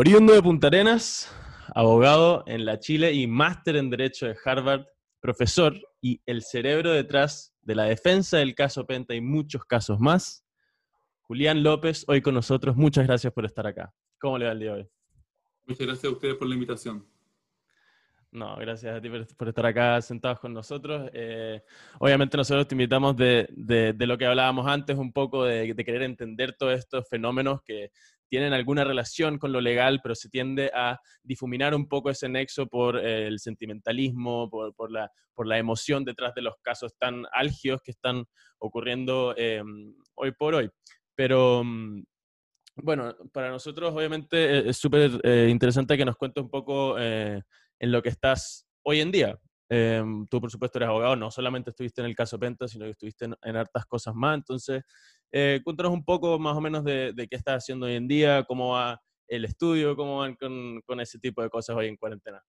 Oriundo 0.00 0.32
de 0.32 0.40
Punta 0.40 0.68
Arenas, 0.68 1.28
abogado 1.74 2.44
en 2.46 2.64
la 2.64 2.78
Chile 2.78 3.14
y 3.14 3.26
máster 3.26 3.74
en 3.74 3.90
Derecho 3.90 4.26
de 4.26 4.36
Harvard, 4.44 4.86
profesor 5.18 5.76
y 6.00 6.22
el 6.24 6.42
cerebro 6.42 6.92
detrás 6.92 7.52
de 7.62 7.74
la 7.74 7.82
defensa 7.82 8.38
del 8.38 8.54
caso 8.54 8.86
Penta 8.86 9.16
y 9.16 9.20
muchos 9.20 9.64
casos 9.64 9.98
más. 9.98 10.46
Julián 11.22 11.64
López, 11.64 12.04
hoy 12.06 12.22
con 12.22 12.34
nosotros. 12.34 12.76
Muchas 12.76 13.08
gracias 13.08 13.32
por 13.32 13.44
estar 13.44 13.66
acá. 13.66 13.92
¿Cómo 14.20 14.38
le 14.38 14.44
va 14.44 14.52
el 14.52 14.60
día 14.60 14.74
de 14.74 14.80
hoy? 14.82 14.88
Muchas 15.66 15.84
gracias 15.88 16.04
a 16.04 16.14
ustedes 16.14 16.36
por 16.36 16.46
la 16.46 16.54
invitación. 16.54 17.04
No, 18.30 18.56
gracias 18.56 18.94
a 18.94 19.00
ti 19.00 19.08
por, 19.08 19.48
estar 19.48 19.66
acá 19.66 20.02
sentados 20.02 20.38
con 20.38 20.52
nosotros. 20.52 21.10
Eh, 21.14 21.62
obviamente 21.98 22.36
nosotros 22.36 22.68
te 22.68 22.74
invitamos 22.74 23.16
de, 23.16 23.96
lo 23.98 24.18
que 24.18 24.26
hablábamos 24.26 24.66
antes, 24.66 24.96
un 24.98 25.12
poco 25.12 25.44
de, 25.44 25.74
querer 25.74 26.02
entender 26.02 26.54
todos 26.56 26.78
estos 26.78 27.08
fenómenos 27.08 27.62
que 27.62 27.90
tienen 28.28 28.52
alguna 28.52 28.84
relación 28.84 29.38
con 29.38 29.52
lo 29.52 29.60
legal, 29.60 30.00
pero 30.02 30.14
se 30.14 30.28
tiende 30.28 30.70
a 30.74 30.98
difuminar 31.22 31.74
un 31.74 31.88
poco 31.88 32.10
ese 32.10 32.28
nexo 32.28 32.66
por 32.66 32.98
eh, 32.98 33.26
el 33.26 33.38
sentimentalismo, 33.38 34.50
por, 34.50 34.90
la, 34.90 35.10
por 35.34 35.46
la 35.46 35.58
emoción 35.58 36.04
detrás 36.04 36.34
de 36.34 36.42
los 36.42 36.54
casos 36.62 36.94
tan 36.98 37.24
álgidos 37.32 37.80
que 37.82 37.90
están 37.90 38.24
ocurriendo 38.58 39.34
eh, 39.36 39.62
hoy 40.14 40.32
por 40.32 40.54
hoy. 40.54 40.70
Pero 41.14 41.62
mm, 41.64 42.02
bueno, 42.76 43.14
para 43.32 43.50
nosotros 43.50 43.92
obviamente 43.94 44.68
es 44.68 44.76
súper 44.76 45.20
interesante 45.48 45.96
que 45.96 46.04
nos 46.04 46.16
cuente 46.16 46.40
un 46.40 46.48
poco 46.48 46.96
en 46.98 47.42
lo 47.80 48.02
que 48.02 48.08
estás 48.08 48.68
hoy 48.84 49.00
en 49.00 49.10
día. 49.10 49.38
Em, 49.70 50.26
tú, 50.28 50.40
por 50.40 50.50
supuesto, 50.50 50.78
eres 50.78 50.88
abogado, 50.88 51.14
no 51.14 51.30
solamente 51.30 51.70
estuviste 51.70 52.00
en 52.00 52.06
el 52.06 52.16
caso 52.16 52.38
Penta, 52.38 52.66
sino 52.66 52.86
que 52.86 52.92
estuviste 52.92 53.26
en, 53.26 53.56
hartas 53.56 53.84
cosas 53.86 54.14
más. 54.14 54.36
Entonces, 54.36 54.82
eh, 55.32 55.60
cuéntanos 55.64 55.92
un 55.92 56.04
poco 56.04 56.38
más 56.38 56.56
o 56.56 56.60
menos 56.60 56.84
de, 56.84 57.14
qué 57.30 57.36
estás 57.36 57.64
haciendo 57.64 57.86
hoy 57.86 57.94
en 57.94 58.08
día, 58.08 58.44
cómo 58.44 58.72
va 58.72 59.00
el 59.26 59.44
estudio, 59.44 59.96
cómo 59.96 60.18
van 60.18 60.36
con, 60.36 61.00
ese 61.00 61.18
tipo 61.18 61.42
de 61.42 61.50
cosas 61.50 61.76
hoy 61.76 61.86
en 61.86 61.96
cuarentena. 61.96 62.42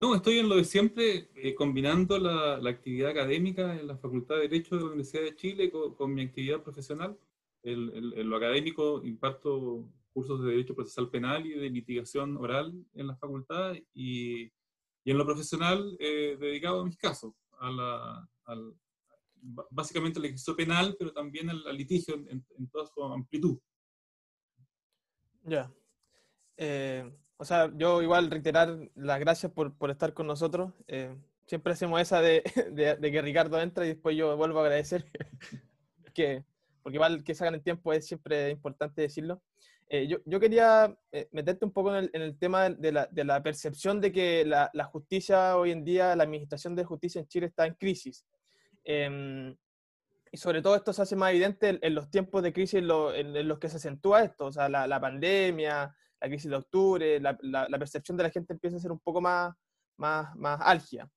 No, 0.00 0.14
estoy 0.14 0.38
en 0.38 0.48
lo 0.48 0.56
de 0.56 0.64
siempre, 0.64 1.30
eh, 1.36 1.54
combinando 1.54 2.18
la, 2.18 2.68
actividad 2.68 3.10
académica 3.10 3.78
en 3.78 3.86
la 3.86 3.96
Facultad 3.96 4.36
de 4.36 4.42
Derecho 4.42 4.74
de 4.74 4.82
la 4.82 4.88
Universidad 4.88 5.22
de 5.22 5.36
Chile 5.36 5.70
con, 5.70 6.14
mi 6.14 6.22
actividad 6.22 6.62
profesional. 6.62 7.18
en 7.62 8.30
lo 8.30 8.36
académico 8.36 9.02
imparto 9.04 9.88
cursos 10.16 10.42
de 10.42 10.52
Derecho 10.52 10.74
Procesal 10.74 11.10
Penal 11.10 11.44
y 11.44 11.50
de 11.50 11.68
litigación 11.68 12.38
oral 12.38 12.72
en 12.94 13.06
la 13.06 13.16
facultad 13.16 13.74
y, 13.92 14.50
y 15.06 15.10
en 15.10 15.18
lo 15.18 15.26
profesional 15.26 15.94
eh, 16.00 16.38
dedicado 16.40 16.80
a 16.80 16.84
mis 16.86 16.96
casos, 16.96 17.34
a 17.60 17.70
la, 17.70 18.28
al, 18.46 18.74
básicamente 19.70 20.18
al 20.18 20.24
ejercicio 20.26 20.56
penal, 20.56 20.96
pero 20.98 21.12
también 21.12 21.48
al, 21.50 21.76
litigio 21.76 22.14
en, 22.14 22.44
toda 22.70 22.86
su 22.86 23.02
amplitud. 23.04 23.58
Ya. 25.44 25.72
Eh, 26.56 27.10
o 27.36 27.44
sea, 27.44 27.70
yo 27.76 28.02
igual 28.02 28.30
reiterar 28.30 28.76
las 28.94 29.20
gracias 29.20 29.52
por, 29.52 29.76
por 29.76 29.90
estar 29.90 30.12
con 30.14 30.26
nosotros. 30.26 30.72
Eh, 30.88 31.14
siempre 31.46 31.72
hacemos 31.72 32.00
esa 32.00 32.20
de, 32.20 32.42
de, 32.72 32.96
de, 32.96 33.12
que 33.12 33.22
Ricardo 33.22 33.60
entra 33.60 33.84
y 33.84 33.90
después 33.90 34.16
yo 34.16 34.36
vuelvo 34.36 34.58
a 34.58 34.62
agradecer, 34.62 35.10
que, 36.14 36.44
porque 36.82 36.96
igual 36.96 37.24
que 37.24 37.34
sacan 37.34 37.54
el 37.54 37.62
tiempo 37.62 37.92
es 37.92 38.06
siempre 38.06 38.50
importante 38.50 39.02
decirlo. 39.02 39.42
Eh, 39.88 40.08
yo, 40.08 40.18
yo, 40.24 40.40
quería 40.40 40.98
eh, 41.12 41.28
meterte 41.30 41.64
un 41.64 41.70
poco 41.70 41.96
en 41.96 42.10
el, 42.12 42.36
tema 42.38 42.70
de 42.70 42.90
la, 42.90 43.06
de 43.06 43.22
la, 43.22 43.40
percepción 43.40 44.00
de 44.00 44.10
que 44.10 44.44
la, 44.44 44.68
la, 44.72 44.84
justicia 44.84 45.56
hoy 45.56 45.70
en 45.70 45.84
día, 45.84 46.16
la 46.16 46.24
administración 46.24 46.74
de 46.74 46.84
justicia 46.84 47.20
en 47.20 47.28
Chile 47.28 47.46
está 47.46 47.66
en 47.66 47.74
crisis. 47.74 48.26
Em, 48.88 49.56
y 50.30 50.36
sobre 50.36 50.62
todo 50.62 50.76
esto 50.76 50.92
se 50.92 51.02
hace 51.02 51.16
más 51.16 51.30
evidente 51.30 51.78
en, 51.82 51.94
los 51.94 52.08
tiempos 52.08 52.40
de 52.42 52.52
crisis 52.52 52.80
en, 52.80 52.88
en, 52.90 53.48
los 53.48 53.58
que 53.58 53.68
se 53.68 53.78
acentúa 53.78 54.22
esto, 54.22 54.46
o 54.46 54.52
sea, 54.52 54.68
la, 54.68 54.86
la 54.86 55.00
pandemia, 55.00 55.92
la 56.20 56.28
crisis 56.28 56.48
de 56.48 56.56
octubre, 56.56 57.20
la, 57.20 57.36
percepción 57.78 58.16
de 58.16 58.22
la 58.22 58.30
gente 58.30 58.52
empieza 58.52 58.76
a 58.76 58.80
ser 58.80 58.92
un 58.92 59.00
poco 59.00 59.20
más, 59.20 59.54
más, 59.96 60.34
más 60.36 60.60
álgida. 60.62 61.10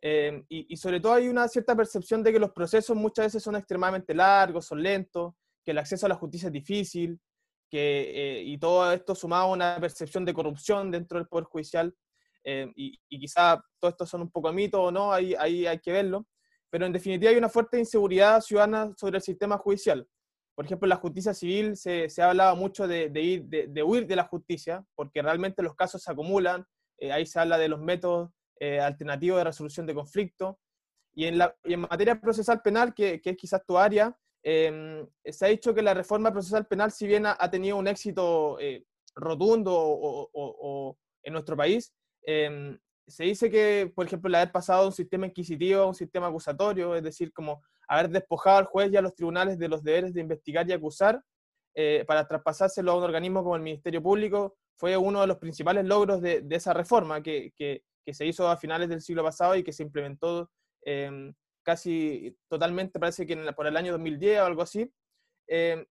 Em, 0.00 0.44
y, 0.48 0.74
y, 0.74 0.76
sobre 0.76 1.00
todo 1.00 1.14
hay 1.14 1.28
una 1.28 1.46
cierta 1.46 1.76
percepción 1.76 2.22
de 2.22 2.32
que 2.32 2.40
los 2.40 2.52
procesos 2.52 2.96
muchas 2.96 3.26
veces 3.26 3.42
son 3.42 3.56
extremadamente 3.56 4.12
largos, 4.12 4.66
son 4.66 4.82
lentos, 4.82 5.34
que 5.64 5.70
el 5.70 5.78
acceso 5.78 6.06
a 6.06 6.08
la 6.08 6.16
justicia 6.16 6.48
es 6.48 6.52
difícil, 6.52 7.20
que, 7.70 8.38
eh, 8.40 8.42
y 8.42 8.58
todo 8.58 8.92
esto 8.92 9.14
sumado 9.14 9.44
a 9.44 9.52
una 9.52 9.78
percepción 9.80 10.24
de 10.24 10.34
corrupción 10.34 10.90
dentro 10.90 11.18
del 11.18 11.28
Poder 11.28 11.44
Judicial, 11.44 11.94
eh, 12.44 12.70
y, 12.76 12.98
quizá 13.08 13.62
todo 13.80 13.90
esto 13.90 14.04
son 14.04 14.22
un 14.22 14.30
poco 14.30 14.52
mitos 14.52 14.80
o 14.80 14.92
no, 14.92 15.12
ahí, 15.12 15.34
ahí 15.38 15.66
hay 15.66 15.78
que 15.78 15.92
verlo, 15.92 16.26
pero 16.74 16.86
en 16.86 16.92
definitiva 16.92 17.30
hay 17.30 17.36
una 17.36 17.48
fuerte 17.48 17.78
inseguridad 17.78 18.40
ciudadana 18.40 18.92
sobre 18.96 19.18
el 19.18 19.22
sistema 19.22 19.58
judicial. 19.58 20.08
Por 20.56 20.64
ejemplo, 20.64 20.86
en 20.86 20.90
la 20.90 20.96
justicia 20.96 21.32
civil 21.32 21.76
se, 21.76 22.08
se 22.08 22.20
ha 22.20 22.30
hablado 22.30 22.56
mucho 22.56 22.88
de, 22.88 23.10
de 23.10 23.20
ir, 23.20 23.44
de, 23.44 23.82
huir 23.82 24.08
de 24.08 24.16
la 24.16 24.24
justicia, 24.24 24.84
porque 24.96 25.22
realmente 25.22 25.62
los 25.62 25.76
casos 25.76 26.02
se 26.02 26.10
acumulan, 26.10 26.64
eh, 26.98 27.12
ahí 27.12 27.26
se 27.26 27.38
habla 27.38 27.58
de 27.58 27.68
los 27.68 27.80
métodos 27.80 28.30
alternativos 28.80 29.38
de 29.38 29.44
resolución 29.44 29.86
de 29.86 29.94
conflictos, 29.94 30.56
y 31.14 31.26
en, 31.26 31.36
la, 31.36 31.54
y 31.64 31.74
en 31.74 31.80
materia 31.80 32.18
procesal 32.18 32.62
penal, 32.62 32.94
que, 32.94 33.20
que 33.20 33.30
es 33.30 33.36
quizás 33.36 33.62
tu 33.66 33.76
área, 33.76 34.16
Em, 34.46 35.08
se 35.24 35.46
ha 35.46 35.48
dicho 35.48 35.74
que 35.74 35.80
la 35.80 35.94
reforma 35.94 36.30
procesal 36.30 36.66
penal, 36.66 36.92
si 36.92 37.06
bien 37.06 37.24
ha, 37.24 37.50
tenido 37.50 37.78
un 37.78 37.88
éxito 37.88 38.58
eh, 38.60 38.84
rotundo 39.14 39.72
o, 39.74 40.98
en 41.22 41.32
nuestro 41.32 41.56
país, 41.56 41.94
em, 42.26 42.78
se 43.06 43.24
dice 43.24 43.50
que, 43.50 43.92
por 43.94 44.06
ejemplo, 44.06 44.28
el 44.28 44.34
haber 44.36 44.52
pasado 44.52 44.82
de 44.82 44.86
un 44.88 44.92
sistema 44.92 45.26
inquisitivo 45.26 45.82
a 45.82 45.86
un 45.86 45.94
sistema 45.94 46.28
acusatorio, 46.28 46.94
es 46.94 47.02
decir, 47.02 47.32
como 47.32 47.62
haber 47.86 48.10
despojado 48.10 48.58
al 48.58 48.64
juez 48.64 48.92
y 48.92 48.96
a 48.96 49.02
los 49.02 49.14
tribunales 49.14 49.58
de 49.58 49.68
los 49.68 49.82
deberes 49.82 50.14
de 50.14 50.20
investigar 50.20 50.68
y 50.68 50.72
acusar 50.72 51.20
eh, 51.74 52.04
para 52.06 52.26
traspasárselo 52.26 52.92
a 52.92 52.96
un 52.98 53.04
organismo 53.04 53.42
como 53.42 53.56
el 53.56 53.62
Ministerio 53.62 54.02
Público, 54.02 54.56
fue 54.76 54.96
uno 54.96 55.20
de 55.20 55.26
los 55.26 55.38
principales 55.38 55.84
logros 55.84 56.20
de, 56.20 56.44
esa 56.50 56.72
reforma 56.72 57.22
que, 57.22 57.52
se 58.06 58.26
hizo 58.26 58.48
a 58.48 58.56
finales 58.56 58.88
del 58.88 59.00
siglo 59.00 59.22
pasado 59.22 59.56
y 59.56 59.62
que 59.62 59.72
se 59.72 59.82
implementó 59.82 60.50
eh, 60.84 61.32
casi 61.62 62.36
totalmente, 62.48 63.00
parece 63.00 63.26
que 63.26 63.36
por 63.52 63.66
el 63.66 63.76
año 63.76 63.92
2010 63.92 64.40
o 64.40 64.44
algo 64.44 64.62
así. 64.62 64.90
Eh, 65.48 65.84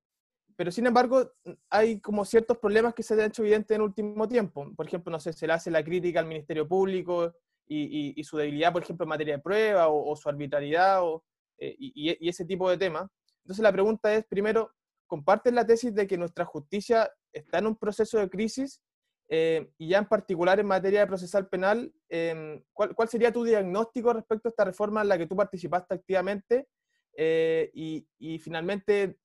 pero 0.55 0.71
sin 0.71 0.87
embargo, 0.87 1.31
hay 1.69 1.99
como 1.99 2.25
ciertos 2.25 2.57
problemas 2.57 2.93
que 2.93 3.03
se 3.03 3.13
han 3.13 3.21
hecho 3.21 3.43
evidentes 3.43 3.71
en 3.71 3.81
el 3.81 3.87
último 3.87 4.27
tiempo. 4.27 4.71
Por 4.75 4.87
ejemplo, 4.87 5.11
no 5.11 5.19
sé, 5.19 5.33
se 5.33 5.47
le 5.47 5.53
hace 5.53 5.71
la 5.71 5.83
crítica 5.83 6.19
al 6.19 6.25
Ministerio 6.25 6.67
Público 6.67 7.33
y, 7.67 8.23
su 8.23 8.37
debilidad, 8.37 8.73
por 8.73 8.83
ejemplo, 8.83 9.03
en 9.03 9.09
materia 9.09 9.37
de 9.37 9.43
prueba 9.43 9.87
o, 9.87 10.15
su 10.15 10.29
arbitrariedad 10.29 11.03
o, 11.03 11.23
eh, 11.57 11.75
y, 11.77 12.27
ese 12.29 12.45
tipo 12.45 12.69
de 12.69 12.77
temas. 12.77 13.09
Entonces 13.43 13.63
la 13.63 13.71
pregunta 13.71 14.13
es, 14.13 14.25
primero, 14.25 14.71
¿comparten 15.07 15.55
la 15.55 15.65
tesis 15.65 15.93
de 15.93 16.07
que 16.07 16.17
nuestra 16.17 16.45
justicia 16.45 17.11
está 17.31 17.59
en 17.59 17.67
un 17.67 17.75
proceso 17.75 18.19
de 18.19 18.29
crisis 18.29 18.81
eh, 19.29 19.71
y 19.77 19.87
ya 19.87 19.99
en 19.99 20.07
particular 20.07 20.59
en 20.59 20.67
materia 20.67 20.99
de 20.99 21.07
procesal 21.07 21.47
penal, 21.47 21.91
em, 22.09 22.63
¿cuál, 22.73 23.09
sería 23.09 23.31
tu 23.31 23.43
diagnóstico 23.43 24.13
respecto 24.13 24.47
a 24.47 24.51
esta 24.51 24.65
reforma 24.65 25.01
en 25.01 25.07
la 25.07 25.17
que 25.17 25.27
tú 25.27 25.35
participaste 25.35 25.95
activamente? 25.95 26.67
Eh, 27.15 27.71
y, 27.73 28.39
finalmente, 28.39 29.17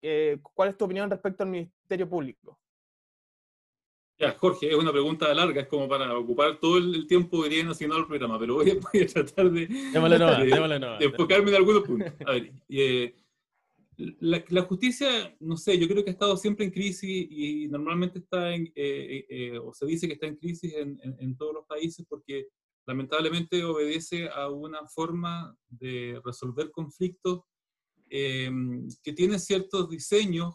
eh, 0.00 0.38
¿cuál 0.42 0.70
es 0.70 0.76
tu 0.76 0.84
opinión 0.84 1.10
respecto 1.10 1.42
al 1.42 1.50
Ministerio 1.50 2.08
Público? 2.08 2.58
Ya, 4.18 4.32
Jorge, 4.38 4.70
es 4.70 4.76
una 4.76 4.92
pregunta 4.92 5.32
larga, 5.34 5.62
es 5.62 5.66
como 5.66 5.88
para 5.88 6.16
ocupar 6.16 6.60
todo 6.60 6.78
el 6.78 7.06
tiempo 7.08 7.42
que 7.42 7.48
tiene 7.48 7.70
asignado 7.70 8.00
el 8.00 8.06
programa, 8.06 8.38
pero 8.38 8.54
voy 8.54 8.70
a, 8.70 8.78
tratar 9.12 9.50
de, 9.50 9.64
enfocarme 11.00 11.50
en 11.50 11.56
algunos 11.56 11.82
puntos. 11.82 12.12
A 12.26 12.32
ver, 12.32 12.52
la, 14.20 14.62
justicia, 14.62 15.36
no 15.40 15.56
sé, 15.56 15.78
yo 15.78 15.86
creo 15.86 16.02
que 16.02 16.10
ha 16.10 16.12
estado 16.12 16.36
siempre 16.36 16.64
en 16.64 16.70
crisis 16.70 17.26
y 17.30 17.68
normalmente 17.68 18.18
está 18.18 18.54
en, 18.54 18.66
eh, 18.66 18.72
eh, 18.74 19.26
eh, 19.28 19.58
o 19.58 19.72
se 19.72 19.86
dice 19.86 20.06
que 20.06 20.14
está 20.14 20.26
en 20.26 20.36
crisis 20.36 20.74
en, 20.74 21.36
todos 21.36 21.54
los 21.54 21.66
países 21.66 22.04
porque 22.08 22.48
lamentablemente 22.86 23.62
obedece 23.64 24.28
a 24.28 24.48
una 24.48 24.86
forma 24.88 25.56
de 25.68 26.20
resolver 26.24 26.70
conflictos 26.70 27.42
em, 28.14 28.86
que 29.02 29.14
tiene 29.14 29.38
ciertos 29.38 29.88
diseños 29.88 30.54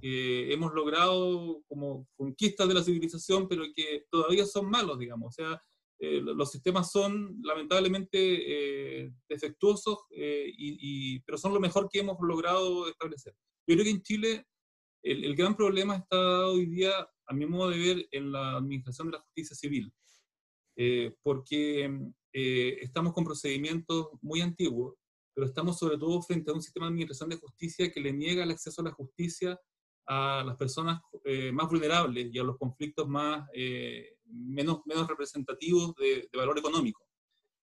que 0.00 0.50
hemos 0.50 0.72
logrado 0.72 1.62
como 1.68 2.08
conquistas 2.16 2.66
de 2.66 2.72
la 2.72 2.82
civilización, 2.82 3.48
pero 3.48 3.64
que 3.74 4.06
todavía 4.10 4.46
son 4.46 4.70
malos, 4.70 4.98
digamos. 4.98 5.28
O 5.28 5.32
sea, 5.32 5.60
eh, 5.98 6.22
los 6.22 6.50
sistemas 6.50 6.90
son 6.90 7.38
lamentablemente 7.42 8.18
eh, 8.18 9.12
defectuosos, 9.28 9.98
eh, 10.10 10.50
y, 10.56 11.20
pero 11.20 11.36
son 11.36 11.52
lo 11.52 11.60
mejor 11.60 11.88
que 11.90 12.00
hemos 12.00 12.16
logrado 12.20 12.88
establecer. 12.88 13.34
Yo 13.66 13.74
creo 13.74 13.84
que 13.84 13.90
en 13.90 14.02
Chile 14.02 14.46
el, 15.02 15.36
gran 15.36 15.54
problema 15.54 15.96
está 15.96 16.46
hoy 16.48 16.64
día, 16.64 16.92
a 17.26 17.34
mi 17.34 17.44
modo 17.44 17.70
de 17.70 17.78
ver, 17.78 18.08
en 18.10 18.32
la 18.32 18.56
administración 18.56 19.08
de 19.08 19.18
la 19.18 19.22
justicia 19.22 19.54
civil, 19.54 19.92
porque 21.22 21.90
estamos 22.32 23.12
con 23.12 23.24
procedimientos 23.24 24.08
muy 24.20 24.40
antiguos, 24.40 24.94
pero 25.36 25.46
estamos 25.46 25.78
sobre 25.78 25.98
todo 25.98 26.20
frente 26.22 26.50
a 26.50 26.54
un 26.54 26.62
sistema 26.62 26.86
de 26.86 26.92
administración 26.92 27.28
de 27.28 27.36
justicia 27.36 27.92
que 27.92 28.00
le 28.00 28.12
niega 28.12 28.42
el 28.42 28.50
acceso 28.50 28.80
a 28.80 28.86
la 28.86 28.92
justicia 28.92 29.60
a 30.08 30.42
las 30.46 30.56
personas 30.56 31.02
más 31.52 31.68
vulnerables 31.68 32.32
y 32.32 32.38
a 32.38 32.44
los 32.44 32.56
conflictos 32.56 33.08
más 33.08 33.48
menos, 34.24 34.80
menos 34.86 35.06
representativos 35.08 35.94
de, 35.96 36.28
valor 36.32 36.58
económico. 36.58 37.06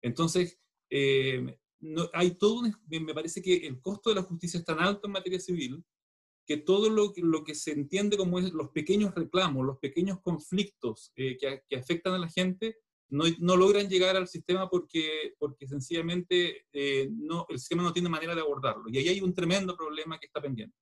Entonces, 0.02 0.60
eh, 0.90 1.58
no, 1.80 2.10
hay 2.14 2.36
todo 2.36 2.62
me 2.88 3.14
parece 3.14 3.42
que 3.42 3.68
el 3.68 3.82
costo 3.82 4.10
de 4.10 4.18
la 4.18 4.24
justicia 4.24 4.60
es 4.60 4.66
tan 4.66 4.80
alto 4.80 5.08
en 5.08 5.14
materia 5.14 5.40
civil 5.40 5.84
que 6.46 6.58
todo 6.58 6.90
lo, 6.90 7.14
lo 7.16 7.44
que 7.44 7.56
se 7.56 7.72
entiende 7.72 8.18
como 8.18 8.38
es 8.38 8.52
los 8.52 8.70
pequeños 8.72 9.16
reclamos, 9.16 9.66
los 9.66 9.80
pequeños 9.80 10.20
conflictos 10.22 11.12
eh, 11.16 11.38
que, 11.38 11.64
que, 11.70 11.78
afectan 11.78 12.14
a 12.14 12.20
la 12.20 12.30
gente, 12.30 12.78
no, 13.14 13.56
logran 13.56 13.88
llegar 13.88 14.16
al 14.16 14.28
sistema 14.28 14.70
porque, 14.70 15.36
porque 15.38 15.68
sencillamente 15.68 16.66
eh, 16.74 17.10
no, 17.12 17.46
el 17.50 17.60
sistema 17.60 17.84
no 17.84 17.94
tiene 17.94 18.10
manera 18.10 18.34
de 18.34 18.42
abordarlo. 18.42 18.86
Y 18.90 18.98
ahí 18.98 19.08
hay 19.08 19.22
un 19.22 19.34
tremendo 19.34 19.78
problema 19.78 20.18
que 20.20 20.26
está 20.26 20.42
pendiente. 20.42 20.76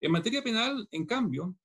En 0.00 0.12
materia 0.12 0.42
penal, 0.42 0.86
en 0.90 1.06
cambio, 1.06 1.56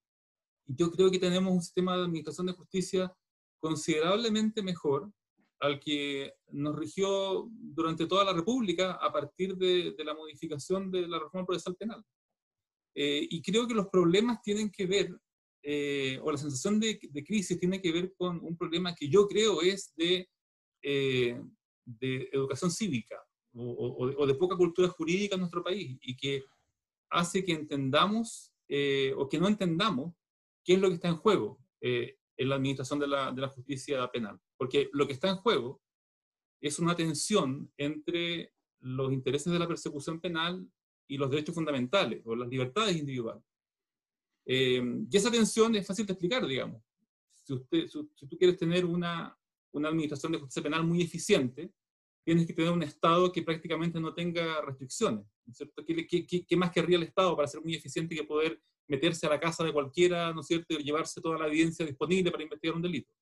yo 0.65 0.89
creo 0.89 1.11
que 1.11 1.19
tenemos 1.19 1.53
un 1.53 1.61
sistema 1.61 1.97
de 1.97 2.03
administración 2.03 2.47
de 2.47 2.53
justicia 2.53 3.13
considerablemente 3.59 4.63
mejor 4.63 5.11
al 5.59 5.79
que 5.79 6.33
nos 6.51 6.75
rigió 6.75 7.47
durante 7.51 8.05
toda 8.05 8.25
la 8.25 8.33
República 8.33 8.93
a 8.93 9.11
partir 9.11 9.55
de, 9.55 9.93
de 9.97 10.03
la 10.03 10.13
modificación 10.13 10.91
de 10.91 11.07
la 11.07 11.19
reforma 11.19 11.45
procesal 11.45 11.75
penal. 11.75 12.03
Eh, 12.95 13.27
y 13.29 13.41
creo 13.41 13.67
que 13.67 13.73
los 13.73 13.87
problemas 13.87 14.41
tienen 14.41 14.69
que 14.69 14.85
ver, 14.85 15.09
eh, 15.63 16.19
o 16.21 16.31
la 16.31 16.37
sensación 16.37 16.79
de, 16.79 16.99
de, 17.01 17.23
crisis 17.23 17.59
tiene 17.59 17.81
que 17.81 17.91
ver 17.91 18.13
con 18.15 18.39
un 18.43 18.57
problema 18.57 18.93
que 18.93 19.07
yo 19.07 19.27
creo 19.27 19.61
es 19.61 19.93
de, 19.95 20.29
eh, 20.81 21.41
de 21.85 22.29
educación 22.33 22.69
cívica 22.69 23.23
o, 23.53 23.63
o, 23.63 24.23
o, 24.23 24.27
de 24.27 24.35
poca 24.35 24.57
cultura 24.57 24.89
jurídica 24.89 25.35
en 25.35 25.41
nuestro 25.41 25.63
país 25.63 25.97
y 26.01 26.17
que 26.17 26.43
hace 27.09 27.43
que 27.45 27.53
entendamos 27.53 28.51
o 29.17 29.29
que 29.29 29.37
no 29.37 29.47
entendamos 29.47 30.15
qué 30.63 30.73
es 30.73 30.79
lo 30.79 30.89
que 30.89 30.95
está 30.95 31.07
en 31.07 31.17
juego 31.17 31.59
en 31.79 32.49
la 32.49 32.55
administración 32.55 32.99
de 32.99 33.07
la, 33.07 33.31
de 33.31 33.41
la 33.41 33.49
justicia 33.49 34.09
penal. 34.11 34.39
Porque 34.57 34.89
lo 34.93 35.05
que 35.05 35.13
está 35.13 35.29
en 35.29 35.37
juego 35.37 35.81
es 36.61 36.79
una 36.79 36.95
tensión 36.95 37.71
entre 37.77 38.53
los 38.79 39.11
intereses 39.11 39.51
de 39.51 39.59
la 39.59 39.67
persecución 39.67 40.19
penal 40.19 40.67
y 41.07 41.17
los 41.17 41.29
derechos 41.29 41.55
fundamentales 41.55 42.21
o 42.25 42.35
las 42.35 42.49
libertades 42.49 42.95
individuales. 42.95 43.43
Eh, 44.45 44.81
y 45.09 45.17
esa 45.17 45.31
tensión 45.31 45.75
es 45.75 45.85
fácil 45.85 46.05
de 46.05 46.13
explicar, 46.13 46.45
digamos. 46.45 46.81
Si, 47.45 47.53
usted, 47.53 47.87
si, 47.87 48.27
tú 48.27 48.37
quieres 48.37 48.57
tener 48.57 48.85
una, 48.85 49.37
una 49.71 49.89
administración 49.89 50.31
de 50.31 50.39
justicia 50.39 50.63
penal 50.63 50.85
muy 50.85 51.01
eficiente, 51.01 51.71
tienes 52.23 52.47
que 52.47 52.53
tener 52.53 52.71
un 52.71 52.83
Estado 52.83 53.31
que 53.31 53.43
prácticamente 53.43 53.99
no 53.99 54.13
tenga 54.13 54.61
restricciones. 54.61 55.25
¿no 55.45 55.53
cierto? 55.53 55.83
¿Qué, 55.85 56.07
qué, 56.07 56.45
qué, 56.45 56.57
más 56.57 56.71
querría 56.71 56.97
el 56.97 57.03
Estado 57.03 57.35
para 57.35 57.47
ser 57.47 57.61
muy 57.61 57.75
eficiente 57.75 58.15
que 58.15 58.23
poder 58.23 58.61
meterse 58.87 59.25
a 59.25 59.29
la 59.29 59.39
casa 59.39 59.63
de 59.63 59.73
cualquiera, 59.73 60.33
¿no 60.33 60.41
es 60.41 60.47
cierto?, 60.47 60.75
y 60.75 60.83
llevarse 60.83 61.21
toda 61.21 61.37
la 61.37 61.47
evidencia 61.47 61.85
disponible 61.85 62.31
para 62.31 62.43
investigar 62.43 62.75
un 62.75 62.81
delito. 62.81 63.13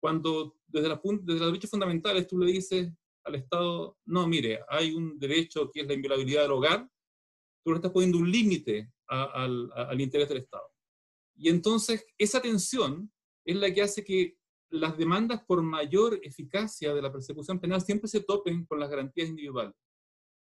Cuando 0.00 0.56
desde, 0.66 0.88
la, 0.88 1.00
desde 1.22 1.40
los 1.40 1.48
derechos 1.48 1.70
fundamentales 1.70 2.26
tú 2.26 2.38
le 2.38 2.52
dices 2.52 2.92
al 3.24 3.34
Estado, 3.34 3.98
no, 4.06 4.26
mire, 4.26 4.60
hay 4.68 4.92
un 4.92 5.18
derecho 5.18 5.70
que 5.70 5.80
es 5.80 5.86
la 5.86 5.94
inviolabilidad 5.94 6.42
del 6.42 6.52
hogar, 6.52 6.88
tú 7.64 7.72
le 7.72 7.76
estás 7.76 7.92
poniendo 7.92 8.18
un 8.18 8.30
límite 8.30 8.90
al, 9.08 9.70
al 9.74 10.00
interés 10.00 10.28
del 10.28 10.38
Estado. 10.38 10.70
Y 11.36 11.48
entonces 11.48 12.04
esa 12.18 12.40
tensión 12.40 13.12
es 13.44 13.56
la 13.56 13.72
que 13.72 13.82
hace 13.82 14.04
que 14.04 14.36
las 14.70 14.98
demandas 14.98 15.42
por 15.44 15.62
mayor 15.62 16.20
eficacia 16.22 16.94
de 16.94 17.02
la 17.02 17.12
persecución 17.12 17.58
penal 17.58 17.80
siempre 17.80 18.08
se 18.08 18.20
topen 18.20 18.66
con 18.66 18.78
las 18.78 18.90
garantías 18.90 19.28
individuales. 19.28 19.74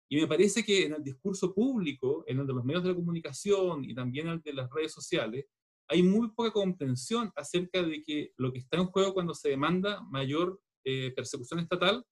Y 0.09 0.21
me 0.21 0.27
parece 0.27 0.65
que 0.65 0.87
en 0.87 0.95
el 0.95 1.03
discurso 1.03 1.53
público, 1.53 2.25
en 2.27 2.41
el 2.41 2.47
de 2.47 2.53
los 2.53 2.65
medios 2.65 2.83
de 2.83 2.91
la 2.91 2.95
comunicación 2.95 3.85
y 3.85 3.95
también 3.95 4.29
en 4.29 4.35
el 4.35 4.43
de 4.43 4.53
las 4.53 4.71
redes 4.71 4.93
sociales, 4.93 5.47
hay 5.89 6.03
muy 6.03 6.31
poca 6.31 6.51
comprensión 6.51 7.33
acerca 7.37 7.83
de 7.83 8.03
que 8.03 8.33
lo 8.37 8.53
que 8.53 8.59
está 8.59 8.77
en 8.77 8.87
juego 8.87 9.15
cuando 9.15 9.35
se 9.35 9.51
demanda 9.51 10.01
mayor 10.03 10.61
eh, 10.85 11.13
persecución 11.15 11.61
estatal 11.61 12.05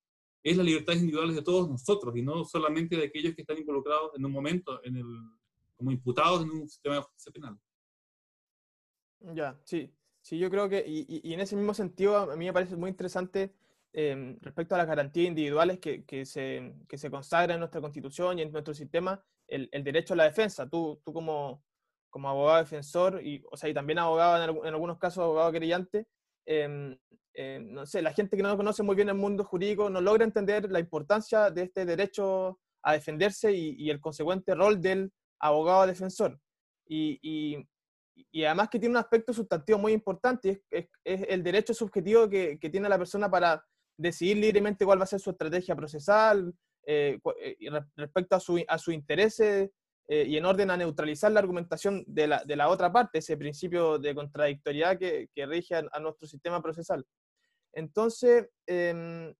es 0.44 0.56
las 0.56 0.66
libertades 0.66 1.00
individuales 1.00 1.34
de 1.34 1.42
todos 1.42 1.68
nosotros 1.68 2.16
y 2.16 2.22
no 2.22 2.44
solamente 2.44 2.96
de 2.96 3.04
aquellos 3.04 3.34
que 3.34 3.42
están 3.42 3.58
involucrados 3.58 4.12
en 4.16 4.24
un 4.24 4.32
momento 4.32 4.80
en 4.84 4.96
el, 4.96 5.06
como 5.84 5.92
imputados 5.92 6.42
en 6.42 6.50
un 6.50 6.68
sistema 6.68 6.96
de 6.96 7.02
justicia 7.02 7.32
penal. 7.32 7.58
Ya, 9.34 9.60
sí. 9.64 9.94
Sí, 10.22 10.38
yo 10.38 10.48
creo 10.48 10.70
que, 10.70 10.82
y, 10.86 11.34
en 11.34 11.40
ese 11.40 11.54
mismo 11.54 11.74
sentido, 11.74 12.16
a 12.16 12.36
mí 12.36 12.46
me 12.46 12.52
parece 12.54 12.76
muy 12.76 12.88
interesante 12.88 13.52
eh, 13.92 14.38
respecto 14.40 14.74
a 14.74 14.78
las 14.78 14.86
garantías 14.86 15.28
individuales 15.28 15.78
que, 15.80 16.06
que, 16.06 16.24
se, 16.24 16.74
que 16.88 16.96
se 16.96 17.10
consagran 17.10 17.56
en 17.56 17.60
nuestra 17.60 17.82
constitución 17.82 18.38
y 18.38 18.42
en 18.42 18.50
nuestro 18.50 18.72
sistema, 18.72 19.22
el, 19.46 19.68
derecho 19.84 20.14
a 20.14 20.16
la 20.16 20.24
defensa. 20.24 20.66
Tú, 20.66 20.98
tú 21.04 21.12
como, 21.12 21.62
como 22.08 22.30
abogado 22.30 22.60
defensor, 22.60 23.20
y, 23.22 23.44
o 23.50 23.56
sea, 23.58 23.68
y 23.68 23.74
también 23.74 23.98
abogado 23.98 24.42
en, 24.42 24.66
en 24.66 24.72
algunos 24.72 24.96
casos 24.96 25.22
abogado 25.22 25.52
querellante, 25.52 26.06
eh, 26.46 26.98
eh, 27.34 27.60
no 27.62 27.84
sé, 27.84 28.00
la 28.00 28.14
gente 28.14 28.38
que 28.38 28.42
no 28.42 28.56
conoce 28.56 28.82
muy 28.82 28.96
bien 28.96 29.10
el 29.10 29.16
mundo 29.16 29.44
jurídico 29.44 29.90
no 29.90 30.00
logra 30.00 30.24
entender 30.24 30.70
la 30.70 30.80
importancia 30.80 31.50
de 31.50 31.64
este 31.64 31.84
derecho 31.84 32.60
a 32.82 32.94
defenderse 32.94 33.52
y, 33.52 33.74
y 33.76 33.90
el 33.90 34.00
consecuente 34.00 34.54
rol 34.54 34.80
del 34.80 35.12
abogado 35.44 35.86
defensor. 35.86 36.38
Y, 36.86 37.18
y, 38.32 38.44
además 38.44 38.68
que 38.68 38.78
tiene 38.78 38.92
un 38.92 38.98
aspecto 38.98 39.32
sustantivo 39.32 39.78
muy 39.78 39.92
importante, 39.92 40.62
es, 40.70 40.86
es, 41.04 41.26
el 41.28 41.42
derecho 41.42 41.74
subjetivo 41.74 42.28
que, 42.28 42.58
que, 42.58 42.70
tiene 42.70 42.88
la 42.88 42.98
persona 42.98 43.30
para 43.30 43.64
decidir 43.96 44.36
libremente 44.38 44.84
cuál 44.84 45.00
va 45.00 45.04
a 45.04 45.08
ser 45.08 45.20
su 45.20 45.30
estrategia 45.30 45.76
procesal 45.76 46.52
eh, 46.86 47.18
eh 47.40 47.70
respecto 47.96 48.36
a 48.36 48.40
su, 48.40 48.62
a 48.66 48.78
su 48.78 48.92
intereses 48.92 49.70
eh, 50.08 50.24
y 50.26 50.36
en 50.36 50.44
orden 50.44 50.70
a 50.70 50.76
neutralizar 50.76 51.32
la 51.32 51.40
argumentación 51.40 52.04
de 52.06 52.26
la, 52.26 52.44
de 52.44 52.56
la, 52.56 52.68
otra 52.68 52.92
parte, 52.92 53.18
ese 53.18 53.36
principio 53.36 53.98
de 53.98 54.14
contradictoriedad 54.14 54.98
que, 54.98 55.28
que 55.34 55.46
rige 55.46 55.74
a, 55.74 55.84
a, 55.92 56.00
nuestro 56.00 56.28
sistema 56.28 56.62
procesal. 56.62 57.04
Entonces, 57.72 58.48
eh, 58.66 59.34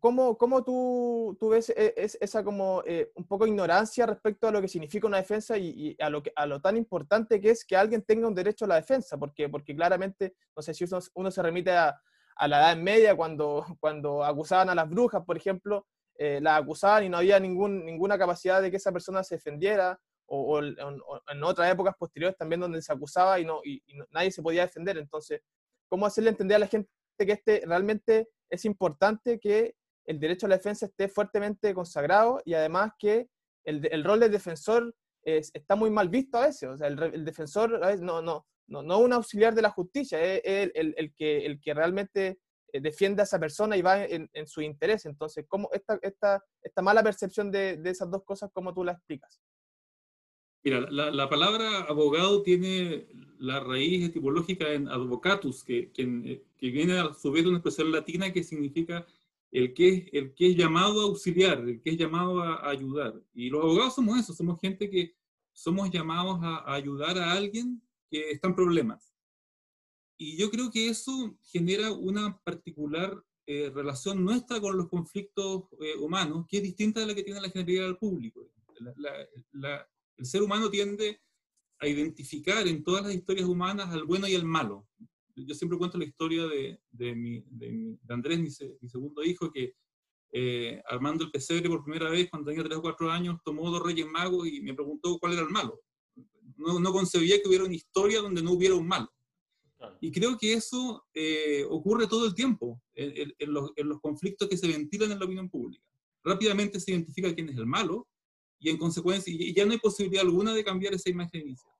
¿cómo, 0.00 0.36
cómo 0.38 0.64
tú, 0.64 1.36
tú, 1.38 1.50
ves 1.50 1.70
e, 1.70 1.94
esa 1.96 2.42
como 2.42 2.82
eh, 2.86 3.10
un 3.14 3.26
poco 3.26 3.46
ignorancia 3.46 4.06
respecto 4.06 4.48
a 4.48 4.50
lo 4.50 4.60
que 4.60 4.68
significa 4.68 5.06
una 5.06 5.18
defensa 5.18 5.56
y, 5.58 5.96
y, 5.98 6.02
a, 6.02 6.10
lo 6.10 6.22
que, 6.22 6.32
a 6.34 6.46
lo 6.46 6.60
tan 6.60 6.76
importante 6.76 7.40
que 7.40 7.50
es 7.50 7.64
que 7.64 7.76
alguien 7.76 8.02
tenga 8.02 8.26
un 8.26 8.34
derecho 8.34 8.64
a 8.64 8.68
la 8.68 8.76
defensa? 8.76 9.16
Porque, 9.18 9.48
porque 9.48 9.76
claramente, 9.76 10.34
no 10.56 10.62
sé 10.62 10.74
si 10.74 10.84
uno, 10.84 10.98
uno 11.14 11.30
se 11.30 11.42
remite 11.42 11.72
a, 11.72 12.00
a, 12.36 12.48
la 12.48 12.58
Edad 12.58 12.76
Media, 12.76 13.16
cuando, 13.16 13.64
cuando 13.80 14.24
acusaban 14.24 14.70
a 14.70 14.74
las 14.74 14.88
brujas, 14.88 15.22
por 15.24 15.36
ejemplo, 15.36 15.86
eh, 16.16 16.40
las 16.40 16.60
acusaban 16.60 17.04
y 17.04 17.08
no 17.08 17.18
había 17.18 17.38
ningún, 17.38 17.84
ninguna 17.84 18.16
capacidad 18.18 18.62
de 18.62 18.70
que 18.70 18.78
esa 18.78 18.92
persona 18.92 19.22
se 19.22 19.36
defendiera, 19.36 19.98
o, 20.26 20.58
o, 20.58 20.60
o 20.60 21.20
en 21.30 21.44
otras 21.44 21.70
épocas 21.70 21.94
posteriores 21.98 22.36
también 22.38 22.60
donde 22.60 22.80
se 22.80 22.92
acusaba 22.92 23.38
y, 23.38 23.44
no, 23.44 23.60
y, 23.62 23.82
y 23.86 23.98
nadie 24.10 24.30
se 24.30 24.42
podía 24.42 24.62
defender. 24.62 24.96
Entonces, 24.96 25.42
¿cómo 25.88 26.06
hacerle 26.06 26.30
entender 26.30 26.56
a 26.56 26.60
la 26.60 26.66
gente 26.66 26.88
que 27.18 27.32
este 27.32 27.62
realmente 27.64 28.28
es 28.50 28.64
importante 28.64 29.38
que 29.38 29.74
el 30.06 30.20
derecho 30.20 30.46
a 30.46 30.50
la 30.50 30.56
defensa 30.56 30.86
esté 30.86 31.08
fuertemente 31.08 31.72
consagrado 31.74 32.42
y 32.44 32.54
además 32.54 32.92
que 32.98 33.28
el, 33.64 33.86
el 33.90 34.04
rol 34.04 34.20
del 34.20 34.32
defensor 34.32 34.94
es, 35.22 35.50
está 35.54 35.76
muy 35.76 35.90
mal 35.90 36.08
visto 36.08 36.38
a 36.38 36.46
veces. 36.46 36.68
O 36.68 36.76
sea, 36.76 36.88
el, 36.88 37.02
el 37.02 37.24
defensor 37.24 37.82
a 37.82 37.96
no, 37.96 38.20
no, 38.20 38.46
no, 38.66 38.82
no 38.82 38.98
un 38.98 39.12
auxiliar 39.12 39.54
de 39.54 39.62
la 39.62 39.70
justicia, 39.70 40.20
es 40.20 40.42
el, 40.44 40.72
el, 40.74 40.94
el, 40.96 41.14
que, 41.14 41.46
el 41.46 41.60
que 41.60 41.74
realmente 41.74 42.38
eh, 42.72 42.80
defiende 42.80 43.22
a 43.22 43.24
esa 43.24 43.38
persona 43.38 43.76
y 43.76 43.82
va 43.82 44.04
en, 44.04 44.28
en 44.32 44.46
su 44.46 44.60
interés. 44.60 45.06
Entonces, 45.06 45.46
¿cómo 45.48 45.70
esta, 45.72 45.98
esta, 46.02 46.44
esta 46.62 46.82
mala 46.82 47.02
percepción 47.02 47.50
de, 47.50 47.76
de, 47.76 47.90
esas 47.90 48.10
dos 48.10 48.24
cosas, 48.24 48.50
cómo 48.52 48.74
tú 48.74 48.84
la 48.84 48.92
explicas? 48.92 49.40
Mira, 50.64 50.80
la, 50.90 51.10
la, 51.10 51.28
palabra 51.28 51.80
abogado 51.82 52.42
tiene 52.42 53.06
la 53.44 53.60
raíz 53.60 54.04
etimológica 54.04 54.72
en 54.72 54.88
advocatus, 54.88 55.62
que, 55.62 55.90
que, 55.92 56.42
que, 56.56 56.70
viene 56.70 56.98
a 56.98 57.12
su 57.14 57.30
vez 57.30 57.42
de 57.42 57.50
una 57.50 57.58
expresión 57.58 57.92
latina 57.92 58.32
que 58.32 58.42
significa 58.42 59.06
el 59.50 59.74
que, 59.74 59.88
es, 59.88 60.04
el 60.12 60.34
que 60.34 60.48
es 60.48 60.56
llamado 60.56 61.00
a 61.00 61.04
auxiliar, 61.04 61.60
el 61.60 61.80
que 61.80 61.90
es 61.90 61.96
llamado 61.98 62.42
a, 62.42 62.54
a, 62.54 62.70
ayudar. 62.70 63.20
Y 63.34 63.50
los 63.50 63.62
abogados 63.62 63.94
somos 63.94 64.18
eso, 64.18 64.32
somos 64.32 64.60
gente 64.60 64.90
que 64.90 65.14
somos 65.52 65.90
llamados 65.90 66.40
a, 66.42 66.58
a 66.58 66.74
ayudar 66.74 67.18
a 67.18 67.32
alguien 67.32 67.80
que 68.10 68.30
está 68.30 68.48
en 68.48 68.54
problemas. 68.54 69.14
Y 70.16 70.36
yo 70.36 70.50
creo 70.50 70.70
que 70.70 70.88
eso 70.88 71.36
genera 71.42 71.92
una 71.92 72.38
particular 72.38 73.22
eh, 73.46 73.70
relación 73.74 74.24
nuestra 74.24 74.60
con 74.60 74.76
los 74.76 74.88
conflictos 74.88 75.64
eh, 75.80 75.96
humanos, 75.96 76.46
que 76.48 76.58
es 76.58 76.62
distinta 76.62 77.00
de 77.00 77.06
la 77.06 77.14
que 77.14 77.22
tiene 77.22 77.40
la 77.40 77.50
generalidad 77.50 77.84
del 77.84 77.98
público. 77.98 78.50
La, 78.80 78.94
la, 78.96 79.28
la, 79.52 79.88
el 80.16 80.26
ser 80.26 80.42
humano 80.42 80.70
tiende 80.70 81.20
a 81.78 81.88
identificar 81.88 82.66
en 82.66 82.82
todas 82.82 83.04
las 83.04 83.14
historias 83.14 83.46
humanas 83.46 83.90
al 83.90 84.04
bueno 84.04 84.28
y 84.28 84.34
al 84.34 84.44
malo. 84.44 84.86
Yo 85.36 85.54
siempre 85.54 85.78
cuento 85.78 85.98
la 85.98 86.04
historia 86.04 86.46
de, 86.46 86.80
de, 86.92 87.14
mi, 87.14 87.44
de, 87.48 87.70
mi, 87.70 87.98
de 88.00 88.14
Andrés, 88.14 88.38
mi, 88.38 88.48
mi, 88.80 88.88
segundo 88.88 89.22
hijo, 89.24 89.50
que 89.50 89.74
eh, 90.32 90.80
armando 90.88 91.24
el 91.24 91.30
pesebre 91.30 91.68
por 91.68 91.82
primera 91.82 92.08
vez 92.08 92.30
cuando 92.30 92.48
tenía 92.48 92.64
3 92.64 92.78
o 92.78 92.82
4 92.82 93.10
años, 93.10 93.40
tomó 93.44 93.70
dos 93.70 93.82
reyes 93.82 94.06
magos 94.06 94.46
y 94.46 94.60
me 94.60 94.74
preguntó 94.74 95.18
cuál 95.18 95.32
era 95.32 95.42
el 95.42 95.50
malo. 95.50 95.80
No, 96.56 96.78
no 96.78 96.92
concebía 96.92 97.40
que 97.40 97.48
hubiera 97.48 97.64
una 97.64 97.74
historia 97.74 98.20
donde 98.20 98.42
no 98.42 98.52
hubiera 98.52 98.74
un 98.74 98.86
malo. 98.86 99.10
Y 100.00 100.10
creo 100.12 100.38
que 100.38 100.54
eso 100.54 101.04
eh, 101.12 101.64
ocurre 101.68 102.06
todo 102.06 102.26
el 102.26 102.34
tiempo 102.34 102.80
en, 102.94 103.10
en, 103.16 103.34
en, 103.38 103.52
los, 103.52 103.72
en, 103.76 103.88
los, 103.88 104.00
conflictos 104.00 104.48
que 104.48 104.56
se 104.56 104.68
ventilan 104.68 105.12
en 105.12 105.18
la 105.18 105.24
opinión 105.24 105.50
pública. 105.50 105.84
Rápidamente 106.22 106.80
se 106.80 106.92
identifica 106.92 107.34
quién 107.34 107.50
es 107.50 107.56
el 107.56 107.66
malo 107.66 108.08
y 108.64 108.70
en 108.70 108.78
consecuencia 108.78 109.30
y 109.30 109.52
ya 109.52 109.66
no 109.66 109.72
hay 109.72 109.78
posibilidad 109.78 110.24
alguna 110.24 110.54
de 110.54 110.64
cambiar 110.64 110.94
esa 110.94 111.10
imagen 111.10 111.42
inicial. 111.42 111.74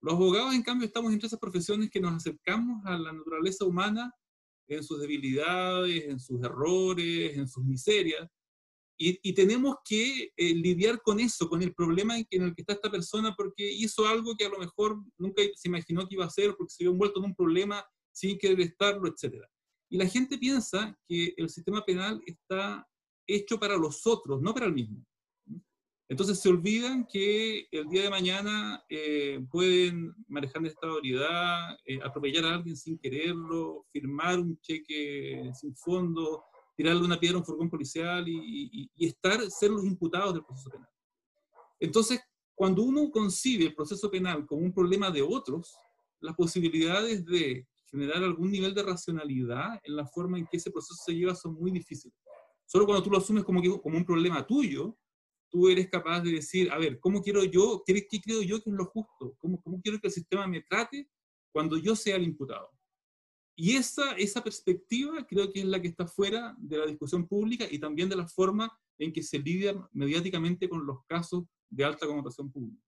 Los 0.00 0.14
abogados, 0.14 0.54
en 0.54 0.62
cambio, 0.62 0.86
estamos 0.86 1.12
entre 1.12 1.26
esas 1.26 1.38
profesiones 1.38 1.90
que 1.90 2.00
nos 2.00 2.14
acercamos 2.14 2.80
a 2.86 2.96
la 2.96 3.12
naturaleza 3.12 3.66
humana 3.66 4.10
en 4.68 4.82
sus 4.82 5.00
debilidades, 5.00 6.04
en 6.04 6.18
sus 6.18 6.42
errores, 6.42 7.36
en 7.36 7.46
sus 7.46 7.62
miserias, 7.62 8.26
y, 9.00 9.32
tenemos 9.32 9.76
que 9.84 10.32
eh, 10.36 10.54
lidiar 10.54 11.00
con 11.02 11.20
eso, 11.20 11.48
con 11.48 11.62
el 11.62 11.72
problema 11.72 12.18
en, 12.18 12.42
el 12.42 12.52
que 12.52 12.62
está 12.62 12.72
esta 12.72 12.90
persona, 12.90 13.32
porque 13.36 13.70
hizo 13.70 14.08
algo 14.08 14.34
que 14.36 14.44
a 14.44 14.48
lo 14.48 14.58
mejor 14.58 15.00
nunca 15.16 15.40
se 15.54 15.68
imaginó 15.68 16.08
que 16.08 16.16
iba 16.16 16.24
a 16.24 16.28
hacer, 16.28 16.56
porque 16.56 16.74
se 16.74 16.82
vio 16.82 16.90
envuelto 16.90 17.20
en 17.20 17.26
un 17.26 17.34
problema 17.34 17.84
sin 18.10 18.36
querer 18.36 18.60
estarlo, 18.60 19.06
etc. 19.06 19.44
Y 19.88 19.98
la 19.98 20.06
gente 20.08 20.36
piensa 20.36 20.98
que 21.06 21.32
el 21.36 21.48
sistema 21.48 21.84
penal 21.84 22.20
está 22.26 22.84
hecho 23.24 23.60
para 23.60 23.76
los 23.76 24.04
otros, 24.04 24.42
no 24.42 24.52
para 24.52 24.66
el 24.66 24.72
mismo. 24.72 25.06
Entonces 26.10 26.40
se 26.40 26.48
olvidan 26.48 27.06
que 27.06 27.68
el 27.70 27.86
día 27.88 28.04
de 28.04 28.10
mañana 28.10 28.82
eh, 28.88 29.40
pueden 29.50 30.14
manejar 30.26 30.64
esta 30.64 30.86
autoridad, 30.86 31.76
eh, 31.84 32.00
atropellar 32.02 32.46
a 32.46 32.54
alguien 32.54 32.76
sin 32.76 32.98
quererlo, 32.98 33.84
firmar 33.92 34.38
un 34.38 34.58
cheque 34.60 35.50
sin 35.52 35.76
fondo, 35.76 36.44
tirarle 36.74 37.04
una 37.04 37.20
piedra 37.20 37.36
a 37.36 37.40
un 37.40 37.44
furgón 37.44 37.68
policial 37.68 38.24
y, 38.26 38.90
estar, 38.98 39.38
ser 39.50 39.70
los 39.70 39.84
imputados 39.84 40.32
del 40.32 40.44
proceso 40.44 40.70
penal. 40.70 40.88
Entonces, 41.78 42.20
cuando 42.54 42.82
uno 42.82 43.10
concibe 43.10 43.66
el 43.66 43.74
proceso 43.74 44.10
penal 44.10 44.46
como 44.46 44.62
un 44.62 44.72
problema 44.72 45.10
de 45.10 45.20
otros, 45.20 45.76
las 46.20 46.34
posibilidades 46.34 47.24
de 47.26 47.66
generar 47.90 48.22
algún 48.22 48.50
nivel 48.50 48.74
de 48.74 48.82
racionalidad 48.82 49.78
en 49.82 49.94
la 49.94 50.06
forma 50.06 50.38
en 50.38 50.46
que 50.46 50.56
ese 50.56 50.70
proceso 50.70 51.02
se 51.04 51.14
lleva 51.14 51.34
son 51.34 51.54
muy 51.54 51.70
difíciles. 51.70 52.16
Solo 52.64 52.86
cuando 52.86 53.02
tú 53.02 53.10
lo 53.10 53.18
asumes 53.18 53.44
como, 53.44 53.60
como 53.80 53.96
un 53.96 54.04
problema 54.04 54.46
tuyo, 54.46 54.96
tú 55.50 55.68
eres 55.68 55.88
capaz 55.88 56.20
de 56.20 56.32
decir, 56.32 56.70
a 56.70 56.78
ver, 56.78 56.98
¿cómo 57.00 57.22
quiero 57.22 57.44
yo, 57.44 57.82
qué, 57.86 58.06
creo 58.06 58.42
yo 58.42 58.62
que 58.62 58.70
es 58.70 58.76
lo 58.76 58.86
justo? 58.86 59.34
¿Cómo, 59.38 59.60
¿Cómo 59.62 59.80
quiero 59.80 59.98
que 59.98 60.08
el 60.08 60.12
sistema 60.12 60.46
me 60.46 60.62
trate 60.62 61.08
cuando 61.52 61.78
yo 61.78 61.96
sea 61.96 62.16
el 62.16 62.24
imputado? 62.24 62.70
Y 63.56 63.76
esa, 63.76 64.12
esa 64.12 64.42
perspectiva 64.42 65.26
creo 65.26 65.52
que 65.52 65.60
es 65.60 65.66
la 65.66 65.82
que 65.82 65.88
está 65.88 66.06
fuera 66.06 66.54
de 66.58 66.78
la 66.78 66.86
discusión 66.86 67.26
pública 67.26 67.66
y 67.68 67.78
también 67.78 68.08
de 68.08 68.16
la 68.16 68.28
forma 68.28 68.70
en 68.98 69.12
que 69.12 69.22
se 69.22 69.38
lidia 69.38 69.74
mediáticamente 69.92 70.68
con 70.68 70.86
los 70.86 71.04
casos 71.06 71.44
de 71.68 71.84
alta 71.84 72.06
connotación 72.06 72.52
pública. 72.52 72.87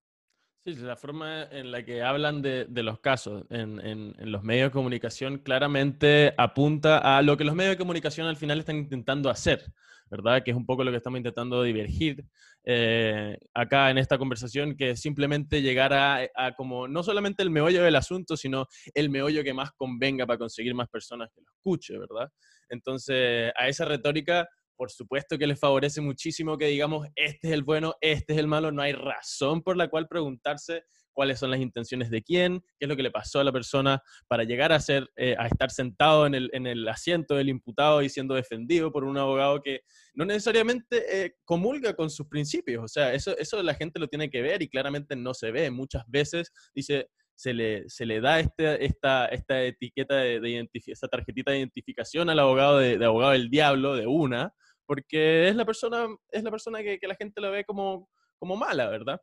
Sí, 0.62 0.74
la 0.74 0.94
forma 0.94 1.44
en 1.44 1.70
la 1.70 1.82
que 1.86 2.02
hablan 2.02 2.42
de, 2.42 2.66
los 2.68 3.00
casos 3.00 3.46
en, 3.48 4.14
los 4.18 4.42
medios 4.42 4.66
de 4.68 4.72
comunicación 4.72 5.38
claramente 5.38 6.34
apunta 6.36 6.98
a 7.16 7.22
lo 7.22 7.38
que 7.38 7.44
los 7.44 7.54
medios 7.54 7.72
de 7.72 7.78
comunicación 7.78 8.26
al 8.26 8.36
final 8.36 8.58
están 8.58 8.76
intentando 8.76 9.30
hacer, 9.30 9.64
¿verdad? 10.10 10.42
Que 10.44 10.50
es 10.50 10.56
un 10.58 10.66
poco 10.66 10.84
lo 10.84 10.90
que 10.90 10.98
estamos 10.98 11.16
intentando 11.16 11.62
divergir 11.62 12.26
eh, 12.64 13.38
acá 13.54 13.90
en 13.90 13.96
esta 13.96 14.18
conversación, 14.18 14.76
que 14.76 14.90
es 14.90 15.00
simplemente 15.00 15.62
llegar 15.62 15.94
a, 15.94 16.28
como 16.58 16.86
no 16.86 17.02
solamente 17.02 17.42
el 17.42 17.48
meollo 17.48 17.82
del 17.82 17.96
asunto, 17.96 18.36
sino 18.36 18.66
el 18.92 19.08
meollo 19.08 19.42
que 19.42 19.54
más 19.54 19.72
convenga 19.72 20.26
para 20.26 20.38
conseguir 20.38 20.74
más 20.74 20.88
personas 20.88 21.30
que 21.34 21.40
lo 21.40 21.50
escuchen, 21.52 22.00
¿verdad? 22.00 22.30
Entonces, 22.68 23.50
a 23.56 23.66
esa 23.66 23.86
retórica, 23.86 24.46
por 24.80 24.90
supuesto 24.90 25.36
que 25.36 25.46
les 25.46 25.60
favorece 25.60 26.00
muchísimo 26.00 26.56
que 26.56 26.68
digamos, 26.68 27.06
este 27.14 27.48
es 27.48 27.52
el 27.52 27.64
bueno, 27.64 27.96
este 28.00 28.32
es 28.32 28.38
el 28.38 28.46
malo, 28.46 28.72
no 28.72 28.80
hay 28.80 28.94
razón 28.94 29.62
por 29.62 29.76
la 29.76 29.88
cual 29.88 30.08
preguntarse 30.08 30.84
cuáles 31.12 31.38
son 31.38 31.50
las 31.50 31.60
intenciones 31.60 32.08
de 32.08 32.22
quién, 32.22 32.60
qué 32.78 32.86
es 32.86 32.88
lo 32.88 32.96
que 32.96 33.02
le 33.02 33.10
pasó 33.10 33.40
a 33.40 33.44
la 33.44 33.52
persona 33.52 34.02
para 34.26 34.44
llegar 34.44 34.72
a, 34.72 34.80
ser, 34.80 35.06
eh, 35.16 35.36
a 35.38 35.48
estar 35.48 35.70
sentado 35.70 36.26
en 36.26 36.34
el, 36.34 36.48
en 36.54 36.66
el, 36.66 36.88
asiento 36.88 37.34
del 37.34 37.50
imputado 37.50 38.00
y 38.00 38.08
siendo 38.08 38.34
defendido 38.34 38.90
por 38.90 39.04
un 39.04 39.18
abogado 39.18 39.60
que 39.60 39.82
no 40.14 40.24
necesariamente 40.24 41.24
eh, 41.24 41.34
comulga 41.44 41.92
con 41.92 42.08
sus 42.08 42.26
principios. 42.26 42.82
O 42.82 42.88
sea, 42.88 43.12
eso, 43.12 43.36
eso 43.36 43.62
la 43.62 43.74
gente 43.74 44.00
lo 44.00 44.08
tiene 44.08 44.30
que 44.30 44.40
ver 44.40 44.62
y 44.62 44.70
claramente 44.70 45.14
no 45.14 45.34
se 45.34 45.50
ve. 45.50 45.70
Muchas 45.70 46.04
veces 46.08 46.52
dice, 46.74 47.10
se 47.40 47.54
le, 47.54 47.88
se 47.88 48.04
le 48.04 48.20
da 48.20 48.38
este, 48.38 48.84
esta, 48.84 49.24
esta 49.26 49.62
etiqueta 49.62 50.16
de, 50.16 50.40
de 50.40 50.68
esta 50.86 51.08
tarjetita 51.08 51.50
de 51.50 51.60
identificación 51.60 52.28
al 52.28 52.38
abogado 52.38 52.76
de, 52.76 53.02
abogado 53.02 53.32
del 53.32 53.48
diablo, 53.48 53.96
de 53.96 54.06
una, 54.06 54.52
porque 54.90 55.48
es 55.48 55.54
la 55.54 55.64
persona, 55.64 56.08
es 56.32 56.42
la 56.42 56.50
persona 56.50 56.82
que, 56.82 56.98
que 56.98 57.06
la 57.06 57.14
gente 57.14 57.40
lo 57.40 57.52
ve 57.52 57.64
como, 57.64 58.08
como 58.40 58.56
mala, 58.56 58.88
¿verdad? 58.88 59.20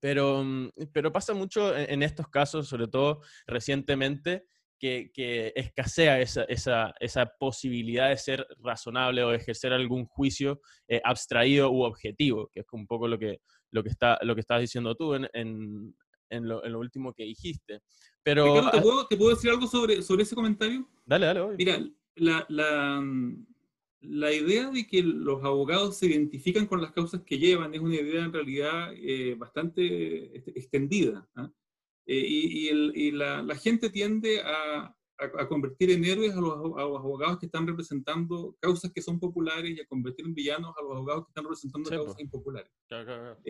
Pero, 0.00 0.42
mm, 0.42 0.70
pero 0.92 1.12
pasa 1.12 1.32
mucho 1.32 1.76
en, 1.76 2.02
estos 2.02 2.26
casos, 2.26 2.66
sobre 2.66 2.88
todo 2.88 3.20
recientemente, 3.46 4.46
que, 4.80 5.12
que 5.14 5.52
escasea 5.54 6.20
esa, 6.20 6.42
esa, 6.42 6.92
esa, 6.98 7.26
posibilidad 7.38 8.08
de 8.08 8.16
ser 8.16 8.44
razonable 8.58 9.22
o 9.22 9.32
ejercer 9.32 9.72
algún 9.72 10.06
juicio 10.06 10.60
eh, 10.88 11.00
abstraído 11.04 11.70
u 11.70 11.82
objetivo, 11.84 12.50
que 12.52 12.58
es 12.58 12.66
un 12.72 12.88
poco 12.88 13.06
lo 13.06 13.16
que, 13.16 13.38
lo 13.70 13.84
que, 13.84 13.90
está, 13.90 14.18
lo 14.22 14.34
que 14.34 14.40
estabas 14.40 14.62
diciendo 14.62 14.96
tú 14.96 15.14
en, 15.14 15.28
en, 15.34 15.94
en, 16.30 16.48
lo, 16.48 16.64
en 16.64 16.72
lo, 16.72 16.80
último 16.80 17.14
que 17.14 17.22
dijiste. 17.22 17.78
Pero, 18.24 18.56
Ricardo, 18.56 18.70
¿te, 18.72 18.80
puedo, 18.82 19.06
¿te, 19.06 19.16
puedo, 19.16 19.36
decir 19.36 19.50
algo 19.50 19.68
sobre, 19.68 20.02
sobre 20.02 20.24
ese 20.24 20.34
comentario? 20.34 20.84
Dale, 21.06 21.26
dale. 21.26 21.54
Mira, 21.56 21.78
la, 22.16 22.44
la, 22.48 23.00
mm, 23.00 23.46
la 24.02 24.32
idea 24.32 24.70
de 24.70 24.86
que 24.86 25.02
los 25.02 25.44
abogados 25.44 25.98
se 25.98 26.06
identifican 26.06 26.66
con 26.66 26.80
las 26.80 26.92
causas 26.92 27.22
que 27.22 27.38
llevan 27.38 27.74
es 27.74 27.80
una 27.80 27.96
idea 27.96 28.24
en 28.24 28.32
realidad 28.32 28.92
eh, 28.94 29.34
bastante 29.38 30.36
este, 30.36 30.58
extendida. 30.58 31.28
¿ah? 31.36 31.50
Eh, 32.06 32.24
y, 32.26 33.10
la, 33.12 33.44
gente 33.56 33.90
tiende 33.90 34.40
a, 34.40 34.94
convertir 35.48 35.90
en 35.90 36.04
héroes 36.04 36.32
a 36.32 36.40
los, 36.40 36.54
abogados 36.78 37.38
que 37.38 37.46
están 37.46 37.66
representando 37.66 38.56
causas 38.58 38.90
que 38.90 39.02
son 39.02 39.20
populares 39.20 39.76
y 39.76 39.80
a 39.80 39.86
convertir 39.86 40.24
en 40.24 40.34
villanos 40.34 40.74
a 40.76 40.82
los 40.82 40.96
abogados 40.96 41.26
que 41.26 41.30
están 41.30 41.44
representando 41.44 41.90
causas 41.90 42.20
impopulares. 42.20 42.72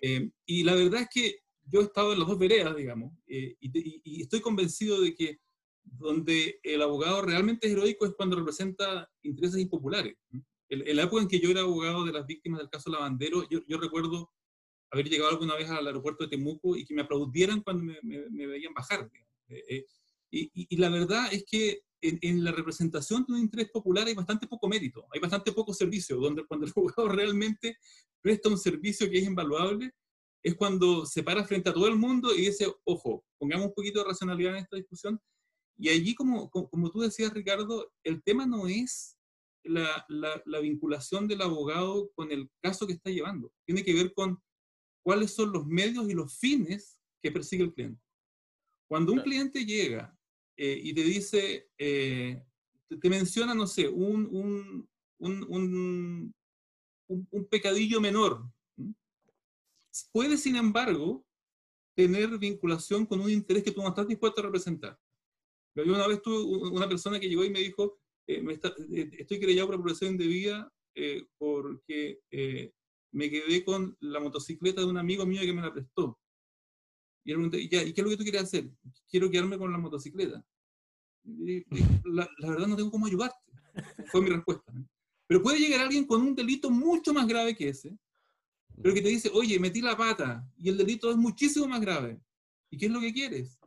Eh, 0.02 0.30
y 0.46 0.64
la 0.64 0.74
verdad 0.74 1.02
es 1.02 1.08
que 1.14 1.38
yo 1.62 1.80
he 1.80 1.84
estado 1.84 2.12
en 2.12 2.18
las 2.18 2.28
dos 2.28 2.38
veredas, 2.38 2.74
digamos, 2.74 3.12
y 3.26 4.20
estoy 4.20 4.40
convencido 4.40 5.00
de 5.00 5.14
que 5.14 5.38
donde 5.84 6.60
el 6.62 6.82
abogado 6.82 7.22
realmente 7.22 7.66
es 7.66 7.72
heroico 7.72 8.06
es 8.06 8.14
cuando 8.16 8.36
representa 8.36 9.08
intereses 9.22 9.60
impopulares. 9.60 10.16
En, 10.68 10.98
época 10.98 11.22
en 11.22 11.28
que 11.28 11.40
yo 11.40 11.50
era 11.50 11.62
abogado 11.62 12.04
de 12.04 12.12
las 12.12 12.26
víctimas 12.26 12.60
del 12.60 12.70
caso 12.70 12.90
Lavandero, 12.90 13.48
yo, 13.48 13.78
recuerdo 13.78 14.30
haber 14.92 15.08
llegado 15.08 15.30
alguna 15.30 15.56
vez 15.56 15.68
al 15.68 15.86
aeropuerto 15.86 16.24
de 16.24 16.30
Temuco 16.30 16.76
y 16.76 16.84
que 16.84 16.94
me 16.94 17.02
aplaudieran 17.02 17.60
cuando 17.62 17.92
me, 18.02 18.46
veían 18.46 18.74
bajar. 18.74 19.08
Eh, 19.48 19.64
eh, 19.68 19.84
y, 20.32 20.50
y, 20.52 20.76
la 20.76 20.88
verdad 20.90 21.32
es 21.32 21.44
que 21.44 21.82
en, 22.00 22.18
en, 22.22 22.44
la 22.44 22.52
representación 22.52 23.24
de 23.26 23.34
un 23.34 23.40
interés 23.40 23.68
popular 23.70 24.06
hay 24.06 24.14
bastante 24.14 24.46
poco 24.46 24.68
mérito, 24.68 25.06
hay 25.12 25.20
bastante 25.20 25.52
poco 25.52 25.74
servicio, 25.74 26.16
donde 26.18 26.44
cuando 26.46 26.66
el 26.66 26.72
abogado 26.76 27.08
realmente 27.08 27.76
presta 28.22 28.48
un 28.48 28.58
servicio 28.58 29.10
que 29.10 29.18
es 29.18 29.24
invaluable, 29.24 29.92
es 30.42 30.54
cuando 30.54 31.04
se 31.04 31.22
para 31.22 31.44
frente 31.44 31.70
a 31.70 31.74
todo 31.74 31.86
el 31.86 31.96
mundo 31.96 32.34
y 32.34 32.46
dice, 32.46 32.66
ojo, 32.84 33.24
pongamos 33.38 33.66
un 33.66 33.74
poquito 33.74 34.00
de 34.00 34.06
racionalidad 34.08 34.52
en 34.52 34.62
esta 34.62 34.76
discusión, 34.76 35.20
y 35.80 35.88
allí, 35.88 36.14
como, 36.14 36.50
como 36.50 36.90
tú 36.90 37.00
decías, 37.00 37.32
Ricardo, 37.32 37.90
el 38.04 38.22
tema 38.22 38.44
no 38.44 38.66
es 38.68 39.16
la, 39.64 40.04
la, 40.08 40.60
vinculación 40.60 41.26
del 41.26 41.40
abogado 41.40 42.10
con 42.14 42.30
el 42.30 42.50
caso 42.60 42.86
que 42.86 42.92
está 42.92 43.08
llevando. 43.10 43.50
Tiene 43.64 43.82
que 43.82 43.94
ver 43.94 44.12
con 44.12 44.38
cuáles 45.02 45.32
son 45.34 45.52
los 45.52 45.66
medios 45.66 46.06
y 46.10 46.12
los 46.12 46.38
fines 46.38 47.00
que 47.22 47.32
persigue 47.32 47.64
el 47.64 47.72
cliente. 47.72 48.02
Cuando 48.88 49.14
un 49.14 49.20
cliente 49.20 49.64
llega 49.64 50.14
eh, 50.58 50.78
y 50.82 50.92
te 50.92 51.02
dice, 51.02 51.70
eh, 51.78 52.44
te, 53.00 53.08
menciona, 53.08 53.54
no 53.54 53.66
sé, 53.66 53.88
un, 53.88 54.28
un, 54.30 54.88
un, 55.18 56.34
un 57.08 57.48
pecadillo 57.48 58.02
menor, 58.02 58.44
puede, 60.12 60.36
sin 60.36 60.56
embargo, 60.56 61.24
tener 61.94 62.36
vinculación 62.36 63.06
con 63.06 63.22
un 63.22 63.30
interés 63.30 63.62
que 63.62 63.72
tú 63.72 63.80
no 63.80 63.88
estás 63.88 64.06
dispuesto 64.06 64.42
a 64.42 64.44
representar. 64.44 64.98
Yo 65.74 65.84
una 65.84 66.06
vez 66.06 66.20
tuve 66.22 66.68
una 66.70 66.88
persona 66.88 67.20
que 67.20 67.28
llegó 67.28 67.44
y 67.44 67.50
me 67.50 67.60
dijo, 67.60 67.98
eh, 68.26 68.42
me 68.42 68.54
está, 68.54 68.74
eh, 68.92 69.10
estoy 69.18 69.38
querellado 69.38 69.68
por 69.68 69.76
apropiación 69.76 70.12
indebida 70.12 70.72
eh, 70.94 71.26
porque 71.38 72.20
eh, 72.30 72.72
me 73.12 73.30
quedé 73.30 73.64
con 73.64 73.96
la 74.00 74.20
motocicleta 74.20 74.80
de 74.80 74.86
un 74.86 74.98
amigo 74.98 75.24
mío 75.26 75.42
que 75.42 75.52
me 75.52 75.62
la 75.62 75.72
prestó. 75.72 76.18
Y, 77.24 77.32
él 77.32 77.50
¿y, 77.54 77.68
qué 77.68 77.92
es 77.94 77.98
lo 77.98 78.10
que 78.10 78.16
tú 78.16 78.22
quieres 78.22 78.42
hacer? 78.42 78.70
Quiero 79.08 79.30
quedarme 79.30 79.58
con 79.58 79.70
la 79.70 79.78
motocicleta. 79.78 80.44
la, 81.24 82.28
la, 82.38 82.50
verdad 82.50 82.66
no 82.66 82.76
tengo 82.76 82.90
cómo 82.90 83.06
ayudarte. 83.06 83.38
Fue 84.10 84.20
mi 84.20 84.30
respuesta. 84.30 84.72
Pero 85.26 85.42
puede 85.42 85.60
llegar 85.60 85.80
alguien 85.80 86.06
con 86.06 86.22
un 86.22 86.34
delito 86.34 86.70
mucho 86.70 87.14
más 87.14 87.26
grave 87.26 87.54
que 87.54 87.68
ese, 87.68 87.96
pero 88.82 88.94
que 88.94 89.02
te 89.02 89.08
dice, 89.08 89.30
oye, 89.32 89.60
metí 89.60 89.80
la 89.80 89.96
pata 89.96 90.44
y 90.56 90.68
el 90.70 90.76
delito 90.76 91.10
es 91.10 91.16
muchísimo 91.16 91.68
más 91.68 91.80
grave. 91.80 92.20
¿Y 92.70 92.78
qué 92.78 92.86
es 92.86 92.92
lo 92.92 93.00
que 93.00 93.12
quieres? 93.12 93.59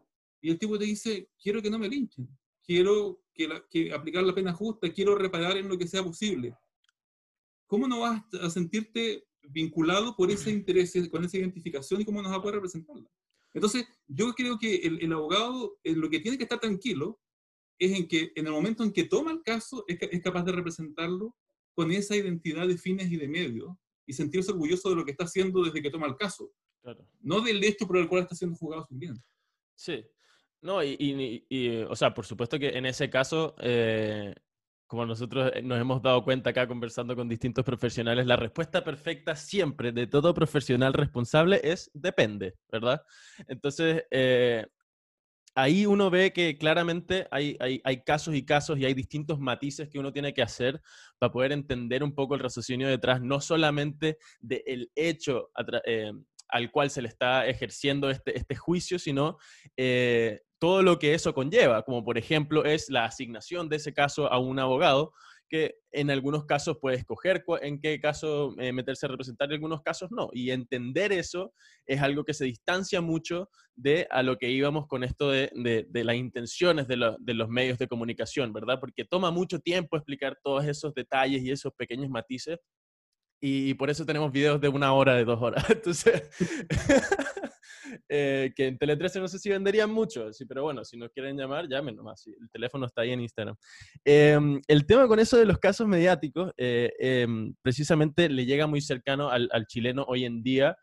Y 0.43 0.51
el 0.51 0.59
tipo 0.59 0.77
te 0.77 0.83
dice, 0.83 1.29
quiero 1.41 1.62
que 1.62 1.69
no 1.69 1.79
me 1.79 1.88
linchen, 1.88 2.27
quiero 2.65 3.23
que, 3.33 3.93
aplicar 3.93 4.23
la 4.23 4.35
pena 4.35 4.51
justa, 4.51 4.91
quiero 4.91 5.15
reparar 5.15 5.55
en 5.55 5.69
lo 5.69 5.77
que 5.77 5.88
sea 5.88 6.03
posible. 6.03 6.53
¿Cómo 7.65 7.88
no 7.88 8.01
vas 8.01 8.21
a 8.41 8.50
sentirte 8.50 9.25
vinculado 9.41 10.17
por 10.17 10.29
ese 10.29 10.51
interés, 10.51 10.93
con 11.09 11.23
esa 11.23 11.38
identificación 11.38 12.01
y 12.01 12.05
cómo 12.05 12.21
nos 12.21 12.33
va 12.33 12.35
a 12.35 12.41
poder 12.41 12.55
representarla? 12.55 13.09
Entonces, 13.53 13.88
yo 14.05 14.33
creo 14.33 14.59
que 14.59 14.75
el, 14.75 15.13
abogado 15.13 15.79
lo 15.81 16.09
que 16.09 16.19
tiene 16.19 16.38
que 16.38 16.43
estar 16.43 16.59
tranquilo 16.59 17.21
es 17.79 17.97
en 17.97 18.05
que 18.05 18.33
en 18.35 18.45
el 18.45 18.51
momento 18.51 18.83
en 18.83 18.91
que 18.91 19.05
toma 19.05 19.31
el 19.31 19.43
caso 19.43 19.85
es, 19.88 19.97
es 20.01 20.21
capaz 20.21 20.43
de 20.43 20.51
representarlo 20.51 21.38
con 21.73 21.89
esa 21.89 22.17
identidad 22.17 22.67
de 22.67 22.77
fines 22.77 23.09
y 23.09 23.15
de 23.15 23.29
medios 23.29 23.71
y 24.05 24.12
sentirse 24.12 24.51
orgulloso 24.51 24.89
de 24.89 24.97
lo 24.97 25.05
que 25.05 25.12
está 25.12 25.23
haciendo 25.23 25.63
desde 25.63 25.81
que 25.81 25.89
toma 25.89 26.07
el 26.07 26.17
caso. 26.17 26.51
No 27.21 27.39
del 27.39 27.63
hecho 27.63 27.88
por 27.88 27.95
el 27.95 28.09
cual 28.09 28.23
está 28.23 28.35
siendo 28.35 28.57
juzgado 28.57 28.85
su 28.85 28.97
cliente. 28.97 29.23
Sí, 29.73 30.05
no, 30.63 30.82
y, 30.84 31.46
y, 31.50 31.77
o 31.84 31.96
sea, 31.96 32.13
por 32.13 32.25
supuesto 32.25 32.58
que 32.58 32.70
en 32.70 32.86
ese 32.86 33.10
caso, 33.10 33.53
eh, 33.60 34.34
como 34.88 35.05
nosotros 35.05 35.51
eh, 35.53 35.62
nos 35.62 35.79
hemos 35.79 36.01
dado 36.01 36.24
cuenta 36.24 36.51
acá 36.51 36.67
conversando 36.67 37.15
con 37.15 37.27
distintos 37.27 37.65
profesionales, 37.65 38.25
la 38.25 38.38
respuesta 38.38 38.84
perfecta 38.84 39.36
siempre 39.36 39.91
de 39.91 40.08
todo 40.08 40.34
profesional 40.34 40.93
responsable 40.93 41.60
es 41.63 41.91
depende, 41.93 42.55
¿verdad? 42.72 43.01
Entonces, 43.48 44.05
eh, 44.10 44.65
ahí 45.55 45.86
uno 45.86 46.10
ve 46.10 46.32
que 46.34 46.58
claramente 46.58 47.27
hay, 47.29 47.58
hay, 47.60 48.03
casos 48.03 48.34
y 48.34 48.46
casos 48.46 48.79
y 48.79 48.86
hay 48.86 48.93
distintos 48.93 49.39
matices 49.39 49.89
que 49.89 50.00
uno 50.00 50.12
tiene 50.12 50.34
que 50.34 50.41
hacer 50.41 50.82
para 51.20 51.32
poder 51.32 51.51
entender 51.51 52.03
un 52.03 52.15
poco 52.15 52.36
el 52.36 52.41
raciocinio 52.41 52.88
detrás, 52.88 53.22
no 53.22 53.39
solamente 53.41 54.17
del 54.39 54.91
hecho 54.96 55.51
eh, 55.86 56.12
al 56.53 56.69
cual 56.72 56.91
se 56.91 57.01
le 57.01 57.07
está 57.07 57.48
ejerciendo 57.48 58.12
este, 58.12 58.38
este 58.38 58.55
juicio, 58.55 59.00
sino 59.00 59.38
eh, 59.75 60.41
todo 60.60 60.83
lo 60.83 61.00
que 61.00 61.15
eso 61.15 61.33
conlleva, 61.33 61.81
como 61.81 62.05
por 62.05 62.19
ejemplo 62.19 62.63
es 62.63 62.89
la 62.89 63.05
asignación 63.05 63.69
de 63.69 63.77
ese 63.77 63.91
caso 63.91 64.31
a 64.31 64.38
un 64.38 64.60
abogado, 64.60 65.13
que 65.50 65.75
en 65.91 66.12
algunos 66.12 66.45
casos 66.45 66.77
puede 66.79 66.98
escoger 66.98 67.43
en 67.62 67.79
qué 67.79 68.00
caso 68.00 68.55
eh, 68.60 68.72
meterse 68.72 69.07
a 69.07 69.10
representar, 69.10 69.50
en 69.50 69.55
algunos 69.55 69.81
casos 69.81 70.12
no. 70.12 70.29
Y 70.31 70.51
entender 70.51 71.12
eso 71.12 71.53
es 71.86 72.01
algo 72.01 72.24
que 72.24 72.33
se 72.33 72.45
distancia 72.45 73.01
mucho 73.01 73.50
de 73.75 74.07
a 74.12 74.22
lo 74.22 74.38
que 74.38 74.50
íbamos 74.50 74.88
con 74.88 75.03
esto 75.03 75.31
de, 75.31 75.51
de, 75.55 76.03
las 76.03 76.15
intenciones 76.15 76.88
de, 76.88 77.15
de, 77.19 77.33
los 77.33 77.50
medios 77.50 77.79
de 77.79 77.88
comunicación, 77.88 78.53
¿verdad? 78.53 78.79
Porque 78.79 79.05
toma 79.05 79.31
mucho 79.31 79.60
tiempo 79.60 79.98
explicar 79.98 80.38
todos 80.43 80.65
esos 80.65 80.93
detalles 80.93 81.41
y 81.41 81.51
esos 81.51 81.74
pequeños 81.74 82.10
matices. 82.10 82.60
Y, 83.45 83.73
por 83.73 83.89
eso 83.89 84.05
tenemos 84.05 84.31
videos 84.31 84.62
de 84.62 84.69
una 84.69 84.93
hora, 84.93 85.15
de 85.15 85.25
dos 85.25 85.41
horas. 85.41 85.65
Entonces, 85.69 86.23
Eh, 88.09 88.53
que 88.55 88.67
en 88.67 88.77
Tele 88.77 88.97
13 88.97 89.19
no 89.19 89.27
sé 89.27 89.38
si 89.39 89.50
venderían 89.50 89.91
mucho, 89.91 90.31
sí, 90.33 90.45
pero 90.45 90.63
bueno, 90.63 90.83
si 90.83 90.97
nos 90.97 91.12
quieren 91.12 91.38
llamar, 91.38 91.67
llamen 91.67 91.95
nomás, 91.95 92.25
el 92.25 92.50
teléfono 92.50 92.85
está 92.88 93.01
ahí 93.01 93.12
en 93.12 93.21
Instagram. 93.21 93.55
Em, 94.03 94.59
el 94.67 94.85
tema 94.85 95.07
con 95.07 95.19
eso 95.19 95.38
de 95.38 95.45
los 95.45 95.59
casos 95.59 95.88
mediáticos, 95.88 96.51
eh, 96.57 96.91
em, 96.97 97.53
precisamente 97.62 98.29
le 98.29 98.45
llega 98.45 98.65
muy 98.65 98.81
cercano 98.81 99.29
al, 99.29 99.50
chileno 99.67 100.05
hoy 100.07 100.25
en 100.25 100.41
día 100.41 100.75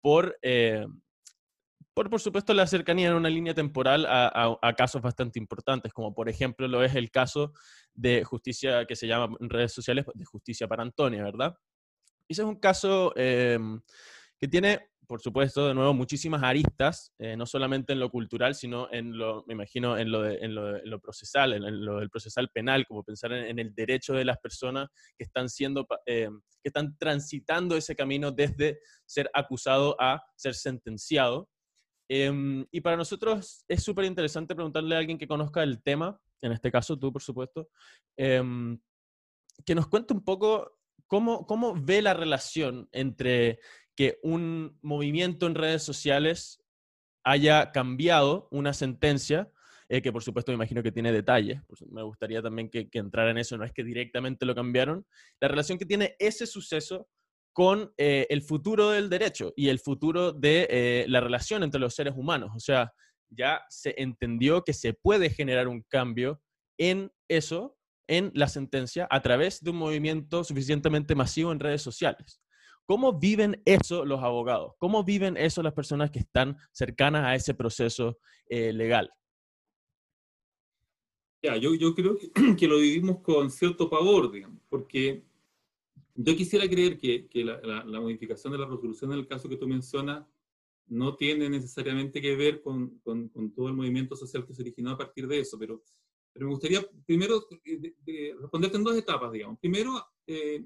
por, 0.00 0.36
eh, 0.42 0.86
por, 1.94 2.10
por 2.10 2.20
supuesto, 2.20 2.52
la 2.52 2.66
cercanía 2.66 3.08
en 3.08 3.14
una 3.14 3.30
línea 3.30 3.54
temporal 3.54 4.04
a, 4.06 4.58
a, 4.60 4.72
casos 4.74 5.02
bastante 5.02 5.38
importantes, 5.38 5.92
como 5.92 6.14
por 6.14 6.28
ejemplo 6.28 6.66
lo 6.68 6.82
es 6.82 6.94
el 6.94 7.10
caso 7.10 7.52
de 7.94 8.24
justicia 8.24 8.86
que 8.86 8.96
se 8.96 9.06
llama 9.06 9.36
en 9.40 9.50
redes 9.50 9.72
sociales 9.72 10.04
de 10.14 10.24
justicia 10.24 10.68
para 10.68 10.82
Antonia, 10.82 11.22
¿verdad? 11.22 11.56
Ese 12.28 12.42
es 12.42 12.48
un 12.48 12.56
caso 12.56 13.12
em, 13.16 13.80
que 14.38 14.48
tiene 14.48 14.80
por 15.06 15.20
supuesto, 15.20 15.68
de 15.68 15.74
nuevo, 15.74 15.94
muchísimas 15.94 16.42
aristas, 16.42 17.12
eh, 17.18 17.36
no 17.36 17.46
solamente 17.46 17.92
en 17.92 18.00
lo 18.00 18.10
cultural, 18.10 18.54
sino 18.54 18.88
en 18.92 19.16
lo, 19.16 19.44
me 19.46 19.54
imagino, 19.54 19.96
en 19.96 20.10
lo, 20.10 20.28
en 20.28 20.54
lo, 20.54 21.00
procesal, 21.00 21.52
en, 21.52 21.84
lo 21.84 22.00
del 22.00 22.10
procesal 22.10 22.50
penal, 22.50 22.86
como 22.86 23.04
pensar 23.04 23.32
en, 23.32 23.58
el 23.58 23.74
derecho 23.74 24.14
de 24.14 24.24
las 24.24 24.38
personas 24.38 24.88
que 25.16 25.24
están 25.24 25.48
siendo, 25.48 25.86
eh, 26.06 26.28
que 26.62 26.68
están 26.68 26.96
transitando 26.98 27.76
ese 27.76 27.94
camino 27.94 28.32
desde 28.32 28.80
ser 29.04 29.30
acusado 29.32 29.96
a 30.00 30.22
ser 30.34 30.54
sentenciado. 30.54 31.48
Em, 32.08 32.66
y 32.70 32.80
para 32.80 32.96
nosotros 32.96 33.64
es 33.68 33.82
súper 33.82 34.04
interesante 34.04 34.54
preguntarle 34.54 34.94
a 34.94 34.98
alguien 34.98 35.18
que 35.18 35.28
conozca 35.28 35.62
el 35.62 35.82
tema, 35.82 36.20
en 36.40 36.52
este 36.52 36.70
caso 36.70 36.98
tú, 36.98 37.12
por 37.12 37.22
supuesto, 37.22 37.68
em, 38.16 38.78
que 39.64 39.74
nos 39.74 39.86
cuente 39.88 40.12
un 40.12 40.24
poco 40.24 40.75
cómo, 41.06 41.46
cómo 41.46 41.74
ve 41.74 42.02
la 42.02 42.14
relación 42.14 42.88
entre 42.92 43.58
que 43.96 44.18
un 44.22 44.78
movimiento 44.82 45.46
en 45.46 45.54
redes 45.54 45.82
sociales 45.82 46.62
haya 47.24 47.72
cambiado 47.72 48.46
una 48.50 48.72
sentencia, 48.72 49.50
eh, 49.88 50.02
que 50.02 50.12
por 50.12 50.22
supuesto 50.22 50.52
me 50.52 50.56
imagino 50.56 50.82
que 50.82 50.92
tiene 50.92 51.12
detalles, 51.12 51.60
me 51.90 52.02
gustaría 52.02 52.42
también 52.42 52.70
que, 52.70 52.88
entrara 52.92 53.30
en 53.30 53.38
eso, 53.38 53.56
no 53.56 53.64
es 53.64 53.72
que 53.72 53.84
directamente 53.84 54.46
lo 54.46 54.54
cambiaron, 54.54 55.06
la 55.40 55.48
relación 55.48 55.78
que 55.78 55.86
tiene 55.86 56.14
ese 56.18 56.46
suceso 56.46 57.08
con 57.52 57.92
eh, 57.96 58.26
el 58.28 58.42
futuro 58.42 58.90
del 58.90 59.08
derecho 59.08 59.52
y 59.56 59.70
el 59.70 59.80
futuro 59.80 60.32
de 60.32 60.68
eh, 60.70 61.06
la 61.08 61.20
relación 61.20 61.62
entre 61.62 61.80
los 61.80 61.94
seres 61.94 62.12
humanos. 62.14 62.50
O 62.54 62.60
sea, 62.60 62.92
ya 63.30 63.62
se 63.70 63.94
entendió 63.96 64.62
que 64.62 64.74
se 64.74 64.92
puede 64.92 65.30
generar 65.30 65.66
un 65.66 65.82
cambio 65.88 66.42
en 66.78 67.10
eso, 67.28 67.75
en 68.08 68.30
la 68.34 68.48
sentencia, 68.48 69.06
a 69.10 69.20
través 69.20 69.62
de 69.62 69.70
un 69.70 69.76
movimiento 69.76 70.44
suficientemente 70.44 71.14
masivo 71.14 71.52
en 71.52 71.60
redes 71.60 71.82
sociales. 71.82 72.40
¿Cómo 72.86 73.18
viven 73.18 73.60
eso 73.64 74.04
los 74.04 74.22
abogados? 74.22 74.74
¿Cómo 74.78 75.02
viven 75.02 75.36
eso 75.36 75.62
las 75.62 75.72
personas 75.72 76.10
que 76.10 76.20
están 76.20 76.56
cercanas 76.72 77.24
a 77.24 77.34
ese 77.34 77.52
proceso 77.52 78.18
eh, 78.48 78.72
legal? 78.72 79.10
Ya, 81.42 81.56
yo, 81.56 81.74
yo 81.74 81.94
creo 81.94 82.16
que, 82.16 82.30
lo 82.68 82.78
vivimos 82.78 83.18
con 83.22 83.50
cierto 83.50 83.90
pavor, 83.90 84.30
digamos, 84.30 84.62
porque 84.68 85.24
yo 86.14 86.34
quisiera 86.36 86.68
creer 86.68 86.96
que, 86.98 87.28
que 87.28 87.44
la, 87.44 87.84
la, 87.84 88.00
modificación 88.00 88.52
de 88.52 88.58
la 88.58 88.66
resolución 88.66 89.12
en 89.12 89.18
el 89.18 89.26
caso 89.26 89.48
que 89.48 89.56
tú 89.56 89.68
mencionas 89.68 90.24
no 90.86 91.16
tiene 91.16 91.50
necesariamente 91.50 92.22
que 92.22 92.36
ver 92.36 92.62
con, 92.62 92.98
con, 93.00 93.28
con, 93.28 93.52
todo 93.52 93.68
el 93.68 93.74
movimiento 93.74 94.16
social 94.16 94.46
que 94.46 94.54
se 94.54 94.62
originó 94.62 94.92
a 94.92 94.98
partir 94.98 95.26
de 95.26 95.40
eso, 95.40 95.58
pero, 95.58 95.82
pero 96.36 96.48
me 96.48 96.52
gustaría 96.52 96.86
primero 97.06 97.48
eh, 97.64 98.34
responderte 98.38 98.76
en 98.76 98.84
dos 98.84 98.96
etapas, 98.96 99.32
digamos. 99.32 99.58
Primero, 99.58 100.06
eh, 100.26 100.62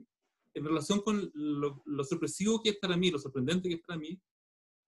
en 0.53 0.65
relación 0.65 1.01
con 1.01 1.31
lo, 1.33 2.05
sorpresivo 2.05 2.61
que 2.61 2.71
es 2.71 2.79
para 2.79 2.97
mí, 2.97 3.11
lo 3.11 3.21
sorprendente 3.21 3.69
que 3.69 3.77
es 3.77 3.81
para 3.83 3.97
mí, 3.97 4.21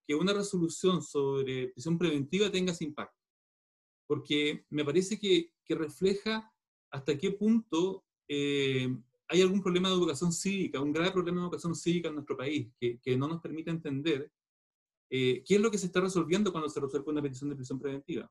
que 0.05 0.17
una 0.17 0.33
resolución 0.33 1.01
sobre 1.01 1.69
prisión 1.69 1.97
preventiva 1.97 2.51
tenga 2.51 2.73
ese 2.73 2.85
impacto. 2.85 3.17
Porque 4.09 4.67
me 4.71 4.85
parece 4.85 5.21
que, 5.21 5.53
que 5.65 5.77
refleja 5.77 6.53
hasta 6.91 7.17
qué 7.17 7.31
punto 7.31 8.05
eh, 8.29 8.89
hay 9.29 9.41
algún 9.41 9.63
problema 9.63 9.89
de 9.89 9.95
educación 9.95 10.33
cívica, 10.33 10.81
un 10.81 10.93
grave 10.93 11.13
problema 11.13 11.39
de 11.39 11.45
educación 11.45 11.77
cívica 11.77 12.09
en 12.09 12.17
nuestro 12.17 12.37
país, 12.37 12.69
que, 12.81 12.99
que 12.99 13.17
no 13.17 13.29
nos 13.29 13.41
permite 13.41 13.71
entender 13.71 14.33
eh, 15.15 15.45
qué 15.47 15.55
es 15.55 15.61
lo 15.61 15.71
que 15.71 15.79
se 15.79 15.87
está 15.87 16.01
resolviendo 16.01 16.51
cuando 16.51 16.69
se 16.69 16.81
resuelve 16.81 17.13
una 17.13 17.23
petición 17.23 17.51
de 17.51 17.57
prisión 17.57 17.79
preventiva. 17.79 18.29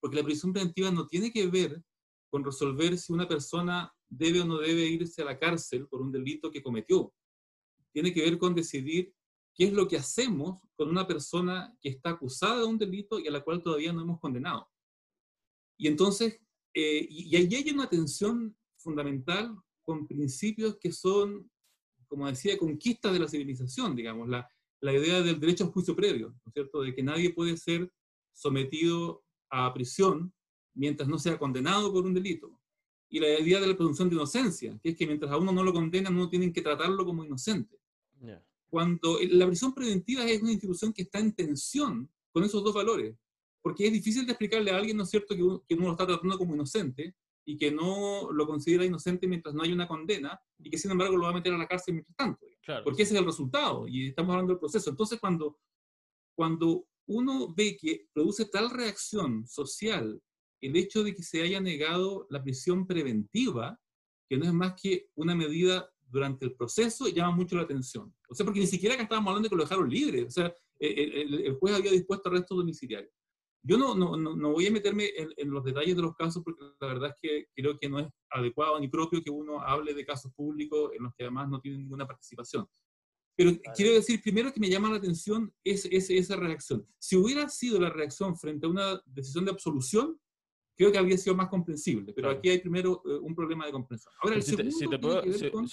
Porque 0.00 0.16
la 0.16 0.24
prisión 0.24 0.52
preventiva 0.52 0.90
no 0.90 1.06
tiene 1.06 1.32
que 1.32 1.46
ver 1.46 1.82
con 2.30 2.44
resolver 2.44 2.96
si 2.96 3.12
una 3.12 3.28
persona 3.28 3.92
debe 4.08 4.40
o 4.40 4.44
no 4.44 4.58
debe 4.58 4.86
irse 4.86 5.22
a 5.22 5.26
la 5.26 5.38
cárcel 5.38 5.86
por 5.88 6.00
un 6.00 6.12
delito 6.12 6.50
que 6.50 6.62
cometió. 6.62 7.12
Tiene 7.92 8.12
que 8.12 8.22
ver 8.22 8.38
con 8.38 8.54
decidir 8.54 9.12
qué 9.54 9.64
es 9.64 9.72
lo 9.72 9.86
que 9.86 9.96
hacemos 9.96 10.60
con 10.76 10.88
una 10.88 11.06
persona 11.06 11.76
que 11.80 11.90
está 11.90 12.10
acusada 12.10 12.60
de 12.60 12.64
un 12.64 12.78
delito 12.78 13.18
y 13.18 13.28
a 13.28 13.30
la 13.30 13.42
cual 13.42 13.62
todavía 13.62 13.92
no 13.92 14.02
hemos 14.02 14.20
condenado. 14.20 14.68
Y 15.76 15.88
entonces, 15.88 16.38
eh, 16.74 17.06
y, 17.08 17.34
ahí 17.36 17.54
hay 17.54 17.70
una 17.70 17.88
tensión 17.88 18.56
fundamental 18.76 19.56
con 19.82 20.06
principios 20.06 20.78
que 20.78 20.92
son, 20.92 21.50
como 22.06 22.26
decía, 22.28 22.58
conquistas 22.58 23.12
de 23.12 23.18
la 23.18 23.28
civilización, 23.28 23.96
digamos, 23.96 24.28
la, 24.28 24.48
la 24.80 24.92
idea 24.92 25.20
del 25.20 25.40
derecho 25.40 25.64
al 25.64 25.72
juicio 25.72 25.96
previo, 25.96 26.28
¿no 26.28 26.42
es 26.46 26.52
cierto? 26.52 26.82
De 26.82 26.94
que 26.94 27.02
nadie 27.02 27.32
puede 27.32 27.56
ser 27.56 27.90
sometido 28.32 29.24
a 29.50 29.72
prisión 29.74 30.32
mientras 30.74 31.08
no 31.08 31.18
sea 31.18 31.38
condenado 31.38 31.92
por 31.92 32.04
un 32.04 32.14
delito. 32.14 32.58
Y 33.08 33.18
la 33.18 33.38
idea 33.40 33.60
de 33.60 33.66
la 33.66 33.76
presunción 33.76 34.08
de 34.08 34.14
inocencia, 34.14 34.78
que 34.82 34.90
es 34.90 34.96
que 34.96 35.06
mientras 35.06 35.30
a 35.32 35.36
uno 35.36 35.52
no 35.52 35.64
lo 35.64 35.72
condenan, 35.72 36.16
no 36.16 36.28
tienen 36.28 36.52
que 36.52 36.62
tratarlo 36.62 37.04
como 37.04 37.24
inocente. 37.24 37.80
Cuando 38.68 39.18
la 39.30 39.46
prisión 39.46 39.74
preventiva 39.74 40.24
es 40.24 40.40
una 40.40 40.52
institución 40.52 40.92
que 40.92 41.02
está 41.02 41.18
en 41.18 41.32
tensión 41.32 42.08
con 42.30 42.44
esos 42.44 42.62
dos 42.62 42.72
valores, 42.72 43.16
porque 43.60 43.86
es 43.86 43.92
difícil 43.92 44.24
de 44.24 44.32
explicarle 44.32 44.70
a 44.70 44.76
alguien, 44.76 44.96
¿no 44.96 45.02
es 45.02 45.10
cierto?, 45.10 45.34
que 45.34 45.42
uno, 45.42 45.64
que 45.66 45.74
uno 45.74 45.86
lo 45.86 45.92
está 45.92 46.06
tratando 46.06 46.38
como 46.38 46.54
inocente 46.54 47.16
y 47.44 47.56
que 47.56 47.72
no 47.72 48.30
lo 48.32 48.46
considera 48.46 48.84
inocente 48.84 49.26
mientras 49.26 49.54
no 49.54 49.62
hay 49.64 49.72
una 49.72 49.88
condena 49.88 50.40
y 50.58 50.70
que 50.70 50.78
sin 50.78 50.92
embargo 50.92 51.16
lo 51.16 51.24
va 51.24 51.30
a 51.30 51.34
meter 51.34 51.52
a 51.52 51.58
la 51.58 51.66
cárcel 51.66 51.94
mientras 51.94 52.16
tanto. 52.16 52.46
Porque 52.84 53.02
ese 53.02 53.14
es 53.14 53.20
el 53.20 53.26
resultado 53.26 53.88
y 53.88 54.08
estamos 54.08 54.30
hablando 54.30 54.52
del 54.52 54.60
proceso. 54.60 54.90
Entonces, 54.90 55.18
cuando, 55.18 55.58
cuando 56.36 56.86
uno 57.10 57.52
ve 57.52 57.76
que 57.76 58.06
produce 58.12 58.44
tal 58.46 58.70
reacción 58.70 59.44
social 59.46 60.20
el 60.60 60.76
hecho 60.76 61.02
de 61.02 61.14
que 61.14 61.22
se 61.22 61.42
haya 61.42 61.60
negado 61.60 62.26
la 62.30 62.42
prisión 62.42 62.86
preventiva, 62.86 63.78
que 64.28 64.36
no 64.36 64.44
es 64.44 64.52
más 64.52 64.80
que 64.80 65.08
una 65.16 65.34
medida 65.34 65.90
durante 66.00 66.44
el 66.44 66.54
proceso, 66.54 67.08
llama 67.08 67.34
mucho 67.34 67.56
la 67.56 67.62
atención. 67.62 68.14
O 68.28 68.34
sea, 68.34 68.44
porque 68.44 68.60
ni 68.60 68.66
siquiera 68.66 68.94
acá 68.94 69.04
estábamos 69.04 69.30
hablando 69.30 69.46
de 69.46 69.50
que 69.50 69.56
lo 69.56 69.64
dejaron 69.64 69.90
libre, 69.90 70.24
o 70.24 70.30
sea, 70.30 70.54
el, 70.78 71.56
juez 71.58 71.74
había 71.74 71.90
dispuesto 71.90 72.28
arresto 72.28 72.54
domiciliario. 72.54 73.10
Yo 73.62 73.76
no, 73.76 73.94
no, 73.94 74.16
no, 74.16 74.52
voy 74.52 74.68
a 74.68 74.70
meterme 74.70 75.10
en, 75.16 75.50
los 75.50 75.64
detalles 75.64 75.94
de 75.94 76.02
los 76.02 76.14
casos 76.14 76.42
porque 76.42 76.64
la 76.80 76.86
verdad 76.86 77.10
es 77.10 77.16
que 77.20 77.46
creo 77.54 77.78
que 77.78 77.90
no 77.90 77.98
es 77.98 78.08
adecuado 78.30 78.80
ni 78.80 78.88
propio 78.88 79.22
que 79.22 79.30
uno 79.30 79.60
hable 79.60 79.92
de 79.92 80.06
casos 80.06 80.32
públicos 80.34 80.92
en 80.96 81.02
los 81.02 81.12
que 81.14 81.24
además 81.24 81.48
no 81.50 81.60
tienen 81.60 81.80
ninguna 81.80 82.06
participación. 82.06 82.66
Pero 83.36 83.52
quiero 83.74 83.94
decir, 83.94 84.20
primero 84.22 84.52
que 84.52 84.60
me 84.60 84.68
llama 84.68 84.90
la 84.90 84.96
atención 84.96 85.52
es, 85.64 85.86
esa 85.86 86.36
reacción. 86.36 86.86
Si 86.98 87.16
hubiera 87.16 87.48
sido 87.48 87.80
la 87.80 87.90
reacción 87.90 88.36
frente 88.36 88.66
a 88.66 88.70
una 88.70 89.00
decisión 89.06 89.44
de 89.44 89.52
absolución, 89.52 90.20
creo 90.76 90.92
que 90.92 90.98
habría 90.98 91.18
sido 91.18 91.36
más 91.36 91.48
comprensible, 91.48 92.12
pero 92.14 92.30
aquí 92.30 92.48
hay 92.48 92.58
primero 92.58 93.02
eh, 93.04 93.18
un 93.20 93.34
problema 93.34 93.66
de 93.66 93.72
comprensión. 93.72 94.12
Ahora, 94.22 94.40
si, 94.40 94.56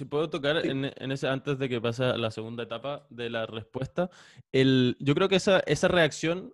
puedo, 0.05 0.29
tocar 0.29 0.65
en, 0.65 1.11
ese, 1.11 1.27
antes 1.27 1.57
de 1.57 1.69
que 1.69 1.79
pase 1.79 2.03
a 2.03 2.17
la 2.17 2.29
segunda 2.29 2.63
etapa 2.63 3.07
de 3.09 3.29
la 3.29 3.45
respuesta, 3.45 4.09
el, 4.51 4.97
yo 4.99 5.15
creo 5.15 5.29
que 5.29 5.37
esa, 5.37 5.59
esa 5.61 5.87
reacción 5.87 6.53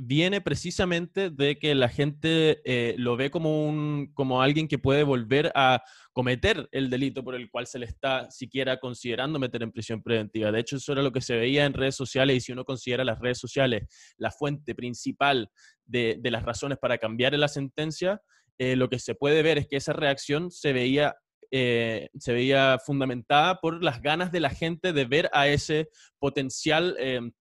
viene 0.00 0.40
precisamente 0.40 1.30
de 1.30 1.58
que 1.58 1.74
la 1.74 1.88
gente 1.88 2.60
eh, 2.64 2.94
lo 2.98 3.16
ve 3.16 3.30
como, 3.30 3.68
un, 3.68 4.10
como 4.14 4.42
alguien 4.42 4.68
que 4.68 4.78
puede 4.78 5.02
volver 5.02 5.52
a 5.54 5.82
cometer 6.12 6.68
el 6.72 6.90
delito 6.90 7.22
por 7.22 7.34
el 7.34 7.50
cual 7.50 7.66
se 7.66 7.78
le 7.78 7.86
está 7.86 8.30
siquiera 8.30 8.78
considerando 8.78 9.38
meter 9.38 9.62
en 9.62 9.72
prisión 9.72 10.02
preventiva. 10.02 10.52
De 10.52 10.60
hecho, 10.60 10.76
eso 10.76 10.92
era 10.92 11.02
lo 11.02 11.12
que 11.12 11.20
se 11.20 11.36
veía 11.36 11.64
en 11.64 11.74
redes 11.74 11.96
sociales 11.96 12.36
y 12.36 12.40
si 12.40 12.52
uno 12.52 12.64
considera 12.64 13.04
las 13.04 13.18
redes 13.18 13.38
sociales 13.38 13.84
la 14.16 14.30
fuente 14.30 14.74
principal 14.74 15.50
de, 15.84 16.20
las 16.24 16.42
razones 16.42 16.78
para 16.78 16.98
cambiar 16.98 17.32
la 17.38 17.48
sentencia, 17.48 18.20
eh, 18.58 18.76
lo 18.76 18.88
que 18.88 18.98
se 18.98 19.14
puede 19.14 19.42
ver 19.42 19.58
es 19.58 19.68
que 19.68 19.76
esa 19.76 19.92
reacción 19.92 20.50
se 20.50 20.72
veía 20.72 21.16
eh, 21.50 22.10
se 22.18 22.34
veía 22.34 22.78
fundamentada 22.84 23.58
por 23.60 23.82
las 23.82 24.02
ganas 24.02 24.30
de 24.30 24.40
la 24.40 24.50
gente 24.50 24.92
de 24.92 25.06
ver 25.06 25.30
a 25.32 25.48
ese 25.48 25.88
potencial 26.18 26.94
em, 26.98 27.32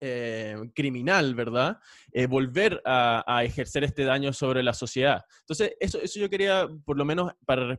eh, 0.00 0.56
criminal, 0.74 1.34
¿verdad? 1.34 1.78
Eh, 2.12 2.26
volver 2.26 2.80
a, 2.84 3.42
ejercer 3.44 3.84
este 3.84 4.04
daño 4.04 4.32
sobre 4.32 4.62
la 4.62 4.72
sociedad. 4.72 5.22
Entonces, 5.40 5.74
eso, 5.78 6.00
eso 6.00 6.18
yo 6.18 6.30
quería, 6.30 6.68
por 6.84 6.96
lo 6.96 7.04
menos 7.04 7.32
para, 7.44 7.78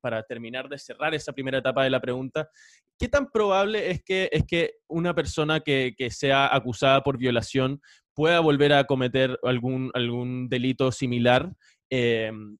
para, 0.00 0.22
terminar 0.24 0.68
de 0.68 0.78
cerrar 0.78 1.14
esa 1.14 1.32
primera 1.32 1.58
etapa 1.58 1.84
de 1.84 1.90
la 1.90 2.00
pregunta, 2.00 2.48
¿qué 2.98 3.08
tan 3.08 3.30
probable 3.30 3.90
es 3.90 4.02
que, 4.02 4.28
es 4.32 4.44
que 4.44 4.74
una 4.88 5.14
persona 5.14 5.60
que, 5.60 5.94
que 5.96 6.10
sea 6.10 6.54
acusada 6.54 7.02
por 7.02 7.18
violación 7.18 7.80
pueda 8.14 8.40
volver 8.40 8.72
a 8.72 8.84
cometer 8.84 9.38
algún, 9.42 9.90
algún 9.94 10.48
delito 10.48 10.92
similar? 10.92 11.52
Em, 11.90 12.56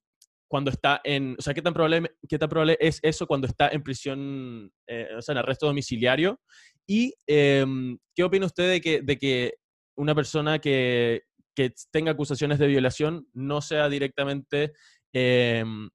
cuando 0.52 0.70
está 0.70 1.00
en, 1.02 1.34
o 1.38 1.40
sea, 1.40 1.54
¿qué 1.54 1.62
tan 1.62 1.72
probable, 1.72 2.14
qué 2.28 2.38
tan 2.38 2.50
probable 2.50 2.76
es 2.78 3.00
eso 3.02 3.26
cuando 3.26 3.46
está 3.46 3.70
en 3.70 3.82
prisión, 3.82 4.70
eh, 4.86 5.08
o 5.16 5.22
sea, 5.22 5.32
en 5.32 5.38
arresto 5.38 5.64
domiciliario? 5.64 6.42
¿Y 6.86 7.14
em, 7.26 7.98
qué 8.14 8.24
opina 8.24 8.46
usted 8.46 8.70
de 8.70 8.80
que, 8.80 9.02
de 9.02 9.18
que 9.18 9.54
una 9.96 10.14
persona 10.14 10.58
que, 10.58 11.22
que, 11.54 11.72
tenga 11.90 12.12
acusaciones 12.12 12.58
de 12.58 12.66
violación 12.66 13.28
no 13.32 13.60
sea 13.60 13.88
directamente 13.88 14.72
em, 15.12 15.88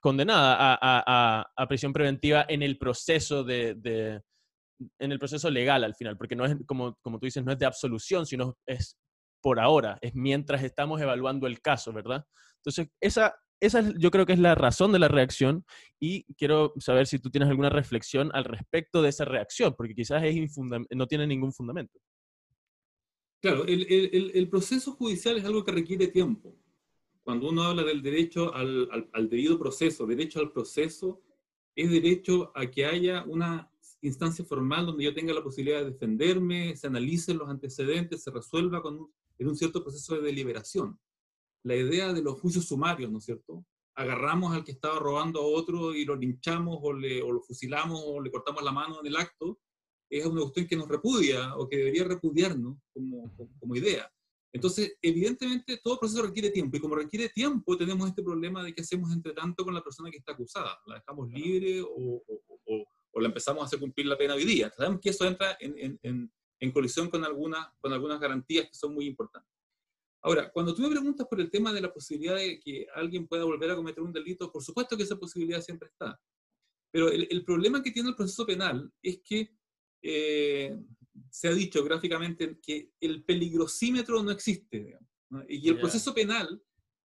condenada 0.00 0.56
a, 0.58 0.78
a, 0.80 1.52
a, 1.56 1.68
prisión 1.68 1.92
preventiva 1.92 2.44
en 2.48 2.62
el 2.62 2.78
proceso 2.78 3.44
de, 3.44 3.74
de, 3.74 4.20
en 4.98 5.12
el 5.12 5.18
proceso 5.18 5.50
legal 5.50 5.84
al 5.84 5.94
final? 5.94 6.16
Porque 6.16 6.36
no 6.36 6.44
es, 6.44 6.56
como, 6.66 6.96
como 7.02 7.18
tú 7.18 7.26
dices, 7.26 7.44
no 7.44 7.52
es 7.52 7.58
de 7.58 7.66
absolución, 7.66 8.26
sino 8.26 8.56
es 8.66 8.96
por 9.40 9.58
ahora, 9.58 9.98
es 10.00 10.14
mientras 10.14 10.62
estamos 10.62 11.00
evaluando 11.00 11.46
el 11.46 11.60
caso, 11.60 11.92
¿verdad? 11.92 12.24
Entonces, 12.58 12.88
esa, 13.00 13.34
esa 13.62 13.92
yo 13.96 14.10
creo 14.10 14.26
que 14.26 14.32
es 14.32 14.40
la 14.40 14.56
razón 14.56 14.90
de 14.92 14.98
la 14.98 15.06
reacción 15.06 15.64
y 16.00 16.24
quiero 16.34 16.72
saber 16.78 17.06
si 17.06 17.20
tú 17.20 17.30
tienes 17.30 17.48
alguna 17.48 17.70
reflexión 17.70 18.30
al 18.34 18.44
respecto 18.44 19.00
de 19.02 19.08
esa 19.08 19.24
reacción, 19.24 19.74
porque 19.76 19.94
quizás 19.94 20.22
es 20.24 20.34
no 20.90 21.06
tiene 21.06 21.28
ningún 21.28 21.52
fundamento. 21.52 22.00
Claro, 23.40 23.64
el, 23.66 24.48
proceso 24.50 24.92
judicial 24.92 25.38
es 25.38 25.44
algo 25.44 25.64
que 25.64 25.72
requiere 25.72 26.08
tiempo. 26.08 26.56
Cuando 27.22 27.50
uno 27.50 27.62
habla 27.62 27.84
del 27.84 28.02
derecho 28.02 28.52
al, 28.52 28.88
al, 29.12 29.28
debido 29.28 29.58
proceso, 29.58 30.06
derecho 30.06 30.40
al 30.40 30.50
proceso, 30.50 31.22
es 31.76 31.88
derecho 31.88 32.50
a 32.56 32.66
que 32.66 32.84
haya 32.84 33.24
una 33.24 33.70
instancia 34.00 34.44
formal 34.44 34.86
donde 34.86 35.04
yo 35.04 35.14
tenga 35.14 35.32
la 35.32 35.42
posibilidad 35.42 35.80
de 35.80 35.90
defenderme, 35.92 36.76
se 36.76 36.88
analicen 36.88 37.38
los 37.38 37.48
antecedentes, 37.48 38.24
se 38.24 38.32
resuelva 38.32 38.82
con 38.82 39.08
en 39.38 39.48
un 39.48 39.56
cierto 39.56 39.82
proceso 39.82 40.16
de 40.16 40.22
deliberación 40.22 40.98
la 41.64 41.76
idea 41.76 42.12
de 42.12 42.22
los 42.22 42.40
juicios 42.40 42.66
sumarios, 42.66 43.10
¿no 43.10 43.18
es 43.18 43.24
cierto? 43.24 43.64
Agarramos 43.94 44.54
al 44.54 44.64
que 44.64 44.72
estaba 44.72 44.98
robando 44.98 45.40
a 45.40 45.46
otro 45.46 45.94
y 45.94 46.04
lo 46.04 46.16
linchamos 46.16 46.78
o, 46.82 46.92
le, 46.92 47.22
o 47.22 47.30
lo 47.30 47.42
fusilamos 47.42 48.00
o 48.04 48.20
le 48.20 48.30
cortamos 48.30 48.62
la 48.62 48.72
mano 48.72 49.00
en 49.00 49.06
el 49.06 49.16
acto, 49.16 49.58
es 50.10 50.26
una 50.26 50.42
cuestión 50.42 50.66
que 50.66 50.76
nos 50.76 50.88
repudia 50.88 51.56
o 51.56 51.68
que 51.68 51.78
debería 51.78 52.04
repudiarnos 52.04 52.78
como, 52.92 53.34
como 53.58 53.76
idea. 53.76 54.10
Entonces, 54.54 54.98
evidentemente, 55.00 55.80
todo 55.82 55.98
proceso 55.98 56.22
requiere 56.22 56.50
tiempo 56.50 56.76
y 56.76 56.80
como 56.80 56.94
requiere 56.94 57.30
tiempo, 57.30 57.76
tenemos 57.76 58.08
este 58.08 58.22
problema 58.22 58.62
de 58.62 58.74
qué 58.74 58.82
hacemos 58.82 59.10
entre 59.12 59.32
tanto 59.32 59.64
con 59.64 59.72
la 59.72 59.82
persona 59.82 60.10
que 60.10 60.18
está 60.18 60.32
acusada. 60.32 60.78
¿La 60.86 60.96
dejamos 60.96 61.30
libre 61.30 61.80
o, 61.80 62.22
o, 62.26 62.84
o 63.12 63.20
la 63.20 63.28
empezamos 63.28 63.62
a 63.62 63.66
hacer 63.66 63.80
cumplir 63.80 64.06
la 64.06 64.18
pena 64.18 64.34
hoy 64.34 64.44
día? 64.44 64.70
Sabemos 64.76 65.00
que 65.00 65.08
eso 65.08 65.24
entra 65.24 65.56
en, 65.58 65.98
en, 66.02 66.30
en 66.60 66.70
colisión 66.70 67.08
con, 67.08 67.24
algunas 67.24 67.66
con 67.80 67.92
algunas 67.92 68.20
garantías 68.20 68.66
que 68.66 68.74
son 68.74 68.94
muy 68.94 69.06
importantes. 69.06 69.51
Ahora, 70.24 70.50
cuando 70.52 70.74
tú 70.74 70.82
me 70.82 70.90
preguntas 70.90 71.26
por 71.26 71.40
el 71.40 71.50
tema 71.50 71.72
de 71.72 71.80
la 71.80 71.92
posibilidad 71.92 72.36
de 72.36 72.60
que 72.60 72.86
alguien 72.94 73.26
pueda 73.26 73.44
volver 73.44 73.70
a 73.70 73.76
cometer 73.76 74.02
un 74.02 74.12
delito, 74.12 74.52
por 74.52 74.62
supuesto 74.62 74.96
que 74.96 75.02
esa 75.02 75.16
posibilidad 75.16 75.60
siempre 75.60 75.88
está. 75.88 76.18
Pero 76.92 77.10
el, 77.10 77.44
problema 77.44 77.82
que 77.82 77.90
tiene 77.90 78.10
el 78.10 78.14
proceso 78.14 78.46
penal 78.46 78.92
es 79.02 79.20
que 79.24 79.56
eh, 80.02 80.76
se 81.30 81.48
ha 81.48 81.52
dicho 81.52 81.82
gráficamente 81.82 82.58
que 82.62 82.92
el 83.00 83.24
peligrosímetro 83.24 84.22
no 84.22 84.30
existe. 84.30 84.98
Y 85.48 85.68
el 85.68 85.80
proceso 85.80 86.12
penal 86.12 86.62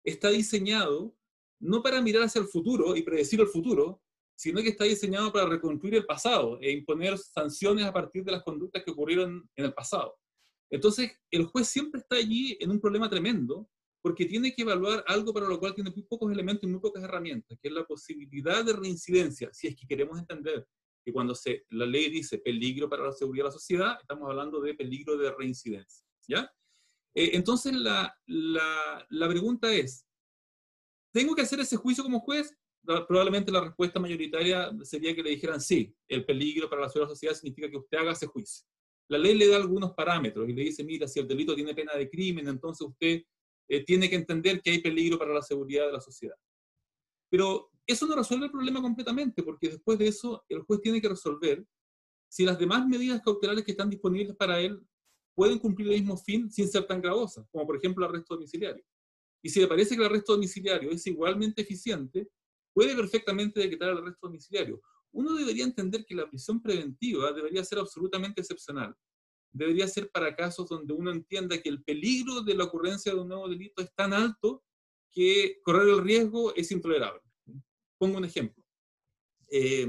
está 0.04 0.28
diseñado 0.28 1.16
no 1.58 1.82
para 1.82 2.02
mirar 2.02 2.24
hacia 2.24 2.40
el 2.40 2.48
futuro 2.48 2.94
y 2.94 3.02
predecir 3.02 3.40
el 3.40 3.46
futuro, 3.46 4.02
sino 4.36 4.60
que 4.60 4.70
está 4.70 4.84
diseñado 4.84 5.32
para 5.32 5.48
reconstruir 5.48 5.94
el 5.94 6.04
pasado 6.04 6.58
e 6.60 6.72
imponer 6.72 7.16
sanciones 7.16 7.86
a 7.86 7.92
partir 7.92 8.24
de 8.24 8.32
las 8.32 8.42
conductas 8.42 8.82
que 8.84 8.90
ocurrieron 8.90 9.48
en 9.56 9.64
el 9.64 9.72
pasado. 9.72 10.16
Entonces, 10.72 11.12
el 11.30 11.44
juez 11.44 11.68
siempre 11.68 12.00
está 12.00 12.16
allí 12.16 12.56
en 12.58 12.70
un 12.70 12.80
problema 12.80 13.08
tremendo, 13.08 13.68
porque 14.00 14.24
tiene 14.24 14.54
que 14.54 14.62
evaluar 14.62 15.04
algo 15.06 15.32
para 15.32 15.46
lo 15.46 15.60
cual 15.60 15.74
tiene 15.74 15.90
muy 15.90 16.02
pocos 16.02 16.32
elementos 16.32 16.64
y 16.64 16.72
muy 16.72 16.80
pocas 16.80 17.04
herramientas, 17.04 17.58
que 17.60 17.68
es 17.68 17.74
la 17.74 17.84
posibilidad 17.84 18.64
de 18.64 18.72
reincidencia, 18.72 19.50
si 19.52 19.68
es 19.68 19.76
que 19.76 19.86
queremos 19.86 20.18
entender 20.18 20.66
que 21.04 21.12
cuando 21.12 21.34
se, 21.34 21.66
la 21.70 21.84
ley 21.84 22.10
dice 22.10 22.38
peligro 22.38 22.88
para 22.88 23.04
la 23.04 23.12
seguridad 23.12 23.44
de 23.44 23.48
la 23.48 23.52
sociedad, 23.52 23.98
estamos 24.00 24.28
hablando 24.28 24.60
de 24.60 24.74
peligro 24.74 25.18
de 25.18 25.30
reincidencia. 25.32 26.06
¿ya? 26.26 26.50
Eh, 27.14 27.32
entonces, 27.34 27.74
la, 27.74 28.16
pregunta 29.28 29.70
es, 29.70 30.06
¿tengo 31.12 31.34
que 31.34 31.42
hacer 31.42 31.60
ese 31.60 31.76
juicio 31.76 32.02
como 32.02 32.20
juez? 32.20 32.56
Probablemente 32.82 33.52
la 33.52 33.60
respuesta 33.60 34.00
mayoritaria 34.00 34.72
sería 34.84 35.14
que 35.14 35.22
le 35.22 35.30
dijeran 35.30 35.60
sí, 35.60 35.94
el 36.08 36.24
peligro 36.24 36.70
para 36.70 36.82
la 36.82 36.88
seguridad 36.88 37.08
de 37.08 37.10
la 37.10 37.14
sociedad 37.14 37.34
significa 37.34 37.70
que 37.70 37.76
usted 37.76 37.98
haga 37.98 38.12
ese 38.12 38.26
juicio 38.26 38.66
la 39.12 39.18
ley 39.18 39.34
le 39.34 39.46
da 39.46 39.56
algunos 39.56 39.92
parámetros 39.92 40.48
y 40.48 40.54
le 40.54 40.62
dice, 40.62 40.82
mira, 40.82 41.06
si 41.06 41.20
el 41.20 41.28
delito 41.28 41.54
tiene 41.54 41.74
pena 41.74 41.94
de 41.94 42.08
crimen, 42.08 42.48
entonces 42.48 42.86
usted 42.88 43.22
eh, 43.68 43.84
tiene 43.84 44.08
que 44.08 44.16
entender 44.16 44.62
que 44.62 44.70
hay 44.70 44.80
peligro 44.80 45.18
para 45.18 45.34
la 45.34 45.42
seguridad 45.42 45.84
de 45.84 45.92
la 45.92 46.00
sociedad. 46.00 46.34
Pero 47.28 47.70
eso 47.86 48.06
no 48.06 48.16
resuelve 48.16 48.46
el 48.46 48.50
problema 48.50 48.80
completamente, 48.80 49.42
porque 49.42 49.68
después 49.68 49.98
de 49.98 50.08
eso 50.08 50.42
el 50.48 50.60
juez 50.62 50.80
tiene 50.80 50.98
que 50.98 51.10
resolver 51.10 51.62
si 52.26 52.46
las 52.46 52.58
demás 52.58 52.86
medidas 52.86 53.20
cautelares 53.20 53.64
que 53.64 53.72
están 53.72 53.90
disponibles 53.90 54.34
para 54.34 54.58
él 54.58 54.80
pueden 55.34 55.58
cumplir 55.58 55.88
el 55.88 56.00
mismo 56.00 56.16
fin 56.16 56.50
sin 56.50 56.66
ser 56.66 56.86
tan 56.86 57.02
gravosas, 57.02 57.46
como 57.50 57.66
por 57.66 57.76
ejemplo 57.76 58.06
el 58.06 58.12
arresto 58.12 58.34
domiciliario. 58.34 58.82
Y 59.42 59.50
si 59.50 59.60
le 59.60 59.66
parece 59.66 59.94
que 59.94 60.00
el 60.00 60.08
arresto 60.08 60.32
domiciliario 60.32 60.90
es 60.90 61.06
igualmente 61.06 61.60
eficiente, 61.60 62.30
puede 62.72 62.96
perfectamente 62.96 63.60
decretar 63.60 63.90
el 63.90 63.98
arresto 63.98 64.26
domiciliario 64.26 64.80
uno 65.12 65.34
debería 65.34 65.64
entender 65.64 66.04
que 66.04 66.14
la 66.14 66.28
prisión 66.28 66.60
preventiva 66.60 67.32
debería 67.32 67.64
ser 67.64 67.78
absolutamente 67.78 68.40
excepcional. 68.40 68.94
Debería 69.52 69.86
ser 69.86 70.10
para 70.10 70.34
casos 70.34 70.68
donde 70.68 70.94
uno 70.94 71.10
entienda 71.10 71.60
que 71.60 71.68
el 71.68 71.82
peligro 71.82 72.40
de 72.40 72.54
la 72.54 72.64
ocurrencia 72.64 73.12
de 73.12 73.20
un 73.20 73.28
nuevo 73.28 73.48
delito 73.48 73.82
es 73.82 73.94
tan 73.94 74.12
alto 74.14 74.62
que 75.10 75.60
correr 75.62 75.88
el 75.88 76.02
riesgo 76.02 76.54
es 76.54 76.70
intolerable. 76.72 77.20
Pongo 77.98 78.16
un 78.16 78.24
ejemplo. 78.24 78.64
Eh, 79.48 79.86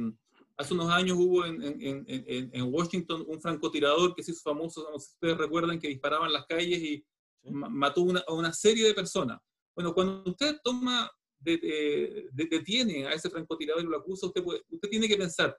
hace 0.58 0.74
unos 0.74 0.90
años 0.90 1.18
hubo 1.18 1.46
en, 1.46 1.62
en, 1.64 2.06
en, 2.08 2.50
en, 2.54 2.74
Washington 2.74 3.26
un 3.28 3.42
francotirador 3.42 4.14
que 4.14 4.24
se 4.24 4.32
hizo 4.32 4.42
famoso, 4.42 4.88
no 4.92 5.00
sé 5.00 5.08
si 5.08 5.14
ustedes 5.14 5.38
recuerdan, 5.38 5.80
que 5.80 5.88
disparaba 5.88 6.28
en 6.28 6.34
las 6.34 6.46
calles 6.46 6.80
y 6.82 7.06
mató 7.50 8.02
una, 8.02 8.24
a 8.28 8.34
una 8.34 8.52
serie 8.54 8.86
de 8.86 8.94
personas. 8.94 9.40
Bueno, 9.74 9.94
cuando 9.94 10.24
usted 10.30 10.58
toma 10.64 11.10
detiene 11.44 13.08
a 13.08 13.14
ese 13.14 13.30
francotirador 13.30 13.84
y 13.84 13.88
lo 13.88 13.98
acusa, 13.98 14.28
usted, 14.28 14.44
usted 14.70 14.90
tiene 14.90 15.08
que 15.08 15.18
pensar, 15.18 15.58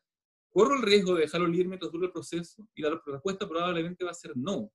¿corro 0.50 0.76
el 0.76 0.82
riesgo 0.82 1.14
de 1.14 1.22
dejarlo 1.22 1.46
libre 1.46 1.68
mientras 1.68 1.92
dure 1.92 2.06
el 2.06 2.12
proceso? 2.12 2.66
Y 2.74 2.82
la 2.82 3.00
respuesta 3.04 3.48
probablemente 3.48 4.04
va 4.04 4.10
a 4.12 4.14
ser 4.14 4.36
no. 4.36 4.72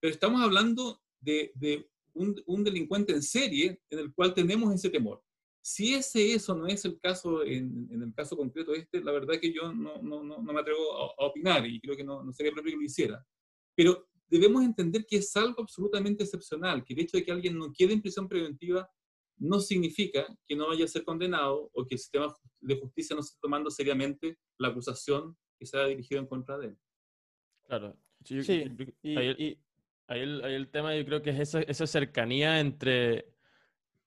Pero 0.00 0.12
estamos 0.12 0.40
hablando 0.40 1.00
de, 1.20 1.52
de 1.54 1.88
un, 2.14 2.40
un, 2.46 2.64
delincuente 2.64 3.12
en 3.12 3.22
serie 3.22 3.80
en 3.90 3.98
el 3.98 4.14
cual 4.14 4.34
tenemos 4.34 4.72
ese 4.74 4.90
temor. 4.90 5.22
Si 5.60 5.94
ese 5.94 6.32
eso 6.32 6.54
no 6.54 6.66
es 6.66 6.84
el 6.84 6.98
caso, 7.00 7.42
en, 7.42 7.88
en 7.90 8.02
el 8.02 8.14
caso 8.14 8.36
concreto 8.36 8.72
este, 8.72 9.02
la 9.02 9.12
verdad 9.12 9.40
que 9.40 9.52
yo 9.52 9.72
no, 9.72 10.00
no, 10.00 10.22
no, 10.22 10.40
me 10.40 10.60
atrevo 10.60 10.96
a, 10.96 11.24
a, 11.24 11.26
opinar 11.26 11.66
y 11.66 11.80
creo 11.80 11.96
que 11.96 12.04
no, 12.04 12.22
no 12.22 12.32
sería 12.32 12.52
propio 12.52 12.72
que 12.72 12.78
lo 12.78 12.84
hiciera. 12.84 13.26
Pero 13.74 14.08
debemos 14.28 14.62
entender 14.62 15.04
que 15.06 15.16
es 15.16 15.36
algo 15.36 15.62
absolutamente 15.62 16.24
excepcional, 16.24 16.84
que 16.84 16.94
el 16.94 17.00
hecho 17.00 17.16
de 17.16 17.24
que 17.24 17.32
alguien 17.32 17.58
no 17.58 17.72
quede 17.72 17.94
en 17.94 18.02
prisión 18.02 18.28
preventiva 18.28 18.88
no 19.38 19.60
significa 19.60 20.26
que 20.46 20.56
no 20.56 20.68
vaya 20.68 20.84
a 20.84 20.88
ser 20.88 21.04
condenado 21.04 21.70
o 21.72 21.86
que 21.86 21.94
el 21.94 21.98
sistema 21.98 22.34
de 22.60 22.78
justicia 22.78 23.14
no 23.14 23.20
esté 23.20 23.38
tomando 23.40 23.70
seriamente 23.70 24.38
la 24.58 24.68
acusación 24.68 25.36
que 25.58 25.66
se 25.66 25.78
ha 25.78 25.86
dirigido 25.86 26.20
en 26.20 26.26
contra 26.26 26.58
de 26.58 26.68
él. 26.68 26.78
Claro. 27.66 27.96
Sí, 28.24 28.64
y, 29.02 29.16
ahí, 29.16 29.58
el, 30.08 30.68
tema 30.70 30.96
yo 30.96 31.04
creo 31.04 31.22
que 31.22 31.30
es 31.30 31.40
esa, 31.40 31.60
esa 31.60 31.86
cercanía 31.86 32.60
entre, 32.60 33.32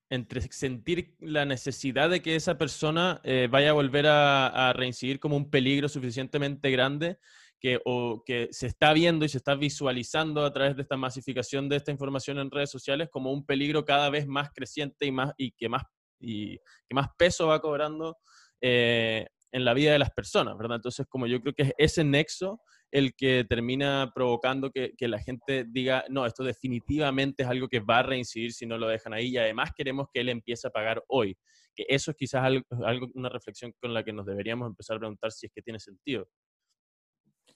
entre 0.09 0.41
sentir 0.41 1.15
la 1.19 1.45
necesidad 1.45 2.09
de 2.09 2.21
que 2.21 2.35
esa 2.35 2.57
persona 2.57 3.21
eh, 3.23 3.47
vaya 3.49 3.69
a 3.69 3.73
volver 3.73 4.07
a, 4.07 4.69
a 4.69 4.73
reincidir 4.73 5.19
como 5.19 5.37
un 5.37 5.49
peligro 5.49 5.87
suficientemente 5.87 6.69
grande 6.71 7.17
que, 7.60 7.80
o, 7.86 8.24
que 8.26 8.48
se 8.52 8.67
está 8.67 8.93
viendo 8.93 9.26
y 9.26 9.30
se 9.30 9.38
está 9.38 9.56
visualizando 9.56 10.45
a 10.45 10.54
través 10.54 10.76
de 10.76 10.82
esta 10.82 10.98
masificación 10.98 11.67
de 11.67 11.76
esta 11.76 11.91
información 11.91 12.39
en 12.39 12.52
redes 12.52 12.69
sociales 12.69 13.10
como 13.12 13.32
un 13.32 13.45
peligro 13.45 13.86
cada 13.86 14.10
vez 14.10 14.28
más 14.28 14.50
creciente 14.54 15.06
y, 15.06 15.12
más, 15.12 15.34
y, 15.38 15.52
que, 15.52 15.67
más, 15.69 15.84
y 16.19 16.58
que 16.58 16.95
más 16.95 17.08
peso 17.17 17.48
va 17.48 17.62
cobrando 17.62 18.17
eh, 18.62 19.26
en 19.52 19.65
la 19.65 19.74
vida 19.74 19.91
de 19.91 20.00
las 20.00 20.12
personas, 20.12 20.58
¿verdad? 20.58 20.78
Entonces, 20.78 21.06
como 21.10 21.28
yo 21.28 21.41
creo 21.41 21.54
que 21.54 21.63
es 21.63 21.74
ese 21.78 22.04
nexo 22.04 22.62
el 22.91 23.13
que 23.15 23.45
termina 23.48 24.12
provocando 24.15 24.72
que, 24.72 24.93
que, 24.98 25.08
la 25.08 25.19
gente 25.19 25.65
diga, 25.67 26.06
no, 26.10 26.26
esto 26.26 26.43
definitivamente 26.43 27.43
es 27.43 27.50
algo 27.50 27.67
que 27.67 27.80
va 27.82 28.00
a 28.00 28.04
reincidir 28.04 28.52
si 28.52 28.65
no 28.65 28.78
lo 28.78 28.88
dejan 28.88 29.13
ahí 29.13 29.28
y 29.28 29.38
además 29.38 29.72
queremos 29.76 30.08
que 30.12 30.22
él 30.22 30.30
empiece 30.30 30.67
a 30.67 30.72
pagar 30.72 31.04
hoy. 31.08 31.38
Que 31.76 31.86
eso 31.88 32.12
es 32.12 32.17
quizás 32.17 32.43
algo, 32.43 33.08
una 33.13 33.30
reflexión 33.30 33.74
con 33.80 33.93
la 33.93 34.04
que 34.04 34.13
nos 34.13 34.26
deberíamos 34.26 34.67
empezar 34.67 34.95
a 34.95 35.00
preguntar 35.00 35.32
si 35.32 35.45
es 35.45 35.52
que 35.54 35.62
tiene 35.62 35.80
sentido. 35.80 36.28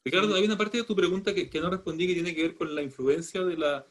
Ricardo, 0.05 0.35
hay 0.35 0.43
una 0.43 0.57
parte 0.57 0.77
de 0.77 0.83
tu 0.83 0.95
pregunta 0.95 1.33
que, 1.33 1.49
que 1.49 1.61
no 1.61 1.69
respondí 1.69 2.07
que 2.07 2.13
tiene 2.13 2.35
que 2.35 2.43
ver 2.43 2.55
con 2.55 2.73
la 2.75 2.81
influencia 2.81 3.43
de, 3.43 3.55
la, 3.55 3.85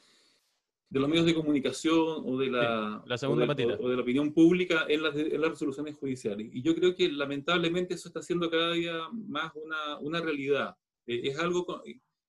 de 0.91 1.01
los 1.01 1.09
medios 1.09 1.25
de 1.25 1.35
comunicación 1.35 2.23
o 2.27 2.37
de 2.37 2.51
la, 2.51 3.03
la 3.07 3.17
segunda 3.17 3.51
o, 3.51 3.55
de, 3.55 3.65
o, 3.65 3.89
de, 3.89 3.97
la 3.97 4.03
opinión 4.03 4.35
pública 4.35 4.85
en 4.89 5.03
las, 5.03 5.17
en 5.17 5.41
las, 5.41 5.51
resoluciones 5.51 5.97
judiciales. 5.97 6.51
Y 6.53 6.61
yo 6.61 6.75
creo 6.75 6.95
que 6.95 7.11
lamentablemente 7.11 7.95
eso 7.95 8.09
está 8.09 8.21
siendo 8.21 8.51
cada 8.51 8.73
día 8.73 9.09
más 9.11 9.53
una, 9.55 9.99
una 10.01 10.21
realidad. 10.21 10.77
Eh, 11.07 11.23
es, 11.25 11.39
algo, 11.39 11.83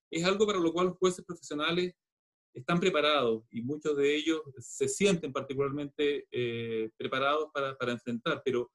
es 0.09 0.23
algo 0.23 0.47
para 0.47 0.59
lo 0.59 0.71
cual 0.71 0.87
los 0.87 0.97
jueces 0.97 1.25
profesionales 1.25 1.93
están 2.53 2.79
preparados 2.79 3.43
y 3.51 3.61
muchos 3.61 3.97
de 3.97 4.15
ellos 4.15 4.41
se 4.59 4.87
sienten 4.87 5.33
particularmente 5.33 6.27
eh, 6.31 6.89
preparados 6.95 7.49
para, 7.53 7.75
para, 7.77 7.91
enfrentar, 7.91 8.41
pero, 8.45 8.71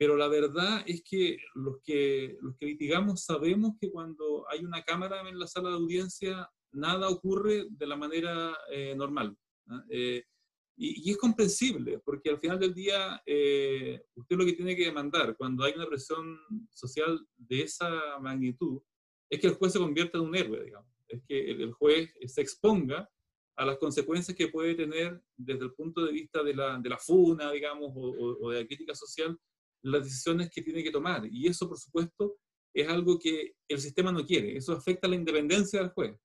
pero 0.00 0.16
la 0.16 0.28
verdad 0.28 0.82
es 0.86 1.02
que 1.02 1.36
los, 1.54 1.76
que 1.84 2.38
los 2.40 2.56
que 2.56 2.64
litigamos 2.64 3.22
sabemos 3.22 3.72
que 3.78 3.90
cuando 3.90 4.46
hay 4.48 4.64
una 4.64 4.82
cámara 4.82 5.20
en 5.28 5.38
la 5.38 5.46
sala 5.46 5.68
de 5.68 5.74
audiencia, 5.74 6.50
nada 6.72 7.10
ocurre 7.10 7.66
de 7.68 7.86
la 7.86 7.96
manera 7.96 8.56
eh, 8.72 8.94
normal. 8.96 9.36
Eh, 9.90 10.24
y, 10.78 11.06
y, 11.06 11.10
es 11.10 11.18
comprensible, 11.18 11.98
porque 12.02 12.30
al 12.30 12.38
final 12.38 12.58
del 12.58 12.72
día 12.72 13.20
eh, 13.26 14.00
usted 14.14 14.36
lo 14.36 14.46
que 14.46 14.54
tiene 14.54 14.74
que 14.74 14.86
demandar 14.86 15.36
cuando 15.36 15.64
hay 15.64 15.74
una 15.76 15.86
presión 15.86 16.40
social 16.70 17.20
de 17.36 17.60
esa 17.60 18.18
magnitud 18.22 18.80
es 19.28 19.38
que 19.38 19.48
el 19.48 19.54
juez 19.54 19.74
se 19.74 19.78
convierta 19.78 20.16
en 20.16 20.24
un 20.24 20.34
héroe, 20.34 20.64
digamos 20.64 20.90
es 21.10 21.22
que 21.28 21.50
el, 21.50 21.72
juez 21.72 22.10
se 22.26 22.40
exponga 22.40 23.08
a 23.56 23.64
las 23.66 23.78
consecuencias 23.78 24.36
que 24.36 24.48
puede 24.48 24.74
tener 24.74 25.20
desde 25.36 25.64
el 25.64 25.74
punto 25.74 26.04
de 26.04 26.12
vista 26.12 26.42
de 26.42 26.54
la, 26.54 26.78
de 26.78 26.88
la 26.88 26.98
funa, 26.98 27.50
digamos, 27.52 27.92
o, 27.94 28.38
o, 28.40 28.50
de 28.50 28.60
la 28.60 28.66
crítica 28.66 28.94
social, 28.94 29.36
las 29.82 30.04
decisiones 30.04 30.50
que 30.50 30.62
tiene 30.62 30.82
que 30.82 30.90
tomar. 30.90 31.26
Y 31.30 31.46
eso, 31.46 31.68
por 31.68 31.78
supuesto, 31.78 32.36
es 32.74 32.88
algo 32.88 33.18
que 33.18 33.54
el 33.68 33.80
sistema 33.80 34.12
no 34.12 34.24
quiere. 34.24 34.56
Eso 34.56 34.72
afecta 34.72 35.08
la 35.08 35.16
independencia 35.16 35.80
del 35.80 35.90
juez. 35.90 36.16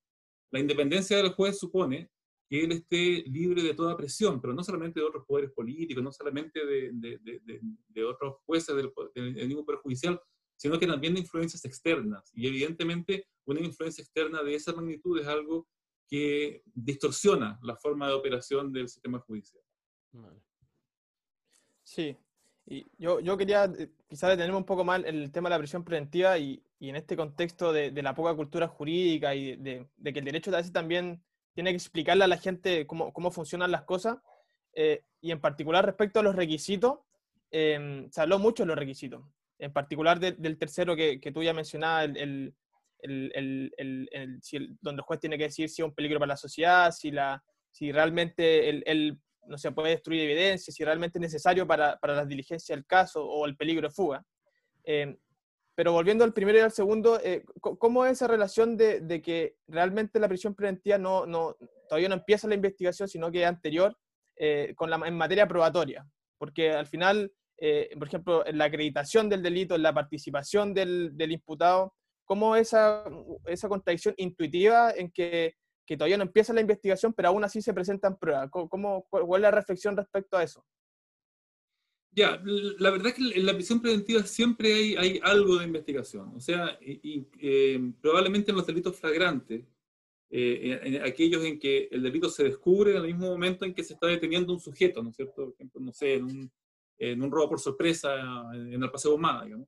La 0.51 0.59
independencia 0.59 1.17
del 1.17 1.33
juez 1.33 1.57
supone 1.57 2.09
que 2.47 2.63
él 2.63 2.71
esté 2.71 3.23
libre 3.27 3.63
de 3.63 3.73
toda 3.73 3.97
presión, 3.97 4.39
pero 4.39 4.53
no 4.53 4.63
solamente 4.63 4.99
de 4.99 5.05
otros 5.05 5.25
poderes 5.25 5.51
políticos, 5.51 6.03
no 6.03 6.11
solamente 6.11 6.63
de, 6.65 6.91
de, 6.93 7.19
de, 7.19 7.61
de 7.87 8.03
otros 8.03 8.35
jueces 8.45 8.75
del, 8.75 8.91
del 9.15 9.47
mismo 9.47 9.65
poder 9.65 9.81
judicial, 9.81 10.21
sino 10.55 10.79
que 10.79 10.87
también 10.87 11.15
de 11.15 11.21
influencias 11.21 11.65
externas. 11.65 12.31
Y 12.33 12.47
evidentemente 12.47 13.27
una 13.45 13.61
influencia 13.61 14.01
externa 14.01 14.43
de 14.43 14.55
esa 14.55 14.73
magnitud 14.73 15.19
es 15.19 15.27
algo 15.27 15.67
que 16.07 16.61
distorsiona 16.65 17.59
la 17.63 17.75
forma 17.75 18.07
de 18.07 18.13
operación 18.13 18.71
del 18.71 18.87
sistema 18.87 19.19
judicial. 19.19 19.63
Sí, 21.83 22.15
y 22.65 22.85
yo, 22.97 23.19
yo 23.19 23.37
quería 23.37 23.65
eh, 23.65 23.89
quizás 24.07 24.31
detenerme 24.31 24.57
un 24.57 24.65
poco 24.65 24.83
más 24.83 25.03
el 25.05 25.31
tema 25.31 25.49
de 25.49 25.55
la 25.55 25.59
prisión 25.59 25.83
preventiva 25.83 26.37
y, 26.37 26.63
y 26.79 26.89
en 26.89 26.95
este 26.95 27.15
contexto 27.15 27.71
de, 27.71 27.91
de, 27.91 28.01
la 28.01 28.15
poca 28.15 28.33
cultura 28.33 28.67
jurídica 28.67 29.35
y 29.35 29.55
de, 29.55 29.87
de, 29.95 30.13
que 30.13 30.19
el 30.19 30.25
derecho 30.25 30.51
a 30.51 30.57
veces 30.57 30.73
también 30.73 31.23
tiene 31.53 31.71
que 31.71 31.77
explicarle 31.77 32.23
a 32.23 32.27
la 32.27 32.37
gente 32.37 32.87
cómo, 32.87 33.13
cómo 33.13 33.31
funcionan 33.31 33.71
las 33.71 33.83
cosas 33.83 34.17
eh, 34.73 35.03
y 35.21 35.31
en 35.31 35.39
particular 35.39 35.85
respecto 35.85 36.19
a 36.19 36.23
los 36.23 36.35
requisitos, 36.35 36.99
eh, 37.51 38.07
se 38.11 38.21
habló 38.21 38.39
mucho 38.39 38.63
de 38.63 38.67
los 38.67 38.77
requisitos 38.77 39.23
en 39.59 39.71
particular 39.71 40.19
de, 40.19 40.33
del 40.33 40.57
tercero 40.57 40.95
que, 40.95 41.19
que, 41.19 41.31
tú 41.31 41.43
ya 41.43 41.53
mencionabas, 41.53 42.09
el, 42.15 42.53
el, 42.99 43.71
el, 43.77 44.39
si 44.41 44.57
donde 44.81 44.99
el 44.99 45.05
juez 45.05 45.19
tiene 45.19 45.37
que 45.37 45.45
decir 45.45 45.69
si 45.69 45.81
es 45.81 45.85
un 45.85 45.93
peligro 45.93 46.19
para 46.19 46.33
la 46.33 46.37
sociedad, 46.37 46.91
si, 46.91 47.11
la, 47.11 47.43
si 47.71 47.91
realmente 47.91 48.69
él, 48.69 49.19
no 49.47 49.57
se 49.57 49.71
puede 49.71 49.91
destruir 49.91 50.21
evidencia, 50.21 50.73
si 50.73 50.83
realmente 50.83 51.17
es 51.17 51.21
necesario 51.21 51.67
para, 51.67 51.97
para 51.97 52.15
la 52.15 52.25
diligencia 52.25 52.75
del 52.75 52.85
caso 52.85 53.25
o 53.25 53.45
el 53.45 53.55
peligro 53.55 53.87
de 53.87 53.93
fuga. 53.93 54.23
Eh, 54.83 55.15
pero 55.75 55.91
volviendo 55.91 56.23
al 56.23 56.33
primero 56.33 56.57
y 56.57 56.61
al 56.61 56.71
segundo, 56.71 57.19
eh, 57.21 57.43
¿cómo 57.59 58.05
es 58.05 58.13
esa 58.13 58.27
relación 58.27 58.77
de, 58.77 59.01
de, 59.01 59.21
que 59.21 59.57
realmente 59.67 60.19
la 60.19 60.29
prisión 60.29 60.55
preventiva 60.55 60.97
no, 60.97 61.25
no, 61.25 61.57
todavía 61.89 62.07
no 62.07 62.15
empieza 62.15 62.47
la 62.47 62.55
investigación, 62.55 63.09
sino 63.09 63.29
que 63.29 63.41
es 63.41 63.47
anterior 63.47 63.97
eh, 64.37 64.73
con 64.75 64.89
la, 64.89 65.01
en 65.05 65.17
materia 65.17 65.47
probatoria? 65.47 66.07
Porque 66.37 66.71
al 66.71 66.87
final 66.87 67.31
por 67.97 68.09
ejemplo, 68.09 68.45
en 68.45 68.57
la 68.57 68.65
acreditación 68.65 69.29
del 69.29 69.41
delito, 69.41 69.75
en 69.75 69.83
la 69.83 69.93
participación 69.93 70.73
del, 70.73 71.15
del 71.15 71.31
imputado, 71.31 71.93
¿cómo 72.25 72.57
esa, 72.57 73.05
esa 73.45 73.69
contradicción 73.69 74.13
intuitiva 74.17 74.91
en 74.91 75.09
que, 75.09 75.55
que, 75.85 75.97
todavía 75.97 76.17
no 76.17 76.23
empieza 76.23 76.53
la 76.53 76.61
investigación, 76.61 77.13
pero 77.13 77.29
aún 77.29 77.43
así 77.43 77.61
se 77.61 77.73
presentan 77.73 78.17
pruebas? 78.17 78.49
¿Cómo, 78.49 79.05
¿Cuál 79.09 79.41
es 79.41 79.43
la 79.43 79.51
reflexión 79.51 79.95
respecto 79.95 80.37
a 80.37 80.43
eso? 80.43 80.65
Ya, 82.11 82.41
la 82.45 82.91
verdad 82.91 83.07
es 83.07 83.13
que 83.15 83.39
en 83.39 83.45
la 83.45 83.53
prisión 83.53 83.81
preventiva 83.81 84.23
siempre 84.23 84.73
hay, 84.73 84.95
hay 84.95 85.19
algo 85.21 85.57
de 85.57 85.65
investigación. 85.65 86.31
O 86.33 86.39
sea, 86.39 86.77
eh, 86.81 87.91
probablemente 88.01 88.51
en 88.51 88.57
los 88.57 88.65
delitos 88.65 88.97
flagrantes, 88.97 89.65
eh, 90.29 91.01
aquellos 91.03 91.43
en 91.43 91.59
que 91.59 91.89
el 91.91 92.01
delito 92.01 92.29
se 92.29 92.45
descubre 92.45 92.91
en 92.91 92.97
el 92.97 93.07
mismo 93.07 93.27
momento 93.27 93.65
en 93.65 93.73
que 93.73 93.83
se 93.83 93.93
está 93.93 94.07
deteniendo 94.07 94.53
un 94.53 94.59
sujeto, 94.59 95.03
¿no 95.03 95.09
es 95.09 95.15
cierto? 95.17 95.45
Por 95.45 95.53
ejemplo, 95.53 95.81
no 95.81 95.91
sé, 95.91 96.15
en 96.15 96.23
un, 96.23 96.51
en 96.97 97.21
un 97.21 97.31
robo 97.31 97.49
por 97.49 97.59
sorpresa 97.59 98.15
en 98.53 98.81
el 98.81 98.91
Paseo 98.91 99.15
Humada, 99.15 99.43
digamos. 99.43 99.67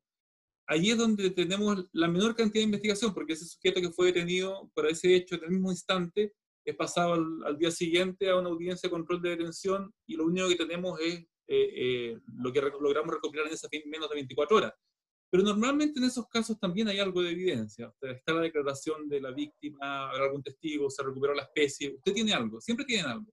Allí 0.68 0.92
es 0.92 0.98
donde 0.98 1.30
tenemos 1.32 1.86
la 1.94 2.08
menor 2.08 2.36
cantidad 2.36 2.62
de 2.62 2.66
investigación, 2.66 3.14
porque 3.14 3.34
ese 3.34 3.46
sujeto 3.46 3.82
que 3.82 3.92
fue 3.92 4.08
detenido 4.08 4.70
por 4.74 4.86
ese 4.88 5.16
hecho 5.16 5.36
en 5.36 5.46
el 5.46 5.52
mismo 5.52 5.72
instante 5.72 6.34
es 6.66 6.76
pasado 6.76 7.14
al, 7.14 7.26
al 7.46 7.58
día 7.58 7.72
siguiente 7.72 8.30
a 8.30 8.36
una 8.36 8.50
audiencia 8.50 8.88
de 8.88 8.92
control 8.92 9.22
de 9.22 9.30
detención 9.30 9.94
y 10.06 10.16
lo 10.16 10.26
único 10.26 10.50
que 10.50 10.58
tenemos 10.58 11.00
es 11.00 11.26
eh, 11.50 11.70
eh, 11.76 12.20
lo 12.40 12.52
que 12.52 12.62
logramos 12.62 13.16
recopilar 13.16 13.48
en 13.48 13.54
esas 13.54 13.70
menos 13.86 14.10
de 14.10 14.16
24 14.16 14.58
horas. 14.58 14.74
Pero 15.30 15.44
normalmente 15.44 16.00
en 16.00 16.06
esos 16.06 16.28
casos 16.28 16.60
también 16.60 16.90
hay 16.90 17.00
algo 17.00 17.22
de 17.22 17.32
evidencia. 17.32 17.88
O 17.88 17.96
sea, 17.98 18.12
está 18.12 18.34
la 18.34 18.42
declaración 18.42 19.08
de 19.08 19.22
la 19.22 19.32
víctima, 19.32 20.10
habrá 20.10 20.26
algún 20.26 20.44
testigo, 20.44 20.90
se 20.90 21.04
recuperó 21.04 21.34
la 21.34 21.44
especie. 21.44 21.96
Usted 21.96 22.14
tiene 22.14 22.34
algo, 22.34 22.60
siempre 22.60 22.86
tienen 22.86 23.06
algo. 23.06 23.32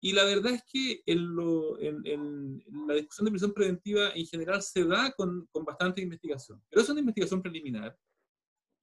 Y 0.00 0.12
la 0.12 0.24
verdad 0.24 0.52
es 0.52 0.62
que 0.64 1.02
en, 1.06 1.34
lo, 1.34 1.78
en, 1.80 2.00
en, 2.04 2.62
la 2.86 2.94
discusión 2.94 3.24
de 3.24 3.30
prisión 3.32 3.52
preventiva 3.52 4.10
en 4.14 4.26
general 4.26 4.62
se 4.62 4.84
da 4.84 5.12
con, 5.12 5.46
con, 5.50 5.64
bastante 5.64 6.00
investigación. 6.00 6.62
Pero 6.70 6.82
es 6.82 6.88
una 6.88 7.00
investigación 7.00 7.42
preliminar 7.42 7.98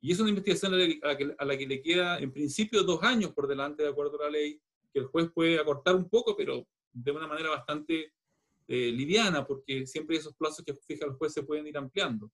y 0.01 0.12
es 0.12 0.19
una 0.19 0.30
investigación 0.30 0.73
a 0.73 0.78
la, 0.78 1.17
que, 1.17 1.36
a 1.38 1.45
la, 1.45 1.58
que, 1.58 1.67
le 1.67 1.82
queda 1.82 2.19
en 2.19 2.34
principio 2.34 2.84
dos 2.84 3.01
años 3.01 3.32
por 3.34 3.47
delante 3.47 3.84
de 3.84 3.89
acuerdo 3.89 4.19
a 4.19 4.25
la 4.25 4.32
ley, 4.32 4.62
que 4.93 4.99
el 4.99 5.06
juez 5.06 5.32
puede 5.34 5.58
acortar 5.58 5.95
un 5.95 6.10
poco, 6.10 6.36
pero 6.36 6.67
de 6.91 7.12
una 7.12 7.28
manera 7.28 7.49
bastante 7.49 8.13
eh, 8.67 8.91
liviana, 8.91 9.45
porque 9.45 9.88
siempre 9.88 10.17
esos 10.17 10.36
plazos 10.36 10.65
que 10.65 10.75
fija 10.75 11.06
el 11.06 11.13
juez 11.13 11.34
se 11.34 11.43
pueden 11.43 11.65
ir 11.67 11.78
ampliando. 11.78 12.32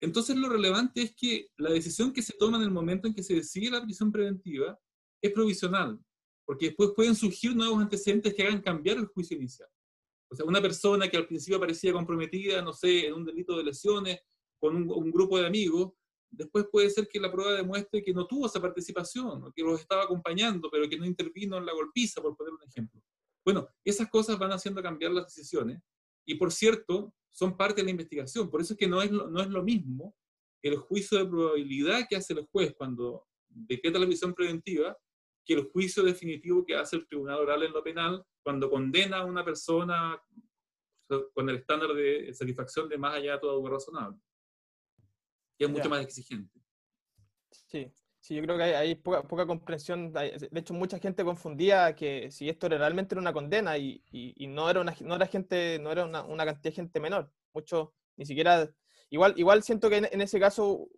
Entonces 0.00 0.36
lo 0.36 0.48
relevante 0.48 1.00
es 1.00 1.14
que 1.14 1.48
la 1.56 1.70
decisión 1.70 2.12
que 2.12 2.22
se 2.22 2.34
toma 2.38 2.56
en 2.56 2.64
el 2.64 2.70
momento 2.70 3.06
en 3.06 3.14
que 3.14 3.22
se 3.22 3.34
decide 3.34 3.70
la 3.70 3.82
prisión 3.82 4.10
preventiva 4.10 4.78
es 5.22 5.32
provisional, 5.32 5.98
porque 6.44 6.66
después 6.66 6.90
pueden 6.94 7.14
surgir 7.14 7.54
nuevos 7.54 7.80
antecedentes 7.80 8.34
que 8.34 8.42
hagan 8.42 8.60
cambiar 8.60 8.98
el 8.98 9.06
juicio 9.06 9.36
inicial. 9.36 9.68
O 10.30 10.36
sea, 10.36 10.44
una 10.46 10.60
persona 10.60 11.08
que 11.08 11.16
al 11.16 11.26
principio 11.26 11.60
parecía 11.60 11.92
comprometida, 11.92 12.60
no 12.62 12.72
sé, 12.72 13.06
en 13.06 13.14
un 13.14 13.24
delito 13.24 13.56
de 13.56 13.64
lesiones, 13.64 14.20
con 14.58 14.76
un, 14.76 14.90
un 14.90 15.10
grupo 15.10 15.38
de 15.38 15.46
amigos, 15.46 15.92
después 16.30 16.66
puede 16.70 16.90
ser 16.90 17.08
que 17.08 17.20
la 17.20 17.30
prueba 17.30 17.52
demuestre 17.52 18.02
que 18.02 18.12
no 18.12 18.26
tuvo 18.26 18.46
esa 18.46 18.60
participación, 18.60 19.52
que 19.54 19.62
los 19.62 19.80
estaba 19.80 20.04
acompañando, 20.04 20.70
pero 20.70 20.88
que 20.88 20.98
no 20.98 21.04
intervino 21.04 21.58
en 21.58 21.66
la 21.66 21.72
golpiza, 21.72 22.20
por 22.20 22.36
poner 22.36 22.54
un 22.54 22.62
ejemplo. 22.62 23.00
Bueno, 23.44 23.68
esas 23.84 24.08
cosas 24.08 24.38
van 24.38 24.52
haciendo 24.52 24.82
cambiar 24.82 25.12
las 25.12 25.26
decisiones, 25.26 25.80
y 26.26 26.34
por 26.34 26.50
cierto, 26.50 27.14
son 27.30 27.56
parte 27.56 27.80
de 27.80 27.84
la 27.84 27.90
investigación. 27.90 28.50
Por 28.50 28.60
eso 28.60 28.74
es 28.74 28.78
que 28.78 28.88
no 28.88 29.02
es 29.02 29.10
lo, 29.10 29.28
no 29.28 29.40
es 29.42 29.48
lo 29.48 29.62
mismo 29.62 30.14
el 30.62 30.76
juicio 30.76 31.18
de 31.18 31.26
probabilidad 31.26 32.06
que 32.08 32.16
hace 32.16 32.32
el 32.32 32.46
juez 32.46 32.74
cuando 32.76 33.26
decreta 33.48 33.98
la 33.98 34.06
prisión 34.06 34.32
preventiva 34.32 34.96
que 35.44 35.54
el 35.54 35.64
juicio 35.64 36.02
definitivo 36.02 36.64
que 36.64 36.76
hace 36.76 36.96
el 36.96 37.06
tribunal 37.06 37.40
oral 37.40 37.62
en 37.62 37.72
lo 37.72 37.82
penal 37.82 38.24
cuando 38.42 38.70
condena 38.70 39.18
a 39.18 39.24
una 39.24 39.44
persona 39.44 40.20
con 41.34 41.48
el 41.48 41.56
estándar 41.56 41.92
de 41.94 42.32
satisfacción 42.32 42.88
de 42.88 42.98
más 42.98 43.14
allá 43.14 43.32
de 43.32 43.38
todo 43.38 43.68
razonable. 43.68 44.18
Y 45.58 45.64
es 45.64 45.70
mucho 45.70 45.82
yeah. 45.82 45.90
más 45.90 46.02
exigente. 46.02 46.60
Sí, 47.50 47.92
sí, 48.20 48.34
yo 48.34 48.42
creo 48.42 48.56
que 48.56 48.62
hay, 48.64 48.72
hay 48.72 48.94
poca, 48.96 49.22
poca, 49.22 49.46
comprensión. 49.46 50.12
De 50.12 50.48
hecho, 50.54 50.74
mucha 50.74 50.98
gente 50.98 51.24
confundía 51.24 51.94
que 51.94 52.30
si 52.30 52.48
esto 52.48 52.68
realmente 52.68 53.14
era 53.14 53.20
una 53.20 53.32
condena 53.32 53.78
y, 53.78 54.02
y, 54.10 54.44
y 54.44 54.46
no 54.46 54.68
era 54.68 54.80
una 54.80 54.94
no 55.00 55.16
era 55.16 55.26
gente, 55.26 55.78
no 55.78 55.92
era 55.92 56.04
una, 56.04 56.22
una, 56.24 56.44
cantidad 56.44 56.72
de 56.72 56.76
gente 56.76 57.00
menor. 57.00 57.30
Muchos 57.52 57.90
ni 58.16 58.26
siquiera. 58.26 58.68
igual, 59.10 59.34
igual 59.36 59.62
siento 59.62 59.88
que 59.88 59.98
en, 59.98 60.20
ese 60.20 60.40
caso 60.40 60.88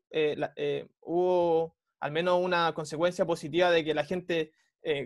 hubo 1.00 1.75
al 2.00 2.12
menos 2.12 2.38
una 2.42 2.72
consecuencia 2.74 3.24
positiva 3.24 3.70
de 3.70 3.85
que 3.85 3.94
la 3.94 4.04
gente 4.04 4.52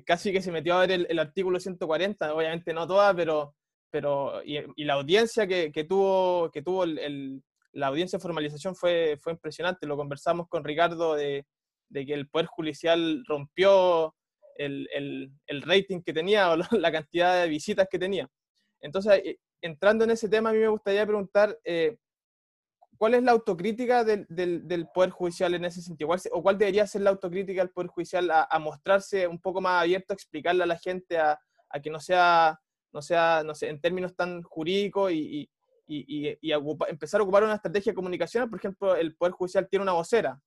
casi 0.05 0.31
que 0.31 0.43
se 0.43 0.53
metió 0.53 0.75
a 0.75 0.87
ver 0.87 1.07
el, 1.09 1.19
artículo 1.19 1.59
140, 1.59 2.35
obviamente 2.35 2.75
no 2.75 2.87
toda, 2.87 3.15
pero, 3.15 3.55
pero 3.91 4.43
y, 4.45 4.85
la 4.85 4.93
audiencia 4.93 5.47
que, 5.47 5.73
que 5.73 5.85
tuvo, 5.85 6.51
que 6.51 6.61
tuvo 6.61 6.85
el, 6.85 7.43
la 7.73 7.89
audiencia 7.89 8.19
de 8.19 8.23
formalización 8.23 8.75
fue, 8.75 9.19
fue 9.21 9.33
impresionante. 9.33 9.87
Lo 9.87 9.97
conversamos 9.97 10.49
con 10.49 10.65
Ricardo 10.65 11.15
de, 11.15 11.47
que 11.93 12.15
el 12.15 12.29
Poder 12.29 12.47
Judicial 12.47 13.25
rompió 13.27 14.15
el, 14.57 15.31
rating 15.63 16.03
que 16.03 16.13
tenía 16.13 16.51
o 16.51 16.57
la 16.73 16.93
cantidad 16.93 17.43
de 17.43 17.49
visitas 17.49 17.89
que 17.91 17.99
tenía. 17.99 18.29
Entonces, 18.81 19.21
eh, 19.25 19.39
entrando 19.63 20.05
en 20.05 20.11
ese 20.11 20.29
tema, 20.29 20.51
a 20.51 20.53
mí 20.53 20.59
me 20.59 20.69
gustaría 20.69 21.07
preguntar, 21.07 21.57
eh, 21.65 21.97
¿cuál 23.01 23.15
es 23.15 23.23
la 23.23 23.33
autocrítica 23.33 24.05
del, 24.05 24.89
Poder 24.93 25.09
Judicial 25.09 25.55
en 25.55 25.65
ese 25.65 25.81
sentido? 25.81 26.11
¿O 26.33 26.43
cuál 26.43 26.59
debería 26.59 26.87
ser 26.87 27.01
la 27.01 27.09
autocrítica 27.09 27.63
del 27.63 27.71
Poder 27.71 27.89
Judicial 27.89 28.31
a, 28.31 28.59
mostrarse 28.59 29.27
un 29.27 29.41
poco 29.41 29.63
más 29.63 29.81
abierto, 29.81 30.13
a 30.13 30.15
explicarle 30.15 30.65
a 30.65 30.67
la 30.67 30.77
gente, 30.77 31.17
a, 31.17 31.41
que 31.83 31.89
no 31.89 31.99
sea, 31.99 32.61
no 32.93 33.01
sea, 33.01 33.43
no 33.43 33.55
sé, 33.55 33.71
en 33.71 33.81
términos 33.81 34.15
tan 34.15 34.43
jurídicos 34.43 35.13
y, 35.13 35.51
empezar 35.89 37.21
a 37.21 37.25
ocupar 37.25 37.43
una 37.43 37.55
estrategia 37.55 37.93
de 37.93 37.97
comunicación. 37.97 38.51
Por 38.51 38.59
ejemplo, 38.59 38.95
el 38.95 39.17
Poder 39.17 39.33
Judicial 39.33 39.67
tiene 39.67 39.85
una 39.85 39.93
vocera 39.93 40.39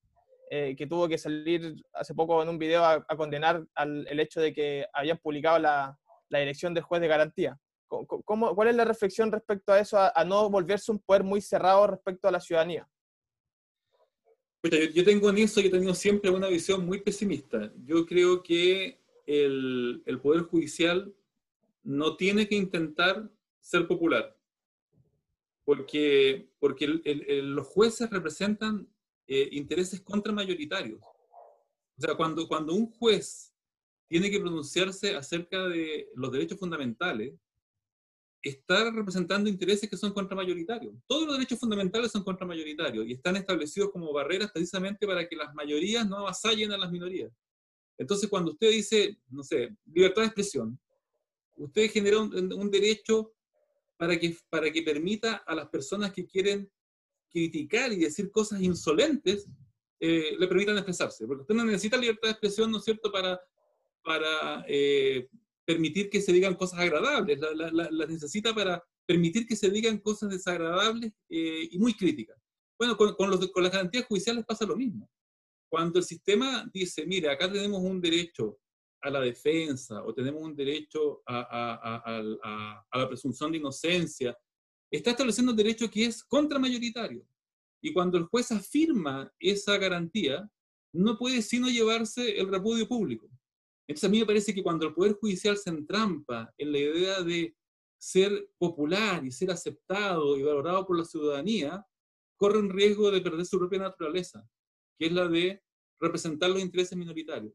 eh, 0.51 0.75
que 0.77 0.85
tuvo 0.85 1.07
que 1.07 1.17
salir 1.17 1.83
hace 1.91 2.13
poco 2.13 2.43
en 2.43 2.49
un 2.49 2.59
video 2.59 2.85
a, 2.85 3.03
condenar 3.17 3.65
al, 3.73 4.05
el 4.07 4.19
hecho 4.19 4.39
de 4.39 4.53
que 4.53 4.85
habían 4.93 5.17
publicado 5.17 5.57
la 5.57 5.97
dirección 6.29 6.75
del 6.75 6.83
juez 6.83 7.01
de 7.01 7.07
garantía. 7.07 7.59
¿Cómo, 8.25 8.55
¿Cuál 8.55 8.67
es 8.69 8.75
la 8.75 8.85
reflexión 8.85 9.31
respecto 9.31 9.71
a 9.71 9.79
eso, 9.79 9.97
a, 9.99 10.23
no 10.25 10.49
volverse 10.49 10.91
un 10.91 10.99
poder 10.99 11.23
muy 11.23 11.41
cerrado 11.41 11.87
respecto 11.87 12.27
a 12.27 12.31
la 12.31 12.39
ciudadanía? 12.39 12.87
Yo, 14.63 14.77
yo, 14.77 15.03
tengo 15.03 15.29
en 15.29 15.39
eso, 15.39 15.59
yo 15.59 15.67
he 15.67 15.71
tenido 15.71 15.93
siempre 15.93 16.29
una 16.29 16.47
visión 16.47 16.85
muy 16.85 17.01
pesimista. 17.01 17.71
Yo 17.85 18.05
creo 18.05 18.41
que 18.41 19.01
el, 19.25 20.01
el 20.05 20.19
Poder 20.21 20.43
Judicial 20.43 21.13
no 21.83 22.15
tiene 22.15 22.47
que 22.47 22.55
intentar 22.55 23.29
ser 23.59 23.87
popular 23.87 24.35
porque, 25.65 26.49
porque 26.59 26.87
los 26.87 27.67
jueces 27.67 28.09
representan 28.09 28.87
eh, 29.27 29.49
intereses 29.51 30.01
contramayoritarios. 30.01 30.99
O 31.01 32.01
sea, 32.01 32.15
cuando, 32.15 32.47
cuando 32.47 32.73
un 32.73 32.91
juez 32.91 33.53
tiene 34.07 34.29
que 34.29 34.39
pronunciarse 34.39 35.15
acerca 35.15 35.67
de 35.67 36.09
los 36.15 36.31
derechos 36.31 36.59
fundamentales, 36.59 37.33
está 38.49 38.91
representando 38.91 39.49
intereses 39.49 39.89
que 39.89 39.97
son 39.97 40.13
contramayoritarios. 40.13 40.93
Todos 41.07 41.25
los 41.25 41.35
derechos 41.37 41.59
fundamentales 41.59 42.11
son 42.11 42.23
contramayoritarios 42.23 43.07
y 43.07 43.13
están 43.13 43.37
establecidos 43.37 43.91
como 43.91 44.11
barreras 44.11 44.51
precisamente 44.51 45.07
para 45.07 45.27
que 45.27 45.35
las 45.35 45.53
mayorías 45.53 46.07
no 46.07 46.17
avasallen 46.17 46.71
a 46.71 46.77
las 46.77 46.91
minorías. 46.91 47.31
Entonces, 47.97 48.29
cuando 48.29 48.51
usted 48.51 48.71
dice, 48.71 49.17
no 49.29 49.43
sé, 49.43 49.75
libertad 49.85 50.23
de 50.23 50.27
expresión, 50.27 50.79
usted 51.55 51.89
genera 51.89 52.19
un, 52.19 52.53
un 52.53 52.71
derecho 52.71 53.33
para 53.97 54.19
que, 54.19 54.35
para 54.49 54.71
que 54.71 54.81
permita 54.81 55.37
a 55.45 55.55
las 55.55 55.69
personas 55.69 56.11
que 56.11 56.25
quieren 56.25 56.69
criticar 57.29 57.91
y 57.93 57.97
decir 57.97 58.29
cosas 58.31 58.61
insolentes, 58.61 59.47
eh, 59.99 60.35
le 60.37 60.47
permitan 60.47 60.75
expresarse. 60.77 61.25
Porque 61.25 61.41
usted 61.41 61.55
no 61.55 61.63
necesita 61.63 61.97
libertad 61.97 62.27
de 62.27 62.31
expresión, 62.31 62.69
¿no 62.71 62.77
es 62.77 62.83
cierto?, 62.83 63.11
para, 63.11 63.39
para 64.03 64.65
eh, 64.67 65.29
permitir 65.65 66.09
que 66.09 66.21
se 66.21 66.33
digan 66.33 66.55
cosas 66.55 66.79
agradables, 66.79 67.39
las 67.39 67.73
la, 67.73 68.05
necesita 68.05 68.53
para 68.53 68.83
permitir 69.05 69.45
que 69.47 69.55
se 69.55 69.69
digan 69.69 69.99
cosas 69.99 70.29
desagradables 70.29 71.11
eh, 71.29 71.69
y 71.71 71.77
muy 71.77 71.93
críticas. 71.93 72.37
Bueno, 72.77 72.97
con, 72.97 73.29
los, 73.29 73.51
con 73.51 73.63
las 73.63 73.71
garantías 73.71 74.05
judiciales 74.05 74.45
pasa 74.45 74.65
lo 74.65 74.75
mismo. 74.75 75.09
Cuando 75.69 75.99
el 75.99 76.05
sistema 76.05 76.69
dice, 76.73 77.05
mire, 77.05 77.29
acá 77.29 77.51
tenemos 77.51 77.81
un 77.81 77.99
derecho 77.99 78.59
a 79.03 79.09
la 79.09 79.19
defensa 79.19 80.03
o 80.03 80.13
tenemos 80.13 80.41
un 80.41 80.55
derecho 80.55 81.21
a, 81.27 82.21
la 82.93 83.07
presunción 83.07 83.51
de 83.51 83.57
inocencia, 83.57 84.37
está 84.89 85.11
estableciendo 85.11 85.51
un 85.51 85.57
derecho 85.57 85.89
que 85.89 86.05
es 86.05 86.23
contramayoritario. 86.23 87.25
Y 87.81 87.91
cuando 87.91 88.17
el 88.17 88.25
juez 88.25 88.51
afirma 88.51 89.31
esa 89.39 89.77
garantía, 89.77 90.49
no 90.93 91.17
puede 91.17 91.41
sino 91.41 91.67
llevarse 91.67 92.39
el 92.39 92.47
repudio 92.47 92.87
público. 92.87 93.29
Entonces 93.87 94.07
a 94.07 94.11
mí 94.11 94.19
me 94.19 94.25
parece 94.25 94.53
que 94.53 94.63
cuando 94.63 94.87
el 94.87 94.93
Poder 94.93 95.13
Judicial 95.13 95.57
se 95.57 95.69
entrampa 95.69 96.53
en 96.57 96.71
la 96.71 96.77
idea 96.79 97.21
de 97.21 97.55
ser 97.97 98.49
popular 98.57 99.23
y 99.25 99.31
ser 99.31 99.51
aceptado 99.51 100.37
y 100.37 100.43
valorado 100.43 100.85
por 100.85 100.97
la 100.97 101.05
ciudadanía, 101.05 101.85
corre 102.37 102.59
un 102.59 102.69
riesgo 102.69 103.11
de 103.11 103.21
perder 103.21 103.45
su 103.45 103.57
propia 103.57 103.79
naturaleza, 103.79 104.47
que 104.97 105.07
es 105.07 105.11
la 105.11 105.27
de 105.27 105.61
representar 105.99 106.49
los 106.49 106.61
intereses 106.61 106.97
minoritarios. 106.97 107.53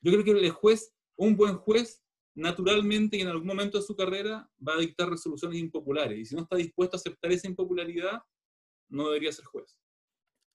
Yo 0.00 0.12
creo 0.12 0.24
que 0.24 0.30
el 0.30 0.50
juez, 0.50 0.94
un 1.16 1.36
buen 1.36 1.56
juez, 1.56 2.02
naturalmente 2.34 3.16
y 3.16 3.20
en 3.22 3.28
algún 3.28 3.46
momento 3.46 3.78
de 3.78 3.84
su 3.84 3.96
carrera 3.96 4.48
va 4.66 4.74
a 4.74 4.78
dictar 4.78 5.10
resoluciones 5.10 5.58
impopulares. 5.58 6.18
Y 6.18 6.24
si 6.24 6.34
no 6.34 6.42
está 6.42 6.56
dispuesto 6.56 6.96
a 6.96 6.98
aceptar 6.98 7.32
esa 7.32 7.48
impopularidad, 7.48 8.22
no 8.88 9.08
debería 9.08 9.32
ser 9.32 9.44
juez. 9.44 9.76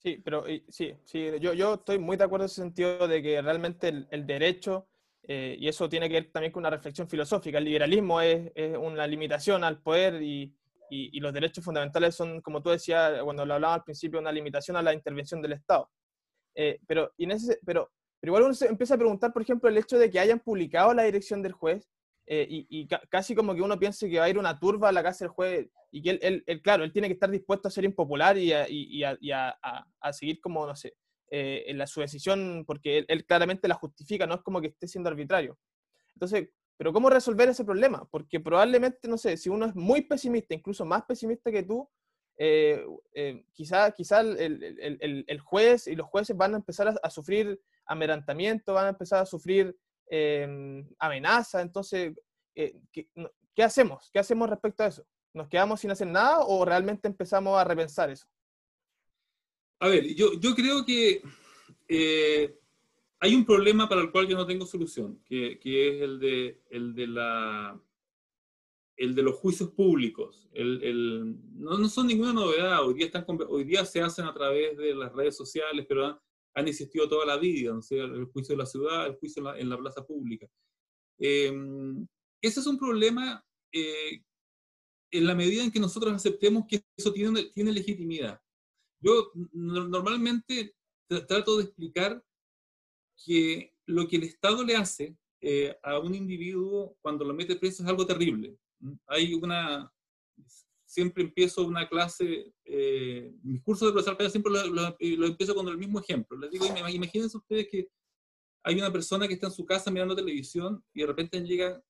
Sí, 0.04 0.22
pero 0.24 0.44
sí, 0.68 0.94
sí 1.06 1.32
yo, 1.40 1.54
yo 1.54 1.76
estoy 1.76 1.98
muy 1.98 2.18
de 2.18 2.26
acuerdo 2.26 2.44
en 2.44 2.48
ese 2.48 2.62
sentido 2.62 3.08
de 3.08 3.22
que 3.22 3.42
realmente 3.42 4.06
el, 4.10 4.28
derecho, 4.28 4.88
eh, 5.24 5.56
y 5.58 5.70
eso 5.70 5.88
tiene 5.88 6.10
que 6.10 6.16
ver 6.16 6.32
también 6.32 6.52
con 6.52 6.62
una 6.62 6.70
reflexión 6.70 7.08
filosófica, 7.08 7.58
el 7.58 7.64
liberalismo 7.64 8.20
es, 8.20 8.52
es 8.54 8.78
una 8.78 9.08
limitación 9.08 9.64
al 9.64 9.82
poder 9.82 10.22
y, 10.22 10.54
y, 10.90 11.20
los 11.22 11.34
derechos 11.34 11.64
fundamentales 11.64 12.16
son, 12.16 12.42
como 12.42 12.62
tú 12.62 12.70
decías 12.70 13.24
cuando 13.24 13.46
lo 13.46 13.54
hablaba 13.54 13.76
al 13.76 13.84
principio, 13.84 14.20
una 14.20 14.32
limitación 14.32 14.76
a 14.76 14.82
la 14.82 14.94
intervención 14.94 15.42
del 15.42 15.54
Estado. 15.54 15.90
Eh, 16.54 16.80
pero, 16.86 17.14
y 17.18 17.24
en 17.24 17.32
ese, 17.32 17.60
pero 17.66 17.90
pero 18.24 18.32
igual 18.32 18.44
uno 18.44 18.54
se 18.54 18.68
empieza 18.68 18.94
a 18.94 18.98
preguntar, 18.98 19.34
por 19.34 19.42
ejemplo, 19.42 19.68
el 19.68 19.78
hecho 19.78 19.98
de 19.98 20.10
que 20.10 20.18
hayan 20.18 20.40
publicado 20.40 20.94
la 20.94 21.04
dirección 21.04 21.42
del 21.42 21.52
juez 21.52 21.90
eh, 22.26 22.48
y, 22.50 22.88
casi 22.88 23.36
como 23.36 23.54
que 23.54 23.62
uno 23.62 23.78
piense 23.78 24.10
que 24.10 24.20
va 24.20 24.26
a 24.26 24.30
ir 24.30 24.38
una 24.38 24.58
turba 24.58 24.90
a 24.90 24.94
la 24.94 25.04
casa 25.04 25.26
del 25.26 25.32
juez 25.34 25.70
y 25.92 26.02
que 26.02 26.12
él, 26.22 26.62
claro, 26.62 26.84
él 26.84 26.94
tiene 26.94 27.08
que 27.08 27.16
estar 27.16 27.30
dispuesto 27.30 27.68
a 27.68 27.72
ser 27.72 27.84
impopular 27.84 28.38
y 28.38 28.54
a, 28.54 29.60
a, 30.00 30.14
seguir 30.14 30.40
como, 30.40 30.66
no 30.66 30.76
sé, 30.76 30.96
eh, 31.30 31.66
en 31.68 31.78
la, 31.78 31.86
su 31.86 32.00
decisión 32.00 32.64
porque 32.66 33.06
él, 33.08 33.26
claramente 33.26 33.68
la 33.68 33.76
justifica, 33.76 34.26
no 34.26 34.36
es 34.36 34.42
como 34.42 34.62
que 34.62 34.68
esté 34.68 34.88
siendo 34.88 35.10
arbitrario. 35.10 35.58
Entonces, 36.16 36.50
pero 36.78 36.94
¿cómo 36.94 37.10
resolver 37.10 37.50
ese 37.50 37.66
problema? 37.66 38.08
Porque 38.10 38.40
probablemente, 38.40 39.08
no 39.08 39.18
sé, 39.18 39.36
si 39.36 39.50
uno 39.50 39.66
es 39.66 39.76
muy 39.76 40.02
pesimista, 40.02 40.56
incluso 40.56 40.86
más 40.86 41.04
pesimista 41.04 41.52
que 41.52 41.64
tú, 41.64 41.88
eh, 42.38 42.84
eh 43.14 43.44
quizá, 43.52 43.92
quizá 43.92 44.22
el, 44.22 44.40
el, 44.40 45.26
el, 45.28 45.40
juez 45.42 45.88
y 45.88 45.96
los 45.96 46.08
jueces 46.08 46.36
van 46.36 46.54
a 46.54 46.58
empezar 46.58 46.88
a, 46.88 46.96
a 47.04 47.10
sufrir 47.10 47.62
amerantamiento, 47.86 48.74
van 48.74 48.88
a 48.88 48.90
empezar 48.90 49.22
a 49.22 49.26
sufrir 49.26 49.78
eh, 50.10 50.86
amenaza. 51.00 51.62
Entonces, 51.62 52.14
eh, 52.56 52.80
¿qué, 52.92 53.64
hacemos? 53.64 54.10
¿Qué 54.12 54.20
hacemos 54.20 54.50
respecto 54.50 54.84
a 54.84 54.88
eso? 54.88 55.06
¿Nos 55.34 55.48
quedamos 55.48 55.80
sin 55.80 55.92
hacer 55.92 56.08
nada 56.08 56.40
o 56.42 56.64
realmente 56.66 57.08
empezamos 57.08 57.58
a 57.58 57.64
repensar 57.64 58.10
eso? 58.10 58.28
A 59.80 59.88
ver, 59.88 60.14
yo, 60.16 60.32
creo 60.56 60.86
que 60.86 61.22
eh, 61.88 62.58
hay 63.20 63.36
un 63.36 63.46
problema 63.46 63.90
para 63.90 64.02
el 64.02 64.12
cual 64.12 64.28
yo 64.28 64.38
no 64.38 64.46
tengo 64.46 64.66
solución, 64.66 65.20
que, 65.26 65.60
es 65.64 66.02
el 66.02 66.20
de, 66.20 67.08
la 67.08 67.80
los 68.98 69.36
juicios 69.36 69.72
públicos. 69.72 70.48
No, 70.54 71.90
son 71.90 72.08
ninguna 72.08 72.34
novedad, 72.34 72.86
hoy 72.86 72.94
día, 72.94 73.08
están, 73.08 73.26
hoy 73.50 73.64
día 73.64 73.84
se 73.84 74.02
hacen 74.02 74.26
a 74.26 74.34
través 74.34 74.78
de 74.78 74.94
las 74.94 75.12
redes 75.12 75.36
sociales, 75.36 75.86
pero 75.90 76.22
han 76.56 76.68
existido 76.68 77.10
toda 77.10 77.26
la 77.26 77.38
vida, 77.38 77.74
¿no? 77.74 77.82
sea, 77.82 78.04
el 78.04 78.26
juicio 78.26 78.54
de 78.54 78.60
la 78.60 78.66
ciudad, 78.66 79.08
el 79.08 79.16
juicio 79.16 79.56
en 79.56 79.70
la, 79.70 79.78
plaza 79.78 80.06
pública. 80.06 80.48
Em, 81.20 82.06
ese 82.42 82.60
es 82.60 82.66
un 82.68 82.78
problema 82.78 83.44
eh, 83.72 84.22
en 85.12 85.28
la 85.28 85.36
medida 85.36 85.64
en 85.64 85.72
que 85.72 85.80
nosotros 85.80 86.14
aceptemos 86.14 86.66
que 86.68 86.84
eso 86.98 87.14
tiene, 87.14 87.46
tiene 87.46 87.72
legitimidad. 87.72 88.40
Yo 89.00 89.32
normalmente 89.52 90.76
trato 91.28 91.58
de 91.58 91.66
explicar 91.66 92.24
que 93.24 93.74
lo 93.86 94.08
que 94.08 94.16
el 94.16 94.24
Estado 94.24 94.64
le 94.64 94.76
hace 94.76 95.16
eh, 95.42 95.78
a 95.84 96.00
un 96.00 96.16
individuo 96.16 96.98
cuando 97.02 97.26
lo 97.26 97.34
mete 97.34 97.56
preso 97.58 97.84
es 97.84 97.90
algo 97.90 98.06
terrible. 98.06 98.58
Hay 99.08 99.34
una, 99.34 99.93
siempre 100.94 101.24
empiezo 101.24 101.66
una 101.66 101.90
clase, 101.90 102.54
eh, 102.66 103.34
mis 103.42 103.64
cursos 103.64 103.88
de 103.88 103.94
profesor 103.94 104.30
siempre 104.30 104.52
lo, 104.52 105.26
empiezo 105.26 105.56
con 105.56 105.68
el 105.68 105.78
mismo 105.78 106.00
ejemplo. 106.00 106.38
Les 106.38 106.52
digo, 106.52 106.66
imagínense 106.68 107.36
ustedes 107.36 107.68
que 107.68 107.88
hay 108.64 108.76
una 108.76 108.92
persona 108.92 109.28
que 109.28 109.34
está 109.34 109.48
en 109.48 109.54
su 109.54 109.66
casa 109.66 109.90
mirando 109.90 110.16
televisión 110.16 110.84
y 110.94 111.02
de 111.02 111.08
repente 111.08 111.42
llegan 111.42 111.82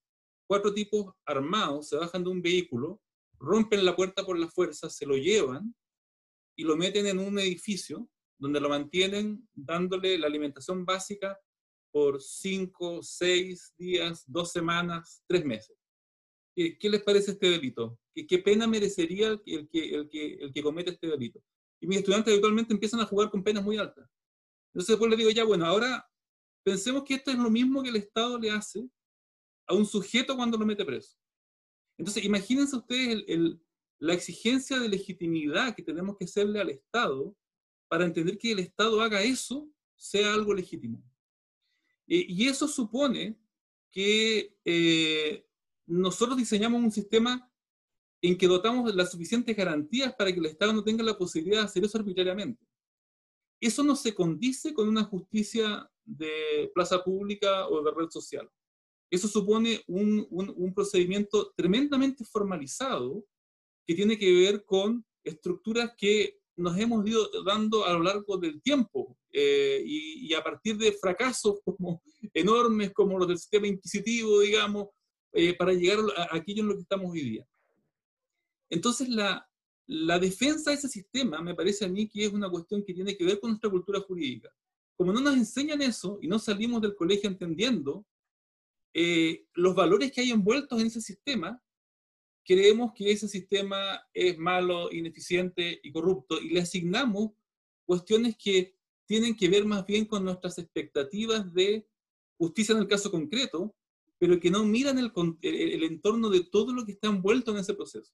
cuatro 0.47 0.74
tipos 0.74 1.14
armados, 1.26 1.89
se 1.89 1.97
bajan 1.97 2.24
de 2.24 2.30
un 2.30 2.41
vehículo, 2.41 3.01
rompen 3.39 3.84
la 3.84 3.93
puerta 3.93 4.26
por 4.26 4.39
la 4.39 4.47
fuerza, 4.47 4.89
se 4.89 5.06
lo 5.06 5.18
llevan 5.18 5.76
y 6.56 6.64
lo 6.64 6.78
meten 6.78 7.06
en 7.08 7.20
un 7.20 7.38
edificio 7.39 8.10
donde 8.38 8.62
lo 8.62 8.70
mantienen 8.70 9.47
dándole 9.54 10.18
la 10.18 10.28
alimentación 10.28 10.86
básica 10.86 11.38
por 11.91 12.22
cinco, 12.22 13.04
seis 13.04 13.74
días, 13.78 14.24
dos 14.28 14.51
semanas, 14.51 15.24
tres 15.28 15.43
meses. 15.43 15.78
¿Qué, 16.56 16.78
les 16.89 17.04
parece 17.04 17.32
este 17.32 17.49
delito? 17.49 17.99
¿Qué, 18.14 18.39
pena 18.39 18.68
merecería 18.68 19.30
el 19.30 19.41
que, 19.41 19.55
el, 19.55 20.09
que, 20.09 20.34
el 20.36 20.53
que 20.53 20.64
comete 20.64 20.91
este 20.91 21.07
delito? 21.07 21.43
y 21.84 21.88
mis 21.88 21.97
estudiantes 21.97 22.32
habitualmente 22.32 22.74
empiezan 22.74 23.01
a 23.01 23.05
jugar 23.05 23.30
con 23.30 23.43
penas 23.43 23.61
muy 23.61 23.76
altas. 23.78 24.09
Entonces 24.68 24.93
después 24.93 25.09
les 25.09 25.20
digo, 25.20 25.32
ya 25.32 25.43
bueno, 25.43 25.66
ahora 25.66 26.09
pensemos 26.64 27.03
que 27.03 27.16
esto 27.16 27.30
es 27.30 27.38
lo 27.38 27.49
mismo 27.49 27.84
que 27.84 27.89
el 27.89 27.97
Estado 27.97 28.39
le 28.39 28.51
hace 28.51 28.88
a 29.68 29.74
un 29.74 29.86
sujeto 29.86 30.38
cuando 30.38 30.57
lo 30.57 30.66
mete 30.66 30.86
preso. 30.86 31.18
Entonces 31.97 32.24
imagínense 32.24 32.78
ustedes 32.78 33.26
la 33.99 34.14
exigencia 34.14 34.80
de 34.80 34.88
legitimidad 34.88 35.76
que 35.76 35.84
tenemos 35.84 36.16
que 36.16 36.24
hacerle 36.24 36.61
al 36.61 36.70
Estado 36.70 37.36
para 37.89 38.05
entender 38.05 38.38
que 38.38 38.53
el 38.53 38.59
Estado 38.59 39.01
haga 39.01 39.22
eso 39.22 39.70
sea 39.97 40.34
algo 40.34 40.53
legítimo. 40.53 41.03
Eh, 42.07 42.26
y 42.30 42.47
eso 42.47 42.66
supone 42.66 43.38
que 43.91 44.57
eh, 44.64 45.45
nosotros 45.86 46.38
diseñamos 46.38 46.82
un 46.82 46.91
sistema 46.93 47.53
en 48.24 48.38
que 48.38 48.47
dotamos 48.47 48.95
las 48.95 49.11
suficientes 49.11 49.55
garantías 49.55 50.15
para 50.15 50.32
que 50.32 50.39
el 50.39 50.45
Estado 50.45 50.71
no 50.71 50.84
tenga 50.84 51.03
la 51.03 51.17
posibilidad 51.17 51.59
de 51.59 51.65
hacer 51.65 51.84
eso 51.84 51.97
arbitrariamente. 51.97 52.65
Eso 53.59 53.84
no 53.84 53.97
se 53.97 54.15
condice 54.15 54.74
con 54.74 54.88
una 54.88 55.03
justicia 55.03 55.89
de 56.05 56.71
plaza 56.74 57.03
pública 57.03 57.67
o 57.67 57.84
de 57.84 57.91
red 57.91 58.09
social. 58.09 58.49
Eso 59.11 59.28
supone 59.28 59.84
un, 59.88 60.74
procedimiento 60.74 61.51
tremendamente 61.55 62.24
formalizado 62.24 63.26
que 63.86 63.93
tiene 63.93 64.17
que 64.17 64.34
ver 64.34 64.63
con 64.63 65.05
estructuras 65.26 65.91
que 65.97 66.39
nos 66.55 66.78
hemos 66.78 67.05
ido 67.05 67.30
dando 67.45 67.86
a 67.86 67.91
lo 67.91 68.03
largo 68.03 68.38
del 68.38 68.61
tiempo 68.61 69.17
eh, 69.32 69.84
y, 69.86 70.34
a 70.34 70.41
partir 70.41 70.78
de 70.78 70.93
fracasos 70.93 71.59
como 71.65 72.01
enormes 72.34 72.93
como 72.93 73.19
los 73.19 73.28
del 73.28 73.38
sistema 73.38 73.67
inquisitivo, 73.67 74.39
digamos, 74.39 74.88
eh, 75.34 75.53
para 75.57 75.74
llegar 75.74 75.99
a 76.15 76.38
aquello 76.38 76.61
en 76.61 76.69
lo 76.69 76.76
que 76.76 76.82
estamos 76.84 77.11
hoy 77.11 77.21
día. 77.21 77.47
Entonces, 78.74 79.09
la, 79.09 79.47
la 79.88 80.19
defensa 80.19 80.71
de 80.71 80.78
ese 80.78 80.89
sistema 80.89 81.41
me 81.41 81.55
parece 81.55 81.86
a 81.86 81.89
mí 81.89 82.09
que 82.09 82.26
es 82.26 82.34
una 82.34 82.49
cuestión 82.49 82.84
que 82.84 82.93
tiene 82.93 83.15
que 83.15 83.26
ver 83.26 83.39
con 83.39 83.51
nuestra 83.51 83.69
cultura 83.69 83.99
jurídica. 84.01 84.49
Como 84.95 85.13
no 85.13 85.21
nos 85.21 85.36
enseñan 85.36 85.82
eso 85.82 86.19
y 86.21 86.28
no 86.28 86.39
salimos 86.39 86.82
del 86.82 86.95
colegio 86.95 87.30
entendiendo 87.30 88.05
eh, 88.93 89.45
los 89.53 89.76
valores 89.76 90.11
que 90.11 90.21
hay 90.21 90.32
envueltos 90.32 90.80
en 90.80 90.88
ese 90.88 91.01
sistema, 91.01 91.61
creemos 92.45 92.91
que 92.95 93.11
ese 93.11 93.28
sistema 93.28 94.01
es 94.13 94.38
malo, 94.38 94.91
ineficiente 94.91 95.80
y 95.84 95.91
corrupto 95.91 96.39
y 96.41 96.49
le 96.49 96.61
asignamos 96.61 97.32
cuestiones 97.86 98.36
que 98.38 98.76
tienen 99.05 99.36
que 99.36 99.49
ver 99.49 99.65
más 99.65 99.86
bien 99.86 100.05
con 100.05 100.24
nuestras 100.24 100.57
expectativas 100.57 101.53
de 101.53 101.88
justicia 102.38 102.74
en 102.74 102.82
el 102.82 102.88
caso 102.88 103.11
concreto, 103.11 103.76
pero 104.17 104.39
que 104.39 104.51
no 104.51 104.63
miran 104.63 104.97
el, 104.97 105.11
el, 105.41 105.84
entorno 105.84 106.30
de 106.30 106.45
todo 106.45 106.74
lo 106.74 106.86
que 106.86 106.93
está 106.93 107.07
envuelto 107.07 107.51
en 107.51 107.57
ese 107.57 107.74
proceso. 107.74 108.13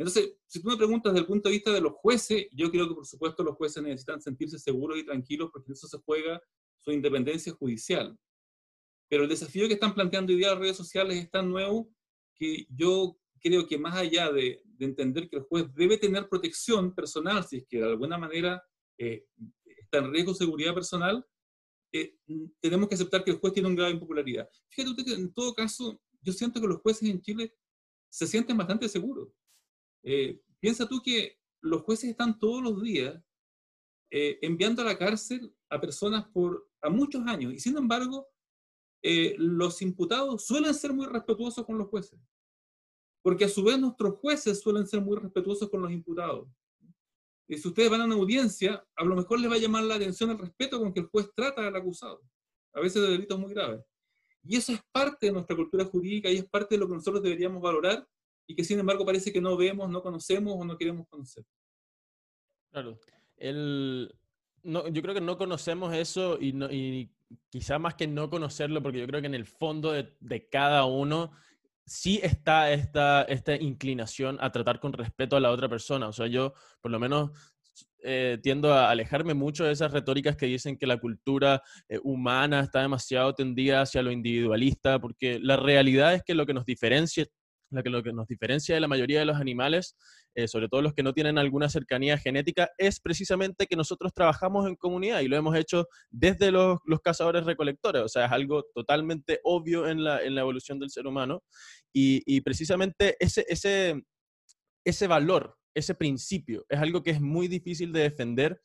Entonces, 0.00 0.32
si 0.46 0.62
tú 0.62 0.68
me 0.70 0.78
preguntas 0.78 1.12
desde 1.12 1.20
el 1.20 1.26
punto 1.26 1.50
de 1.50 1.56
vista 1.56 1.70
de 1.74 1.80
los 1.82 1.92
jueces, 1.92 2.46
yo 2.52 2.70
creo 2.70 2.88
que 2.88 2.94
por 2.94 3.06
supuesto 3.06 3.44
los 3.44 3.54
jueces 3.56 3.82
necesitan 3.82 4.18
sentirse 4.22 4.58
seguros 4.58 4.96
y 4.96 5.04
tranquilos 5.04 5.50
porque 5.52 5.72
eso 5.72 5.86
se 5.86 5.98
juega 5.98 6.40
su 6.78 6.90
independencia 6.90 7.52
judicial. 7.52 8.18
Pero 9.10 9.24
el 9.24 9.28
desafío 9.28 9.68
que 9.68 9.74
están 9.74 9.92
planteando 9.92 10.32
hoy 10.32 10.38
día 10.38 10.52
las 10.52 10.58
redes 10.58 10.78
sociales 10.78 11.18
es 11.18 11.30
tan 11.30 11.50
nuevo 11.50 11.90
que 12.34 12.66
yo 12.70 13.18
creo 13.42 13.66
que 13.66 13.76
más 13.76 13.94
allá 13.94 14.32
de, 14.32 14.62
entender 14.78 15.28
que 15.28 15.36
el 15.36 15.42
juez 15.42 15.66
debe 15.74 15.98
tener 15.98 16.30
protección 16.30 16.94
personal, 16.94 17.46
si 17.46 17.58
es 17.58 17.66
que 17.68 17.76
de 17.76 17.84
alguna 17.84 18.16
manera 18.16 18.64
eh, 18.96 19.26
está 19.66 19.98
en 19.98 20.10
riesgo 20.10 20.32
seguridad 20.32 20.72
personal, 20.72 21.22
eh, 21.92 22.16
tenemos 22.58 22.88
que 22.88 22.94
aceptar 22.94 23.22
que 23.22 23.32
el 23.32 23.38
juez 23.38 23.52
tiene 23.52 23.68
un 23.68 23.74
grado 23.74 23.90
de 23.90 23.96
impopularidad. 23.96 24.48
Fíjate 24.70 24.92
usted 24.92 25.04
que 25.04 25.20
en 25.20 25.34
todo 25.34 25.54
caso, 25.54 26.00
yo 26.22 26.32
siento 26.32 26.58
que 26.58 26.68
los 26.68 26.80
jueces 26.80 27.06
en 27.10 27.20
Chile 27.20 27.54
se 28.08 28.26
sienten 28.26 28.56
bastante 28.56 28.88
seguros. 28.88 29.28
Eh, 30.02 30.40
piensa 30.58 30.88
tú 30.88 31.00
que 31.02 31.38
los 31.62 31.82
jueces 31.82 32.10
están 32.10 32.38
todos 32.38 32.62
los 32.62 32.82
días 32.82 33.22
enviando 34.12 34.82
a 34.82 34.86
la 34.86 34.98
cárcel 34.98 35.54
a 35.68 35.80
personas 35.80 36.26
por 36.32 36.68
a 36.82 36.90
muchos 36.90 37.24
años 37.28 37.52
y 37.52 37.60
sin 37.60 37.76
embargo 37.76 38.26
los 39.36 39.80
imputados 39.82 40.44
suelen 40.44 40.74
ser 40.74 40.92
muy 40.92 41.06
respetuosos 41.06 41.64
con 41.64 41.78
los 41.78 41.86
jueces 41.86 42.18
porque 43.22 43.44
a 43.44 43.48
su 43.48 43.62
vez 43.62 43.78
nuestros 43.78 44.18
jueces 44.18 44.60
suelen 44.60 44.86
ser 44.86 45.00
muy 45.00 45.16
respetuosos 45.18 45.68
con 45.68 45.82
los 45.82 45.92
imputados. 45.92 46.48
Y 47.48 47.58
si 47.58 47.68
ustedes 47.68 47.90
van 47.90 48.02
a 48.02 48.04
una 48.04 48.14
audiencia, 48.14 48.84
a 48.96 49.04
lo 49.04 49.16
mejor 49.16 49.40
les 49.40 49.50
va 49.50 49.56
a 49.56 49.58
llamar 49.58 49.82
la 49.84 49.96
atención 49.96 50.30
el 50.30 50.38
respeto 50.38 50.78
con 50.78 50.92
que 50.92 51.00
el 51.00 51.06
juez 51.06 51.28
trata 51.34 51.66
al 51.66 51.76
acusado, 51.76 52.22
a 52.72 52.80
veces 52.80 53.02
de 53.02 53.10
delitos 53.10 53.38
muy 53.38 53.52
graves. 53.52 53.84
Y 54.42 54.56
eso 54.56 54.72
es 54.72 54.80
parte 54.92 55.26
de 55.26 55.32
nuestra 55.32 55.56
cultura 55.56 55.84
jurídica 55.84 56.30
y 56.30 56.36
es 56.36 56.48
parte 56.48 56.76
de 56.76 56.78
lo 56.78 56.88
que 56.88 56.94
nosotros 56.94 57.22
deberíamos 57.22 57.60
valorar 57.60 58.06
y 58.50 58.54
que 58.56 58.64
sin 58.64 58.80
embargo 58.80 59.06
parece 59.06 59.32
que 59.32 59.40
no 59.40 59.56
vemos, 59.56 59.88
no 59.88 60.02
conocemos 60.02 60.56
o 60.58 60.64
no 60.64 60.76
queremos 60.76 61.06
conocer. 61.08 61.44
Claro. 62.72 62.98
El, 63.36 64.12
no, 64.64 64.88
yo 64.88 65.02
creo 65.02 65.14
que 65.14 65.20
no 65.20 65.38
conocemos 65.38 65.94
eso 65.94 66.36
y, 66.40 66.52
no, 66.52 66.68
y 66.68 67.12
quizá 67.48 67.78
más 67.78 67.94
que 67.94 68.08
no 68.08 68.28
conocerlo, 68.28 68.82
porque 68.82 68.98
yo 68.98 69.06
creo 69.06 69.20
que 69.20 69.28
en 69.28 69.36
el 69.36 69.46
fondo 69.46 69.92
de, 69.92 70.16
de 70.18 70.48
cada 70.48 70.84
uno 70.84 71.30
sí 71.86 72.18
está 72.24 72.72
esta, 72.72 73.22
esta 73.22 73.54
inclinación 73.54 74.36
a 74.40 74.50
tratar 74.50 74.80
con 74.80 74.94
respeto 74.94 75.36
a 75.36 75.40
la 75.40 75.52
otra 75.52 75.68
persona. 75.68 76.08
O 76.08 76.12
sea, 76.12 76.26
yo 76.26 76.52
por 76.80 76.90
lo 76.90 76.98
menos 76.98 77.30
eh, 78.02 78.38
tiendo 78.42 78.72
a 78.72 78.90
alejarme 78.90 79.34
mucho 79.34 79.64
de 79.64 79.72
esas 79.72 79.92
retóricas 79.92 80.34
que 80.34 80.46
dicen 80.46 80.76
que 80.76 80.88
la 80.88 80.98
cultura 80.98 81.62
eh, 81.88 82.00
humana 82.02 82.60
está 82.60 82.80
demasiado 82.80 83.32
tendida 83.32 83.82
hacia 83.82 84.02
lo 84.02 84.10
individualista, 84.10 84.98
porque 84.98 85.38
la 85.38 85.56
realidad 85.56 86.14
es 86.14 86.24
que 86.24 86.34
lo 86.34 86.46
que 86.46 86.54
nos 86.54 86.64
diferencia 86.64 87.26
lo 87.70 87.82
que, 87.82 87.90
lo 87.90 88.02
que 88.02 88.12
nos 88.12 88.26
diferencia 88.26 88.74
de 88.74 88.80
la 88.80 88.88
mayoría 88.88 89.20
de 89.20 89.24
los 89.24 89.38
animales, 89.38 89.96
eh, 90.34 90.48
sobre 90.48 90.68
todo 90.68 90.82
los 90.82 90.94
que 90.94 91.02
no 91.02 91.12
tienen 91.12 91.38
alguna 91.38 91.68
cercanía 91.68 92.18
genética, 92.18 92.70
es 92.78 93.00
precisamente 93.00 93.66
que 93.66 93.76
nosotros 93.76 94.12
trabajamos 94.12 94.66
en 94.66 94.76
comunidad 94.76 95.20
y 95.20 95.28
lo 95.28 95.36
hemos 95.36 95.56
hecho 95.56 95.86
desde 96.10 96.50
los, 96.50 96.78
los 96.84 97.00
cazadores 97.00 97.44
recolectores. 97.44 98.02
O 98.02 98.08
sea, 98.08 98.26
es 98.26 98.32
algo 98.32 98.64
totalmente 98.74 99.40
obvio 99.44 99.88
en 99.88 100.04
la, 100.04 100.22
en 100.22 100.34
la 100.34 100.42
evolución 100.42 100.78
del 100.78 100.90
ser 100.90 101.06
humano. 101.06 101.42
Y, 101.92 102.22
y 102.26 102.40
precisamente 102.40 103.16
ese, 103.20 103.44
ese, 103.48 104.02
ese 104.84 105.06
valor, 105.06 105.56
ese 105.74 105.94
principio, 105.94 106.64
es 106.68 106.78
algo 106.80 107.02
que 107.02 107.10
es 107.10 107.20
muy 107.20 107.48
difícil 107.48 107.92
de 107.92 108.00
defender 108.00 108.60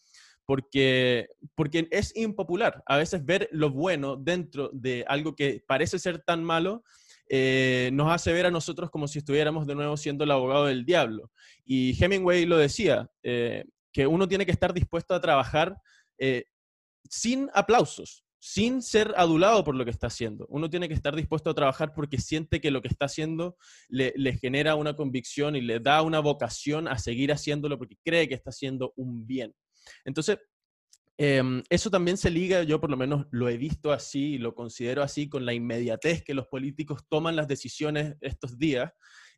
porque, 0.45 1.27
porque 1.55 1.87
es 1.91 2.15
impopular. 2.15 2.83
A 2.85 2.97
veces 2.97 3.25
ver 3.25 3.49
lo 3.51 3.71
bueno 3.71 4.15
dentro 4.15 4.69
de 4.73 5.03
algo 5.07 5.35
que 5.35 5.63
parece 5.67 5.99
ser 5.99 6.23
tan 6.23 6.43
malo 6.43 6.83
eh, 7.27 7.89
nos 7.93 8.11
hace 8.11 8.31
ver 8.31 8.45
a 8.45 8.51
nosotros 8.51 8.89
como 8.89 9.07
si 9.07 9.19
estuviéramos 9.19 9.65
de 9.65 9.75
nuevo 9.75 9.97
siendo 9.97 10.23
el 10.23 10.31
abogado 10.31 10.65
del 10.65 10.85
diablo. 10.85 11.31
Y 11.65 12.01
Hemingway 12.01 12.45
lo 12.45 12.57
decía, 12.57 13.09
eh, 13.23 13.65
que 13.91 14.05
uno 14.05 14.27
tiene 14.27 14.45
que 14.45 14.51
estar 14.51 14.73
dispuesto 14.73 15.15
a 15.15 15.21
trabajar 15.21 15.77
eh, 16.17 16.45
sin 17.09 17.49
aplausos, 17.53 18.25
sin 18.39 18.81
ser 18.81 19.13
adulado 19.15 19.63
por 19.63 19.75
lo 19.75 19.85
que 19.85 19.91
está 19.91 20.07
haciendo. 20.07 20.45
Uno 20.49 20.69
tiene 20.69 20.87
que 20.87 20.93
estar 20.93 21.15
dispuesto 21.15 21.49
a 21.49 21.55
trabajar 21.55 21.93
porque 21.93 22.19
siente 22.19 22.61
que 22.61 22.71
lo 22.71 22.81
que 22.81 22.89
está 22.89 23.05
haciendo 23.05 23.57
le, 23.87 24.13
le, 24.17 24.37
genera 24.37 24.75
una 24.75 24.95
convicción 24.95 25.55
y 25.55 25.61
le 25.61 25.79
da 25.79 26.01
una 26.01 26.19
vocación 26.19 26.87
a 26.87 26.97
seguir 26.97 27.31
haciéndolo 27.31 27.77
porque 27.77 27.97
cree 28.03 28.27
que 28.27 28.35
está 28.35 28.49
haciendo 28.49 28.93
un 28.97 29.25
bien. 29.25 29.55
Entonces, 30.03 30.39
Em, 31.17 31.63
eso 31.69 31.89
también 31.89 32.17
se 32.17 32.29
liga, 32.29 32.63
yo 32.63 32.81
por 32.81 32.89
lo 32.89 32.97
menos 32.97 33.25
lo 33.31 33.47
he 33.47 33.57
visto 33.57 33.93
así 33.93 34.37
lo 34.37 34.53
considero 34.53 35.01
así, 35.01 35.29
con 35.29 35.45
la 35.45 35.53
inmediatez 35.53 36.23
que 36.23 36.33
los 36.33 36.47
políticos 36.47 37.03
toman 37.07 37.37
las 37.37 37.47
decisiones 37.47 38.15
estos 38.19 38.57
días, 38.57 38.91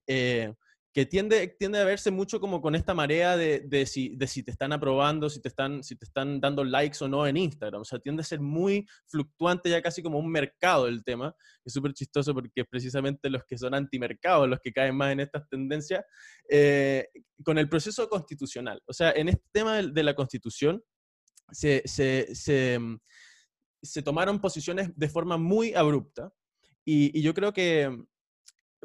eh, 0.08 0.54
que 0.92 1.06
tiende, 1.06 1.56
tiende 1.60 1.78
a 1.78 1.84
verse 1.84 2.10
mucho 2.10 2.40
como 2.40 2.60
con 2.60 2.74
esta 2.74 2.96
marea 2.96 3.38
de, 3.38 3.60
de, 3.60 3.86
si, 3.86 4.16
de 4.16 4.26
si 4.26 4.42
te 4.42 4.50
están 4.50 4.74
aprobando, 4.74 5.30
si 5.30 5.40
te 5.40 5.48
están, 5.48 5.84
si 5.84 5.96
te 5.96 6.06
están 6.06 6.42
dando 6.42 6.64
likes 6.64 6.98
o 7.04 7.08
no 7.08 7.28
en 7.28 7.38
Instagram. 7.38 7.82
O 7.82 7.86
sea, 7.86 8.00
tiende 8.00 8.22
a 8.22 8.26
ser 8.26 8.40
muy 8.40 8.88
fluctuante, 9.06 9.70
ya 9.70 9.80
casi 9.80 10.02
como 10.02 10.18
un 10.18 10.32
mercado 10.32 10.88
el 10.88 11.04
tema. 11.04 11.36
Es 11.64 11.74
súper 11.74 11.94
chistoso 11.94 12.34
porque 12.34 12.66
precisamente 12.66 13.30
los 13.30 13.44
que 13.44 13.60
son 13.60 13.76
antimercados, 13.76 14.50
los 14.50 14.60
que 14.60 14.74
caen 14.74 14.96
más 14.96 15.12
en 15.12 15.20
estas 15.20 15.48
tendencias, 15.50 16.04
eh, 16.50 17.08
con 17.44 17.60
el 17.60 17.70
proceso 17.70 18.10
constitucional. 18.10 18.82
O 18.88 18.94
sea, 18.94 19.12
en 19.12 19.30
este 19.30 19.46
tema 19.52 19.84
de 19.84 20.04
la 20.04 20.16
constitución, 20.16 20.82
se, 21.52 21.84
mm, 22.80 22.96
se, 23.82 24.02
tomaron 24.02 24.40
posiciones 24.40 24.92
de 24.96 25.10
forma 25.10 25.38
muy 25.38 25.74
abrupta 25.74 26.32
y, 26.86 27.22
yo 27.22 27.34
creo 27.34 27.54
que 27.54 28.06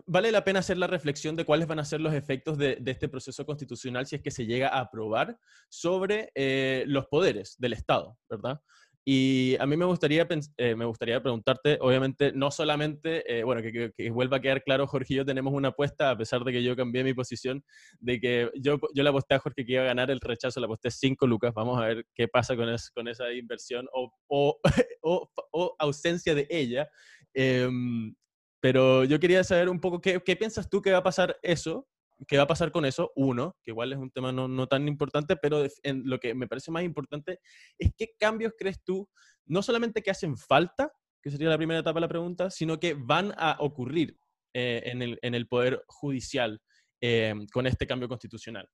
vale 0.06 0.32
la 0.32 0.44
pena 0.44 0.60
hacer 0.60 0.78
la 0.78 0.86
reflexión 0.86 1.36
de 1.36 1.44
cuáles 1.44 1.66
van 1.66 1.78
a 1.78 1.84
ser 1.84 2.00
los 2.00 2.14
efectos 2.14 2.56
de, 2.58 2.82
este 2.86 3.08
proceso 3.08 3.44
constitucional 3.44 4.06
si 4.06 4.16
es 4.16 4.22
que 4.22 4.30
se 4.30 4.46
llega 4.46 4.68
a 4.68 4.80
aprobar 4.80 5.38
sobre 5.68 6.32
eh, 6.34 6.84
los 6.86 7.06
poderes 7.06 7.56
del 7.58 7.74
Estado, 7.74 8.18
¿verdad? 8.28 8.60
Y 9.04 9.56
a 9.58 9.66
mí 9.66 9.76
me 9.76 9.84
gustaría, 9.84 10.28
eh, 10.58 10.76
me 10.76 10.84
gustaría 10.84 11.20
preguntarte, 11.20 11.76
obviamente, 11.80 12.30
no 12.32 12.52
solamente, 12.52 13.38
eh, 13.40 13.42
bueno, 13.42 13.60
que, 13.60 14.10
vuelva 14.10 14.36
a 14.36 14.40
quedar 14.40 14.62
claro, 14.62 14.86
Jorge 14.86 15.14
y 15.14 15.16
yo 15.16 15.24
tenemos 15.24 15.52
una 15.52 15.68
apuesta, 15.68 16.10
a 16.10 16.16
pesar 16.16 16.44
de 16.44 16.52
que 16.52 16.62
yo 16.62 16.76
cambié 16.76 17.02
mi 17.02 17.12
posición, 17.12 17.64
de 17.98 18.20
que 18.20 18.50
yo, 18.54 18.78
yo 18.94 19.02
le 19.02 19.08
aposté 19.08 19.34
a 19.34 19.40
Jorge 19.40 19.64
que 19.66 19.72
iba 19.72 19.82
a 19.82 19.86
ganar 19.86 20.10
el 20.12 20.20
rechazo, 20.20 20.60
le 20.60 20.66
aposté 20.66 20.92
5 20.92 21.26
lucas, 21.26 21.52
vamos 21.52 21.82
a 21.82 21.86
ver 21.86 22.06
qué 22.14 22.28
pasa 22.28 22.54
con, 22.54 22.68
con 22.94 23.08
esa 23.08 23.32
inversión 23.32 23.88
o, 23.92 24.12
o, 25.02 25.28
o, 25.50 25.76
ausencia 25.80 26.36
de 26.36 26.46
ella. 26.48 26.88
Em, 27.34 28.14
pero 28.60 29.02
yo 29.02 29.18
quería 29.18 29.42
saber 29.42 29.68
un 29.68 29.80
poco, 29.80 30.00
¿qué, 30.00 30.20
¿qué 30.24 30.36
piensas 30.36 30.70
tú 30.70 30.80
que 30.80 30.92
va 30.92 30.98
a 30.98 31.02
pasar 31.02 31.36
eso 31.42 31.88
qué 32.26 32.36
va 32.36 32.44
a 32.44 32.48
pasar 32.48 32.72
con 32.72 32.84
eso, 32.84 33.12
uno, 33.16 33.56
que 33.62 33.70
igual 33.70 33.92
es 33.92 33.98
un 33.98 34.10
tema 34.10 34.32
no, 34.32 34.48
no 34.48 34.66
tan 34.66 34.88
importante, 34.88 35.36
pero 35.36 35.64
en 35.82 36.02
lo 36.04 36.18
que 36.18 36.34
me 36.34 36.48
parece 36.48 36.70
más 36.70 36.84
importante 36.84 37.38
es 37.78 37.90
qué 37.96 38.14
cambios 38.18 38.52
crees 38.58 38.82
tú, 38.82 39.08
no 39.46 39.62
solamente 39.62 40.02
que 40.02 40.10
hacen 40.10 40.36
falta, 40.36 40.92
que 41.22 41.30
sería 41.30 41.48
la 41.48 41.56
primera 41.56 41.80
etapa 41.80 41.98
de 41.98 42.02
la 42.02 42.08
pregunta, 42.08 42.50
sino 42.50 42.78
que 42.78 42.94
van 42.94 43.32
a 43.36 43.56
ocurrir 43.60 44.16
eh, 44.54 44.82
en, 44.86 45.02
el, 45.02 45.18
en, 45.22 45.34
el, 45.34 45.46
Poder 45.46 45.82
Judicial 45.86 46.60
eh, 47.00 47.34
con 47.52 47.66
este 47.66 47.86
cambio 47.86 48.08
constitucional. 48.08 48.68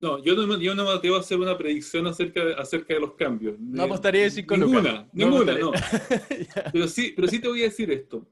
No, 0.00 0.22
yo 0.22 0.34
no, 0.36 0.60
yo 0.60 0.74
no 0.76 0.84
me 0.84 0.90
atrevo 0.92 1.16
a 1.16 1.20
hacer 1.20 1.38
una 1.38 1.58
predicción 1.58 2.06
acerca 2.06 2.44
de, 2.44 2.54
acerca 2.54 2.94
de 2.94 3.00
los 3.00 3.14
cambios. 3.14 3.58
No 3.58 3.82
apostaría 3.82 4.22
decir 4.22 4.46
con 4.46 4.60
Ninguna, 4.60 5.08
ninguna, 5.12 5.58
no. 5.58 5.72
pero, 6.72 6.86
sí, 6.86 7.12
pero 7.16 7.26
sí 7.26 7.40
te 7.40 7.48
voy 7.48 7.62
a 7.62 7.64
decir 7.64 7.90
esto. 7.90 8.24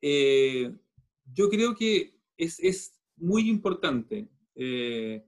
Eh, 0.00 0.72
yo 1.24 1.48
creo 1.48 1.74
que 1.74 2.17
es, 2.38 2.58
es 2.60 2.98
muy 3.16 3.50
importante 3.50 4.30
eh, 4.54 5.26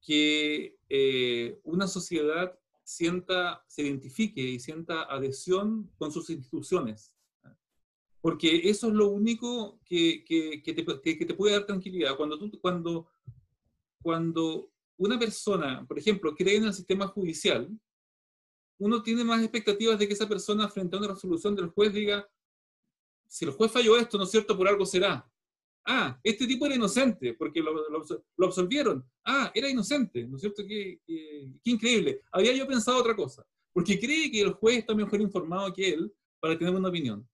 que 0.00 0.78
eh, 0.88 1.60
una 1.62 1.86
sociedad 1.86 2.58
sienta, 2.82 3.64
se 3.68 3.82
identifique 3.82 4.40
y 4.40 4.58
sienta 4.58 5.02
adhesión 5.02 5.92
con 5.98 6.10
sus 6.10 6.30
instituciones. 6.30 7.12
Porque 8.20 8.68
eso 8.68 8.88
es 8.88 8.94
lo 8.94 9.08
único 9.08 9.78
que, 9.84 10.24
que, 10.24 10.62
que, 10.62 10.72
te, 10.72 10.84
que 10.84 11.26
te, 11.26 11.34
puede 11.34 11.52
dar 11.52 11.66
tranquilidad. 11.66 12.16
Cuando, 12.16 12.38
tú, 12.38 12.50
cuando, 12.60 13.08
cuando 14.02 14.72
una 14.96 15.16
persona, 15.16 15.84
por 15.86 15.98
ejemplo, 15.98 16.34
cree 16.34 16.56
en 16.56 16.64
el 16.64 16.74
sistema 16.74 17.06
judicial, 17.06 17.68
uno 18.78 19.02
tiene 19.02 19.22
más 19.22 19.42
expectativas 19.42 19.98
de 19.98 20.08
que 20.08 20.14
esa 20.14 20.28
persona 20.28 20.68
frente 20.68 20.96
a 20.96 20.98
una 20.98 21.08
resolución 21.08 21.54
del 21.54 21.68
juez 21.68 21.92
diga, 21.92 22.28
si 23.28 23.44
el 23.44 23.52
juez 23.52 23.70
falló 23.70 23.96
esto, 23.96 24.18
¿no 24.18 24.24
es 24.24 24.30
cierto? 24.30 24.56
Por 24.56 24.68
algo 24.68 24.84
será. 24.84 25.30
Ah, 25.86 26.18
este 26.24 26.46
tipo 26.46 26.66
era 26.66 26.74
inocente, 26.74 27.34
porque 27.34 27.60
lo, 27.60 27.72
lo, 27.72 28.46
absolvieron. 28.46 29.08
Ah, 29.24 29.52
era 29.54 29.70
inocente, 29.70 30.26
¿no 30.26 30.36
es 30.36 30.40
cierto? 30.40 30.64
Qué, 30.66 31.00
qué, 31.06 31.48
increíble. 31.64 32.22
Había 32.32 32.52
yo 32.54 32.66
pensado 32.66 32.98
otra 32.98 33.14
cosa, 33.14 33.46
porque 33.72 33.98
cree 33.98 34.30
que 34.30 34.40
el 34.40 34.52
juez 34.54 34.78
está 34.78 34.94
mejor 34.94 35.20
informado 35.20 35.72
que 35.72 35.90
él 35.90 36.12
para 36.40 36.58
tener 36.58 36.74
una 36.74 36.88
opinión. 36.88 37.28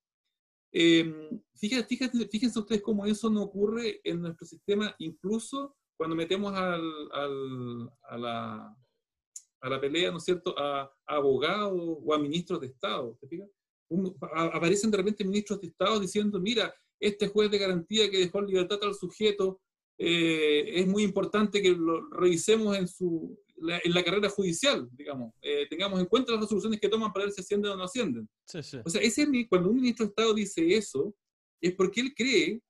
Fíjense, 0.70 1.86
fíjense, 1.86 2.28
fíjense 2.28 2.58
ustedes 2.58 2.82
cómo 2.82 3.06
eso 3.06 3.30
no 3.30 3.42
ocurre 3.42 4.00
en 4.04 4.20
nuestro 4.20 4.46
sistema, 4.46 4.94
incluso 4.98 5.74
cuando 5.96 6.14
metemos 6.14 6.52
al, 6.54 6.82
al, 7.12 7.90
a, 8.02 8.18
la, 8.18 8.76
a, 9.60 9.68
la, 9.68 9.80
pelea, 9.80 10.10
¿no 10.10 10.18
es 10.18 10.24
cierto?, 10.24 10.58
a, 10.58 10.82
a 10.82 11.14
abogados 11.14 11.98
o 12.04 12.12
a 12.12 12.18
ministros 12.18 12.60
de 12.60 12.66
Estado. 12.66 13.16
¿te 13.20 13.28
fijas? 13.28 13.48
aparecen 14.32 14.90
de 14.90 14.96
repente 14.96 15.24
ministros 15.24 15.60
de 15.60 15.68
Estado 15.68 16.00
diciendo, 16.00 16.40
mira, 16.40 16.74
este 17.02 17.26
juez 17.28 17.50
de 17.50 17.58
garantía 17.58 18.08
que 18.10 18.18
dejó 18.18 18.38
en 18.38 18.46
libertad 18.46 18.78
al 18.82 18.94
sujeto, 18.94 19.60
eh, 19.98 20.80
es 20.80 20.86
muy 20.86 21.02
importante 21.02 21.60
que 21.60 21.72
lo 21.72 22.08
revisemos 22.10 22.76
en, 22.76 22.86
su, 22.86 23.38
la, 23.56 23.80
en 23.82 23.92
la 23.92 24.04
carrera 24.04 24.30
judicial, 24.30 24.88
digamos, 24.92 25.34
eh, 25.42 25.66
tengamos 25.68 26.00
en 26.00 26.06
cuenta 26.06 26.32
las 26.32 26.42
resoluciones 26.42 26.80
que 26.80 26.88
toman 26.88 27.12
para 27.12 27.26
ver 27.26 27.34
si 27.34 27.40
ascienden 27.40 27.72
o 27.72 27.76
no 27.76 27.84
ascienden. 27.84 28.28
Sí, 28.46 28.62
sí. 28.62 28.78
O 28.84 28.88
sea, 28.88 29.02
ese, 29.02 29.26
cuando 29.48 29.68
un 29.68 29.76
ministro 29.76 30.06
de 30.06 30.10
Estado 30.10 30.32
dice 30.32 30.74
eso, 30.74 31.14
es 31.60 31.74
porque 31.74 32.00
él 32.00 32.14
cree 32.14 32.60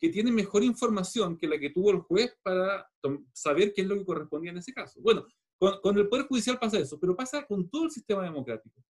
que 0.00 0.08
tiene 0.08 0.32
mejor 0.32 0.64
información 0.64 1.36
que 1.36 1.46
la 1.46 1.58
que 1.58 1.70
tuvo 1.70 1.90
el 1.90 1.98
juez 1.98 2.34
para 2.42 2.88
saber 3.32 3.72
qué 3.74 3.82
es 3.82 3.86
lo 3.86 3.96
que 3.96 4.04
correspondía 4.04 4.50
en 4.50 4.58
ese 4.58 4.72
caso. 4.72 5.00
Bueno, 5.00 5.26
con, 5.58 5.80
con 5.80 5.98
el 5.98 6.08
Poder 6.08 6.26
Judicial 6.26 6.58
pasa 6.58 6.78
eso, 6.78 6.98
pero 6.98 7.14
pasa 7.14 7.46
con 7.46 7.68
todo 7.68 7.84
el 7.84 7.90
sistema 7.90 8.24
democrático. 8.24 8.82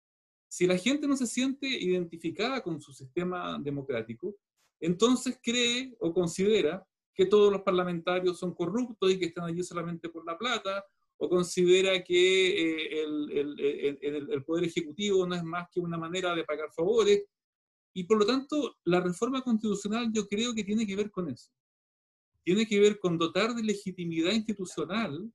Si 0.49 0.67
la 0.67 0.77
gente 0.77 1.07
no 1.07 1.17
se 1.17 1.27
siente 1.27 1.67
identificada 1.67 2.61
con 2.61 2.81
su 2.81 2.93
sistema 2.93 3.59
democrático, 3.59 4.35
entonces 4.81 5.39
cree 5.41 5.95
o 5.99 6.13
considera 6.13 6.85
que 7.13 7.25
todos 7.25 7.51
los 7.51 7.61
parlamentarios 7.61 8.39
son 8.39 8.53
corruptos 8.53 9.11
y 9.11 9.19
que 9.19 9.25
están 9.25 9.45
allí 9.45 9.63
solamente 9.63 10.09
por 10.09 10.25
la 10.25 10.37
plata, 10.37 10.83
o 11.17 11.29
considera 11.29 12.03
que 12.03 12.49
eh, 12.49 13.03
el, 13.03 14.29
el, 14.31 14.43
Poder 14.43 14.63
Ejecutivo 14.63 15.25
no 15.27 15.35
es 15.35 15.43
más 15.43 15.67
que 15.71 15.79
una 15.79 15.97
manera 15.97 16.33
de 16.33 16.43
pagar 16.43 16.71
favores, 16.73 17.23
y 17.93 18.05
por 18.05 18.17
lo 18.17 18.25
tanto, 18.25 18.77
la 18.85 19.01
reforma 19.01 19.41
constitucional 19.41 20.11
yo 20.11 20.27
creo 20.27 20.53
que 20.55 20.63
tiene 20.63 20.87
que 20.87 20.95
ver 20.95 21.11
con 21.11 21.29
eso. 21.29 21.51
Tiene 22.43 22.65
que 22.65 22.79
ver 22.79 22.97
con 22.99 23.19
dotar 23.19 23.53
de 23.53 23.61
legitimidad 23.61 24.31
institucional 24.31 25.31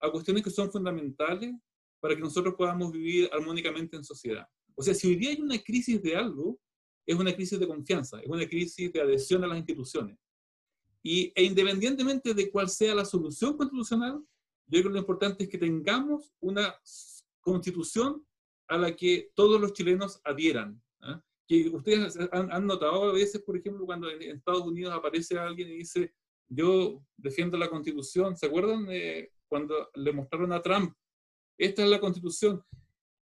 a 0.00 0.10
cuestiones 0.10 0.42
que 0.42 0.50
son 0.50 0.72
fundamentales 0.72 1.54
para 2.00 2.14
que 2.14 2.20
nosotros 2.20 2.54
podamos 2.56 2.90
vivir 2.90 3.30
armónicamente 3.32 3.96
en 3.96 4.04
sociedad. 4.04 4.46
O 4.74 4.82
sea, 4.82 4.94
si 4.94 5.08
hoy 5.08 5.16
día 5.16 5.30
hay 5.30 5.40
una 5.40 5.58
crisis 5.58 6.02
de 6.02 6.16
algo, 6.16 6.58
es 7.08 7.18
una 7.18 7.34
crisis 7.34 7.58
de 7.58 7.66
confianza, 7.66 8.20
es 8.20 8.28
una 8.28 8.46
crisis 8.46 8.92
de 8.92 9.00
adhesión 9.00 9.42
a 9.42 9.46
las 9.46 9.56
instituciones. 9.56 10.18
Y, 11.02 11.32
e 11.34 11.42
independientemente 11.42 12.34
de 12.34 12.50
cuál 12.50 12.68
sea 12.68 12.94
la 12.94 13.06
solución 13.06 13.56
constitucional, 13.56 14.22
yo 14.66 14.80
creo 14.80 14.82
que 14.82 14.90
lo 14.90 14.98
importante 14.98 15.44
es 15.44 15.48
que 15.48 15.56
tengamos 15.56 16.34
una 16.40 16.74
constitución 17.40 18.26
a 18.68 18.76
la 18.76 18.94
que 18.94 19.30
todos 19.34 19.58
los 19.58 19.72
chilenos 19.72 20.20
adhieran. 20.22 20.82
¿eh? 21.00 21.18
que 21.46 21.70
ustedes 21.70 22.18
han, 22.30 22.66
notado 22.66 23.04
a 23.04 23.12
veces, 23.12 23.40
por 23.40 23.56
ejemplo, 23.56 23.86
cuando 23.86 24.10
en 24.10 24.20
Estados 24.20 24.66
Unidos 24.66 24.92
aparece 24.92 25.38
alguien 25.38 25.70
y 25.70 25.78
dice, 25.78 26.12
yo 26.46 27.02
defiendo 27.16 27.56
la 27.56 27.70
constitución, 27.70 28.36
¿se 28.36 28.44
acuerdan 28.44 28.84
de 28.84 29.32
cuando 29.48 29.88
le 29.94 30.12
mostraron 30.12 30.52
a 30.52 30.60
Trump, 30.60 30.92
esta 31.56 31.82
es 31.82 31.88
la 31.88 32.00
constitución? 32.00 32.62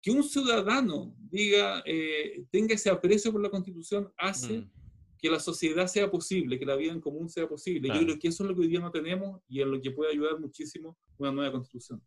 Que 0.02 0.12
un 0.12 0.24
ciudadano 0.24 1.16
diga, 1.20 1.84
eh, 1.86 2.44
tenga 2.50 2.74
ese 2.74 2.90
aprecio 2.90 3.32
por 3.32 3.42
la 3.42 3.50
constitución, 3.50 4.12
hace 4.18 4.60
mm. 4.60 4.72
que 5.20 5.30
la 5.30 5.40
sociedad 5.40 5.88
sea 5.88 6.10
posible, 6.10 6.58
que 6.58 6.66
la 6.66 6.76
vida 6.76 6.92
en 6.92 7.02
común 7.02 7.30
sea 7.30 7.48
posible. 7.48 7.88
Yo 7.88 8.02
creo 8.02 8.20
que 8.20 8.28
eso 8.30 8.44
es 8.44 8.50
lo 8.50 8.56
que 8.56 8.62
hoy 8.62 8.68
día 8.68 8.80
no 8.80 8.92
tenemos 8.92 9.42
y 9.48 9.62
en 9.62 9.72
lo 9.72 9.80
que 9.80 9.92
puede 9.92 10.12
ayudar 10.12 10.40
muchísimo 10.40 10.98
una 11.18 11.32
nueva 11.32 11.52
constitución. 11.52 12.02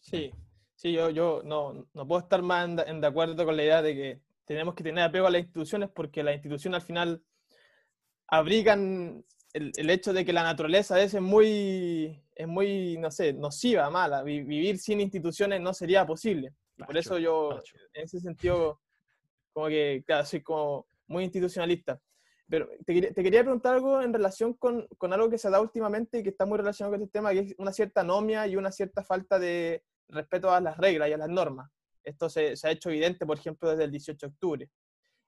Sí, 0.00 0.30
sí, 0.76 0.92
yo, 0.92 1.08
yo 1.10 1.42
no, 1.44 1.88
no 1.94 2.06
puedo 2.06 2.20
estar 2.20 2.42
más 2.42 2.68
en, 2.68 2.78
en 2.80 3.00
de 3.00 3.06
acuerdo 3.06 3.44
con 3.46 3.56
la 3.56 3.64
idea 3.64 3.80
de 3.80 3.94
que 3.94 4.20
tenemos 4.44 4.74
que 4.74 4.84
tener 4.84 5.04
apego 5.04 5.26
a 5.26 5.30
las 5.30 5.40
instituciones 5.40 5.88
porque 5.94 6.22
las 6.22 6.34
instituciones 6.34 6.82
al 6.82 6.86
final 6.86 7.22
abrigan 8.28 9.24
el, 9.52 9.72
el, 9.76 9.90
hecho 9.90 10.12
de 10.12 10.24
que 10.24 10.32
la 10.32 10.42
naturaleza 10.42 10.94
a 10.94 10.98
veces 10.98 11.14
es 11.14 11.22
muy, 11.22 12.22
es 12.34 12.48
muy, 12.48 12.98
no 12.98 13.10
sé, 13.10 13.32
nociva, 13.32 13.88
mala. 13.90 14.22
vivir 14.22 14.78
sin 14.78 15.00
instituciones 15.00 15.60
no 15.60 15.72
sería 15.72 16.06
posible. 16.06 16.52
Por 16.76 16.96
eso 16.96 17.18
yo, 17.18 17.62
en 17.92 18.04
ese 18.04 18.20
sentido, 18.20 18.80
como 19.52 19.68
que, 19.68 20.02
claro, 20.06 20.24
soy 20.24 20.42
como 20.42 20.86
muy 21.06 21.24
institucionalista. 21.24 22.00
Pero 22.48 22.68
te, 22.84 23.12
te 23.12 23.22
quería 23.22 23.42
preguntar 23.42 23.74
algo 23.74 24.02
en 24.02 24.12
relación 24.12 24.52
con, 24.54 24.86
con, 24.98 25.12
algo 25.12 25.30
que 25.30 25.38
se 25.38 25.48
da 25.48 25.60
últimamente 25.60 26.18
y 26.18 26.22
que 26.22 26.28
está 26.28 26.44
muy 26.44 26.58
relacionado 26.58 26.92
con 26.92 27.02
este 27.02 27.12
tema, 27.12 27.32
que 27.32 27.38
es 27.38 27.54
una 27.58 27.72
cierta 27.72 28.02
anomia 28.02 28.46
y 28.46 28.56
una 28.56 28.70
cierta 28.70 29.02
falta 29.02 29.38
de 29.38 29.82
respeto 30.08 30.50
a 30.50 30.60
las 30.60 30.76
reglas 30.76 31.08
y 31.08 31.12
a 31.12 31.18
las 31.18 31.28
normas. 31.28 31.70
Esto 32.02 32.28
se, 32.28 32.56
se 32.56 32.68
ha 32.68 32.70
hecho 32.70 32.90
evidente, 32.90 33.24
por 33.24 33.38
ejemplo, 33.38 33.70
desde 33.70 33.84
el 33.84 33.90
18 33.90 34.26
de 34.26 34.30
octubre, 34.30 34.70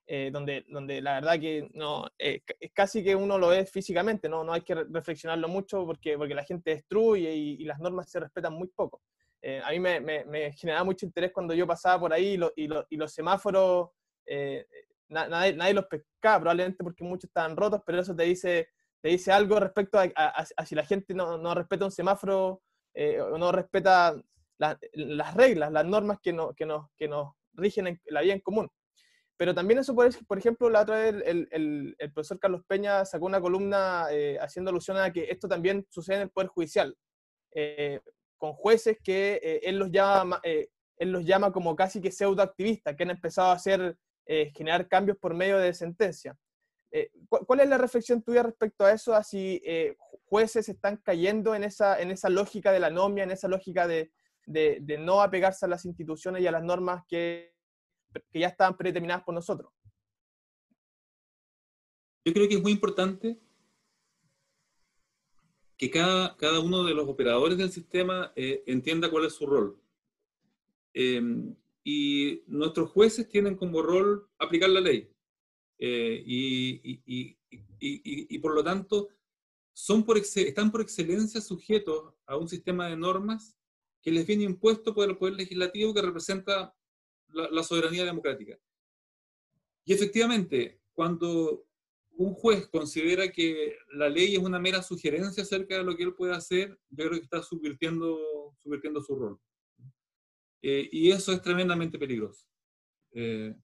eh, 0.05 0.29
donde, 0.31 0.63
donde 0.69 1.01
la 1.01 1.15
verdad 1.15 1.39
que 1.39 1.67
no, 1.73 2.07
eh, 2.19 2.41
es 2.59 2.71
casi 2.71 3.03
que 3.03 3.15
uno 3.15 3.39
lo 3.39 3.47
ve 3.47 3.65
físicamente, 3.65 4.29
no, 4.29 4.43
no 4.43 4.53
hay 4.53 4.61
que 4.61 4.75
reflexionarlo 4.75 5.47
mucho 5.47 5.85
porque, 5.85 6.17
porque 6.17 6.35
la 6.35 6.45
gente 6.45 6.75
destruye 6.75 7.33
y, 7.33 7.55
y 7.61 7.65
las 7.65 7.79
normas 7.79 8.11
se 8.11 8.19
respetan 8.19 8.53
muy 8.53 8.67
poco. 8.67 9.01
Eh, 9.41 9.61
a 9.63 9.71
mí 9.71 9.79
me, 9.79 9.99
me, 9.99 10.25
me, 10.25 10.51
generaba 10.53 10.83
mucho 10.83 11.05
interés 11.05 11.31
cuando 11.31 11.53
yo 11.53 11.67
pasaba 11.67 11.99
por 11.99 12.13
ahí 12.13 12.29
y, 12.29 12.37
lo, 12.37 12.51
y, 12.55 12.67
lo, 12.67 12.85
y 12.89 12.97
los 12.97 13.13
semáforos, 13.13 13.89
eh, 14.25 14.65
na, 15.09 15.27
nadie, 15.27 15.53
nadie, 15.53 15.73
los 15.73 15.85
pescaba, 15.85 16.39
probablemente 16.39 16.83
porque 16.83 17.03
muchos 17.03 17.25
estaban 17.25 17.55
rotos, 17.55 17.81
pero 17.85 18.01
eso 18.01 18.15
te 18.15 18.23
dice, 18.23 18.69
te 19.01 19.09
dice 19.09 19.31
algo 19.31 19.59
respecto 19.59 19.99
a, 19.99 20.09
a, 20.15 20.45
a 20.55 20.65
si 20.65 20.75
la 20.75 20.85
gente 20.85 21.13
no, 21.13 21.37
no 21.37 21.53
respeta 21.53 21.85
un 21.85 21.91
semáforo 21.91 22.61
eh, 22.93 23.21
o 23.21 23.37
no 23.37 23.51
respeta 23.51 24.19
la, 24.57 24.79
las 24.93 25.33
reglas, 25.35 25.71
las 25.71 25.85
normas 25.85 26.17
que, 26.21 26.33
no, 26.33 26.53
que, 26.55 26.65
nos, 26.65 26.87
que 26.97 27.07
nos 27.07 27.33
rigen 27.53 27.87
en 27.87 28.01
la 28.07 28.21
vida 28.21 28.33
en 28.33 28.41
común. 28.41 28.69
Pero 29.37 29.53
también 29.53 29.79
eso, 29.79 29.93
por, 29.93 30.09
por 30.25 30.39
ejemplo, 30.39 30.67
la 30.69 30.81
otra 30.81 30.97
vez 30.97 31.15
el, 31.25 31.47
el, 31.51 31.95
el, 31.99 32.11
profesor 32.11 32.39
Carlos 32.39 32.63
Peña 32.67 33.05
sacó 33.05 33.27
una 33.27 33.39
columna 33.39 34.07
eh, 34.09 34.37
haciendo 34.41 34.71
alusión 34.71 34.97
a 34.97 35.13
que 35.13 35.29
esto 35.29 35.47
también 35.47 35.85
sucede 35.89 36.15
en 36.17 36.21
el 36.23 36.29
Poder 36.31 36.47
Judicial, 36.47 36.97
eh, 37.53 37.99
con 38.37 38.53
jueces 38.53 38.97
que 39.03 39.39
eh, 39.41 39.61
él, 39.63 39.77
los 39.77 39.91
llama, 39.91 40.39
eh, 40.43 40.69
él 40.97 41.11
los 41.11 41.25
llama 41.25 41.51
como 41.51 41.75
casi 41.75 42.01
que 42.01 42.11
pseudoactivistas, 42.11 42.95
que 42.95 43.03
han 43.03 43.11
empezado 43.11 43.49
a 43.49 43.53
hacer, 43.53 43.97
eh, 44.25 44.51
generar 44.55 44.87
cambios 44.87 45.17
por 45.17 45.33
medio 45.33 45.57
de 45.57 45.73
sentencia. 45.73 46.37
¿Cuál 47.27 47.59
es 47.59 47.69
la 47.69 47.77
reflexión 47.77 48.23
tuya 48.23 48.41
respecto 48.41 48.85
a 48.85 48.91
eso? 48.91 49.13
A 49.13 49.21
si 49.21 49.61
jueces 50.23 50.67
están 50.67 50.97
cayendo 50.97 51.53
en 51.53 51.63
esa, 51.63 52.01
en 52.01 52.09
esa 52.09 52.29
lógica 52.29 52.71
de 52.71 52.79
la 52.79 52.87
anomia, 52.87 53.23
en 53.23 53.29
esa 53.29 53.47
lógica 53.47 53.87
de, 53.87 54.11
de, 54.45 54.79
de, 54.81 54.97
no 54.97 55.21
apegarse 55.21 55.65
a 55.65 55.69
las 55.69 55.85
instituciones 55.85 56.41
y 56.41 56.47
a 56.47 56.51
las 56.51 56.63
normas 56.63 57.03
que, 57.07 57.53
que 58.31 58.39
ya 58.39 58.47
estaban 58.47 58.77
predeterminadas 58.77 59.23
por 59.23 59.35
nosotros. 59.35 59.71
Yo 62.25 62.33
creo 62.33 62.47
que 62.47 62.55
es 62.55 62.61
muy 62.61 62.71
importante 62.71 63.39
que 65.77 65.89
cada, 65.91 66.35
cada 66.37 66.59
uno 66.59 66.83
de 66.83 66.93
los 66.93 67.07
operadores 67.07 67.57
del 67.57 67.71
sistema 67.71 68.33
eh, 68.35 68.63
entienda 68.65 69.09
cuál 69.09 69.25
es 69.25 69.33
su 69.33 69.45
rol. 69.45 69.79
Eh, 70.93 71.21
y 71.83 72.43
nuestros 72.47 72.89
jueces 72.91 73.29
tienen 73.29 73.55
como 73.55 73.81
rol 73.81 74.27
aplicar 74.39 74.69
la 74.69 74.81
ley. 74.81 75.09
Eh, 75.77 76.21
y, 76.25 76.81
y, 76.83 77.01
y, 77.05 77.37
y, 77.79 78.39
por 78.39 78.53
lo 78.53 78.63
tanto, 78.63 79.07
son 79.71 80.03
por 80.03 80.17
están 80.17 80.71
por 80.71 80.81
excelencia 80.81 81.39
sujetos 81.39 82.13
a 82.25 82.35
un 82.35 82.49
sistema 82.49 82.89
de 82.89 82.97
normas 82.97 83.55
que 84.01 84.11
les 84.11 84.25
viene 84.25 84.43
impuesto 84.43 84.93
por 84.93 85.07
el 85.07 85.17
Poder 85.17 85.35
Legislativo 85.35 85.93
que 85.93 86.01
representa 86.01 86.75
la, 87.29 87.63
soberanía 87.63 88.05
democrática. 88.05 88.57
Y 89.85 89.93
efectivamente, 89.93 90.81
cuando 90.93 91.66
un 92.17 92.33
juez 92.33 92.67
considera 92.67 93.31
que 93.31 93.77
la 93.93 94.09
ley 94.09 94.35
es 94.35 94.39
una 94.39 94.59
mera 94.59 94.81
sugerencia 94.81 95.43
acerca 95.43 95.77
de 95.77 95.83
lo 95.83 95.95
que 95.95 96.03
él 96.03 96.15
puede 96.15 96.33
hacer, 96.33 96.77
yo 96.89 97.05
creo 97.05 97.11
que 97.11 97.23
está 97.23 97.43
subvirtiendo, 97.43 98.55
subvirtiendo 98.57 99.01
su 99.01 99.15
rol. 99.15 99.39
Eh, 100.61 100.89
y 100.91 101.11
eso 101.11 101.31
es 101.31 101.41
tremendamente 101.41 101.99
peligroso. 101.99 102.47
Eh, 103.11 103.55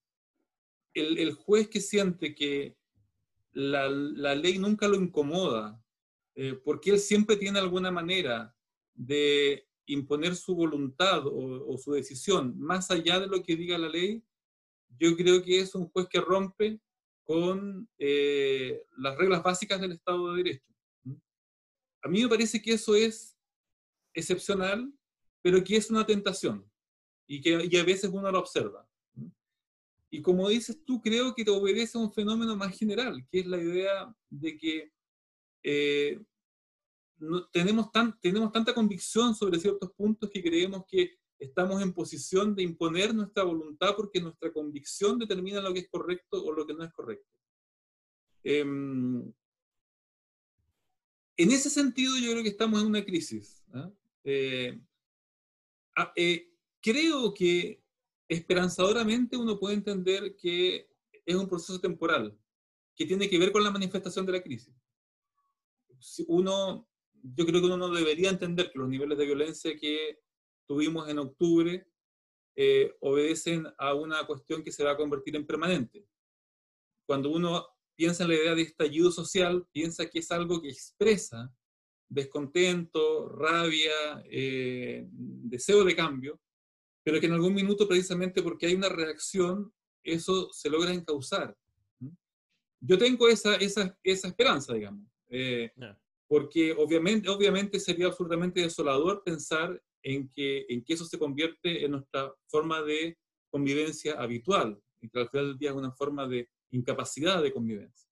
el, 0.94 1.34
juez 1.34 1.68
que 1.68 1.82
siente 1.82 2.36
que 2.36 2.78
la, 3.52 3.90
la 3.90 4.36
ley 4.36 4.60
nunca 4.60 4.88
lo 4.88 4.96
incomoda, 4.96 5.84
eh, 6.36 6.54
porque 6.64 6.92
él 6.92 7.00
siempre 7.00 7.36
tiene 7.36 7.60
alguna 7.60 7.92
manera 7.92 8.56
de 8.94 9.68
imponer 9.88 10.36
su 10.36 10.56
voluntad 10.56 11.24
o, 11.26 11.78
su 11.78 11.92
decisión 11.92 12.58
más 12.58 12.90
allá 12.92 13.20
de 13.20 13.28
lo 13.28 13.42
que 13.44 13.56
diga 13.56 13.78
la 13.78 13.90
ley, 13.90 14.24
yo 15.00 15.16
creo 15.18 15.44
que 15.44 15.60
es 15.60 15.74
un 15.76 15.90
juez 15.90 16.08
que 16.08 16.22
rompe 16.22 16.80
con 17.24 17.90
eh, 17.98 18.86
las 18.98 19.18
reglas 19.18 19.42
básicas 19.42 19.80
del 19.80 19.94
Estado 19.94 20.32
de 20.34 20.44
Derecho. 20.44 20.74
A 22.02 22.10
mí 22.10 22.22
me 22.22 22.30
parece 22.30 22.62
que 22.62 22.74
eso 22.74 22.96
es 22.96 23.38
excepcional, 24.14 24.94
pero 25.42 25.64
que 25.64 25.78
es 25.78 25.90
una 25.90 26.06
tentación 26.06 26.70
y 27.28 27.42
que 27.42 27.68
y 27.70 27.78
a 27.78 27.84
veces 27.84 28.12
uno 28.14 28.32
lo 28.32 28.40
observa. 28.40 28.88
Y 30.10 30.22
como 30.22 30.48
dices 30.48 30.84
tú, 30.86 31.02
creo 31.02 31.34
que 31.34 31.44
te 31.44 31.50
obedece 31.50 31.98
a 31.98 32.02
un 32.02 32.14
fenómeno 32.14 32.56
más 32.56 32.78
general, 32.78 33.26
que 33.32 33.40
es 33.40 33.48
la 33.48 33.58
idea 33.58 34.16
de 34.30 34.58
que 34.58 34.92
eh, 35.64 36.22
tenemos, 37.52 37.92
tan, 37.92 38.20
tenemos 38.20 38.52
tanta 38.52 38.74
convicción 38.74 39.34
sobre 39.34 39.60
ciertos 39.60 39.92
puntos 39.94 40.30
que 40.30 40.44
creemos 40.44 40.84
que 40.88 41.18
estamos 41.44 41.82
en 41.82 41.94
posición 41.94 42.56
de 42.56 42.64
imponer 42.64 43.14
nuestra 43.14 43.44
voluntad 43.44 43.96
porque 43.96 44.22
nuestra 44.22 44.52
convicción 44.52 45.20
determina 45.20 45.62
lo 45.62 45.74
que 45.74 45.82
es 45.82 45.90
correcto 45.90 46.44
o 46.44 46.52
lo 46.52 46.66
que 46.66 46.74
no 46.74 46.84
es 46.84 46.92
correcto. 46.94 47.38
Em, 48.44 49.32
en 51.38 51.52
ese 51.52 51.70
sentido, 51.70 52.18
yo 52.18 52.32
creo 52.32 52.44
que 52.44 52.50
estamos 52.50 52.82
en 52.82 52.88
una 52.88 53.04
crisis. 53.04 53.64
¿ah? 53.74 53.92
Eh, 54.24 54.80
ah, 55.96 56.14
eh, 56.16 56.52
creo 56.82 57.34
que 57.34 57.84
esperanzadoramente 58.28 59.38
uno 59.38 59.60
puede 59.60 59.76
entender 59.76 60.36
que 60.36 60.90
es 61.26 61.36
un 61.36 61.48
proceso 61.48 61.80
temporal 61.80 62.38
que 62.96 63.06
tiene 63.06 63.30
que 63.30 63.40
ver 63.40 63.52
con 63.52 63.64
la 63.64 63.72
manifestación 63.72 64.26
de 64.26 64.34
la 64.34 64.44
crisis 64.44 64.74
uno, 66.28 66.88
yo 67.22 67.46
creo 67.46 67.62
que 67.62 67.68
uno 67.68 67.78
no 67.78 67.90
debería 67.90 68.30
entender 68.30 68.72
que 68.72 68.80
los 68.80 68.90
niveles 68.90 69.18
de 69.18 69.26
violencia 69.26 69.76
que 69.78 70.20
tuvimos 70.68 71.10
en 71.10 71.20
octubre 71.20 71.88
eh, 72.56 72.96
obedecen 73.00 73.66
a 73.78 73.94
una 73.96 74.26
cuestión 74.28 74.64
que 74.64 74.72
se 74.72 74.84
va 74.84 74.92
a 74.92 74.98
convertir 74.98 75.36
en 75.36 75.48
permanente. 75.48 76.06
Cuando 77.08 77.32
uno 77.32 77.66
piensa 77.96 78.24
en 78.24 78.30
la 78.30 78.36
idea 78.36 78.56
de 78.56 78.62
estallido 78.62 79.12
social, 79.12 79.68
piensa 79.72 80.08
que 80.08 80.20
es 80.20 80.32
algo 80.32 80.62
que 80.62 80.70
expresa 80.70 81.52
descontento, 82.10 83.28
rabia, 83.30 84.24
eh, 84.30 85.08
deseo 85.10 85.84
de 85.84 85.96
cambio, 85.96 86.40
pero 87.04 87.20
que 87.20 87.26
en 87.26 87.34
algún 87.34 87.56
minuto 87.56 87.88
precisamente 87.88 88.44
porque 88.44 88.68
hay 88.68 88.76
una 88.76 88.90
reacción, 88.90 89.74
eso 90.04 90.50
se 90.52 90.70
logra 90.70 90.94
encauzar. 90.94 91.56
Yo 92.80 92.98
tengo 92.98 93.28
esa, 93.30 93.56
esa, 93.56 93.98
esa 94.04 94.28
esperanza, 94.28 94.74
digamos. 94.74 95.08
Eh, 95.30 95.72
porque 96.28 96.74
obviamente, 96.74 97.30
obviamente 97.30 97.80
sería 97.80 98.08
absolutamente 98.08 98.62
desolador 98.62 99.24
pensar 99.24 99.82
en 100.04 100.30
que, 100.30 100.66
en 100.70 100.84
que 100.84 100.94
eso 100.94 101.06
se 101.06 101.18
convierte 101.18 101.84
en 101.84 101.92
nuestra 101.92 102.34
forma 102.48 102.82
de 102.82 103.18
convivencia 103.50 104.14
habitual, 104.20 104.80
y 105.02 105.10
que 105.10 105.20
al 105.20 105.30
final 105.30 105.48
del 105.48 105.58
día 105.58 105.70
es 105.72 105.76
una 105.76 105.92
forma 105.92 106.28
de 106.28 106.50
incapacidad 106.72 107.42
de 107.42 107.54
convivencia. 107.54 108.10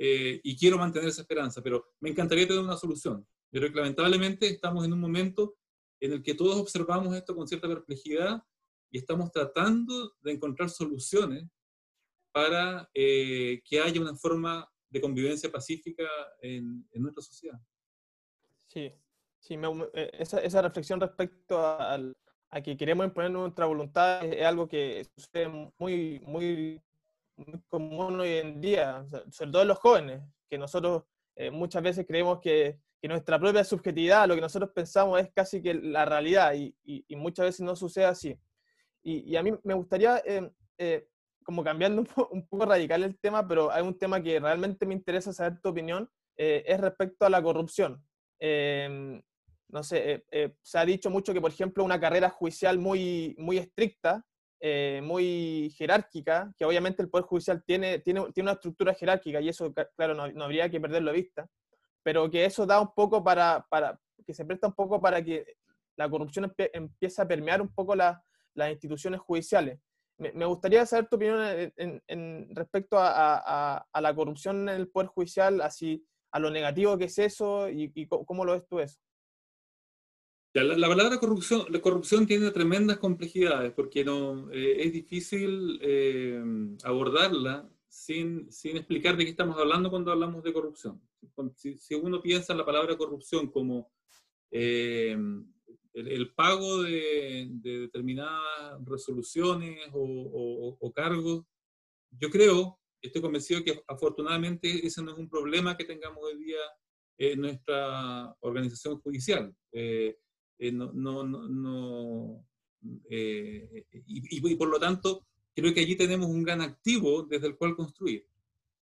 Eh, 0.00 0.40
y 0.44 0.56
quiero 0.56 0.78
mantener 0.78 1.08
esa 1.08 1.22
esperanza, 1.22 1.60
pero 1.60 1.84
me 2.00 2.10
encantaría 2.10 2.46
tener 2.46 2.62
una 2.62 2.76
solución. 2.76 3.26
Pero 3.50 3.68
lamentablemente 3.68 4.46
estamos 4.46 4.84
en 4.84 4.92
un 4.92 5.00
momento 5.00 5.56
en 6.00 6.12
el 6.12 6.22
que 6.22 6.34
todos 6.34 6.56
observamos 6.56 7.14
esto 7.14 7.34
con 7.34 7.48
cierta 7.48 7.66
perplejidad 7.66 8.42
y 8.90 8.98
estamos 8.98 9.32
tratando 9.32 10.14
de 10.20 10.32
encontrar 10.32 10.70
soluciones 10.70 11.48
para 12.32 12.88
eh, 12.94 13.60
que 13.64 13.80
haya 13.80 14.00
una 14.00 14.14
forma 14.14 14.70
de 14.88 15.00
convivencia 15.00 15.50
pacífica 15.50 16.08
en, 16.40 16.88
en 16.92 17.02
nuestra 17.02 17.22
sociedad. 17.22 17.58
Sí, 18.68 18.92
sí 19.40 19.58
eh, 19.94 20.10
esa, 20.14 20.40
esa, 20.40 20.62
reflexión 20.62 21.00
respecto 21.00 21.58
a, 21.58 21.98
a, 22.50 22.60
que 22.60 22.76
queremos 22.76 23.06
imponer 23.06 23.30
nuestra 23.30 23.66
voluntad 23.66 24.24
es, 24.24 24.44
algo 24.44 24.68
que 24.68 25.06
sucede 25.16 25.48
muy, 25.78 26.20
muy, 26.26 26.82
común 27.68 28.18
hoy 28.20 28.38
en 28.38 28.60
día, 28.60 29.06
sobre 29.30 29.52
todo 29.52 29.62
en 29.62 29.68
los 29.68 29.78
jóvenes, 29.78 30.22
que 30.50 30.58
nosotros 30.58 31.04
eh, 31.36 31.52
muchas 31.52 31.82
veces 31.84 32.04
creemos 32.04 32.40
que, 32.40 32.80
que, 33.00 33.06
nuestra 33.06 33.38
propia 33.38 33.62
subjetividad, 33.62 34.26
lo 34.26 34.34
que 34.34 34.40
nosotros 34.40 34.72
pensamos 34.74 35.20
es 35.20 35.30
casi 35.32 35.62
que 35.62 35.74
la 35.74 36.04
realidad 36.04 36.54
y, 36.54 36.74
y, 36.84 37.14
muchas 37.14 37.46
veces 37.46 37.60
no 37.60 37.76
sucede 37.76 38.06
así. 38.06 38.36
Y, 39.04 39.36
a 39.36 39.42
mí 39.44 39.52
me 39.62 39.74
gustaría 39.74 40.20
eh, 40.26 41.06
como 41.44 41.62
cambiando 41.62 42.04
un, 42.32 42.46
poco 42.48 42.66
radical 42.66 43.04
el 43.04 43.16
tema, 43.20 43.46
pero 43.46 43.70
hay 43.70 43.84
un 43.84 43.96
tema 43.96 44.20
que 44.20 44.40
realmente 44.40 44.84
me 44.84 44.94
interesa 44.94 45.32
saber 45.32 45.60
tu 45.60 45.68
opinión, 45.68 46.10
es 46.36 46.80
respecto 46.80 47.24
a 47.24 47.30
la 47.30 47.42
corrupción. 47.42 48.00
Em, 48.38 49.20
no 49.68 49.82
sé, 49.82 50.12
eh, 50.12 50.24
eh, 50.30 50.54
se 50.62 50.78
ha 50.78 50.84
dicho 50.84 51.10
mucho 51.10 51.32
que, 51.32 51.40
por 51.40 51.50
ejemplo, 51.50 51.84
una 51.84 52.00
carrera 52.00 52.30
judicial 52.30 52.78
muy, 52.78 53.34
muy 53.38 53.58
estricta, 53.58 54.24
muy 55.02 55.72
jerárquica, 55.76 56.52
que 56.56 56.64
obviamente 56.64 57.00
el 57.00 57.08
Poder 57.08 57.26
Judicial 57.26 57.62
tiene, 57.64 58.00
tiene, 58.00 58.32
tiene 58.32 58.50
una 58.50 58.54
estructura 58.54 58.92
jerárquica 58.92 59.40
y 59.40 59.48
eso, 59.48 59.72
claro, 59.96 60.14
no, 60.14 60.26
no, 60.32 60.44
habría 60.44 60.68
que 60.68 60.80
perderlo 60.80 61.12
de 61.12 61.16
vista, 61.16 61.48
pero 62.02 62.28
que 62.28 62.44
eso 62.44 62.66
da 62.66 62.80
un 62.80 62.92
poco 62.92 63.22
para, 63.22 63.64
para, 63.70 64.00
que 64.26 64.34
se 64.34 64.44
presta 64.44 64.66
un 64.66 64.74
poco 64.74 65.00
para 65.00 65.22
que 65.22 65.44
la 65.96 66.08
corrupción 66.08 66.52
empiece 66.72 67.22
a 67.22 67.28
permear 67.28 67.60
un 67.60 67.68
poco 67.68 67.94
las 67.94 68.20
instituciones 68.70 69.20
judiciales. 69.20 69.78
Me, 70.18 70.44
gustaría 70.46 70.84
saber 70.84 71.08
tu 71.08 71.16
opinión 71.16 71.40
en, 71.76 72.54
respecto 72.54 72.96
a, 72.98 73.86
la 74.00 74.14
corrupción 74.14 74.68
en 74.68 74.76
el 74.76 74.88
Poder 74.88 75.08
Judicial, 75.08 75.60
así 75.60 76.04
a 76.30 76.38
lo 76.38 76.50
negativo 76.50 76.98
que 76.98 77.04
es 77.04 77.18
eso 77.18 77.68
y, 77.68 78.06
cómo 78.06 78.44
lo 78.44 78.52
ves 78.52 78.66
tú 78.66 78.80
eso. 78.80 78.98
La, 80.54 80.88
palabra 80.88 81.18
corrupción, 81.18 81.66
la 81.68 81.80
corrupción 81.80 82.26
tiene 82.26 82.50
tremendas 82.50 82.98
complejidades 82.98 83.72
porque 83.72 84.04
no, 84.04 84.50
eh, 84.50 84.76
es 84.80 84.92
difícil 84.92 85.78
eh, 85.82 86.42
abordarla 86.82 87.68
sin, 87.86 88.50
sin, 88.50 88.76
explicar 88.76 89.16
de 89.16 89.24
qué 89.24 89.30
estamos 89.30 89.56
hablando 89.56 89.90
cuando 89.90 90.10
hablamos 90.10 90.42
de 90.42 90.52
corrupción. 90.52 91.00
Si, 91.54 91.94
uno 91.94 92.20
piensa 92.20 92.52
en 92.52 92.58
la 92.58 92.66
palabra 92.66 92.96
corrupción 92.96 93.50
como 93.50 93.92
eh, 94.50 95.16
el, 95.92 96.34
pago 96.34 96.82
de, 96.82 97.48
determinadas 97.50 98.84
resoluciones 98.84 99.78
o, 99.92 100.92
cargos, 100.94 101.44
yo 102.10 102.30
creo, 102.30 102.78
estoy 103.00 103.22
convencido 103.22 103.64
que 103.64 103.82
afortunadamente 103.86 104.86
ese 104.86 105.02
no 105.02 105.12
es 105.12 105.18
un 105.18 105.28
problema 105.28 105.76
que 105.76 105.84
tengamos 105.84 106.18
hoy 106.22 106.42
día 106.42 106.60
en 107.18 107.40
nuestra 107.40 108.34
organización 108.40 109.00
judicial. 109.00 109.54
Eh, 109.72 110.16
eh, 110.58 110.72
no, 110.72 110.92
no, 110.92 111.24
no, 111.24 112.46
eh, 113.10 113.84
y, 114.06 114.56
por 114.56 114.68
lo 114.68 114.78
tanto, 114.78 115.26
creo 115.54 115.72
que 115.72 115.80
allí 115.80 115.96
tenemos 115.96 116.28
un 116.28 116.42
gran 116.42 116.60
activo 116.60 117.22
desde 117.22 117.48
el 117.48 117.56
cual 117.56 117.76
construir. 117.76 118.26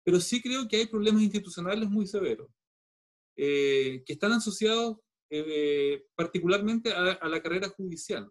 Pero 0.02 0.20
sí 0.20 0.42
creo 0.42 0.68
que 0.68 0.76
hay 0.76 0.86
problemas 0.86 1.22
institucionales 1.22 1.88
muy 1.88 2.06
severos, 2.06 2.50
que 3.34 4.04
están 4.06 4.32
asociados 4.32 4.98
eh, 5.30 6.06
particularmente 6.14 6.92
a, 6.92 7.26
la 7.28 7.42
carrera 7.42 7.68
judicial, 7.68 8.30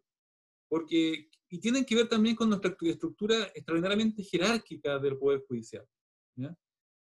porque, 0.70 1.30
y 1.54 1.60
tienen 1.60 1.86
que 1.86 1.94
ver 1.96 2.10
también 2.10 2.36
con 2.36 2.50
nuestra 2.50 2.76
estructura 2.82 3.44
extraordinariamente 3.54 4.24
jerárquica 4.24 4.98
del 4.98 5.20
Poder 5.20 5.44
Judicial. 5.48 5.88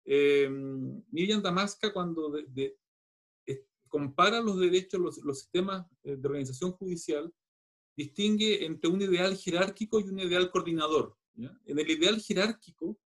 Eh, 0.05 0.47
Miriam 1.09 1.41
Damasca, 1.41 1.91
cuando 1.91 2.31
compara 3.87 4.39
los 4.41 4.59
derechos, 4.59 5.01
los, 5.01 5.17
los 5.23 5.39
sistemas 5.39 5.87
eh, 6.03 6.15
de 6.15 6.27
organización 6.27 6.73
judicial, 6.73 7.33
distingue 7.97 8.63
entre 8.65 8.87
un 8.87 9.01
ideal 9.01 9.35
jerárquico 9.35 9.99
y 9.99 10.03
un 10.03 10.19
ideal 10.19 10.51
coordinador. 10.51 11.17
En 11.37 11.79
el 11.79 11.89
ideal 11.89 12.21
jerárquico 12.21 12.99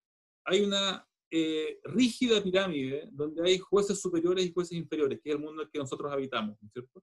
hay 0.44 0.62
una 0.62 1.06
eh, 1.30 1.78
rígida 1.84 2.42
pirámide 2.42 3.10
donde 3.12 3.48
hay 3.48 3.58
jueces 3.58 4.00
superiores 4.00 4.44
y 4.44 4.52
jueces 4.52 4.76
inferiores, 4.76 5.20
que 5.22 5.30
es 5.30 5.36
el 5.36 5.40
mundo 5.40 5.62
en 5.62 5.66
el 5.68 5.70
que 5.70 5.78
nosotros 5.78 6.10
habitamos, 6.10 6.58
cierto? 6.72 7.00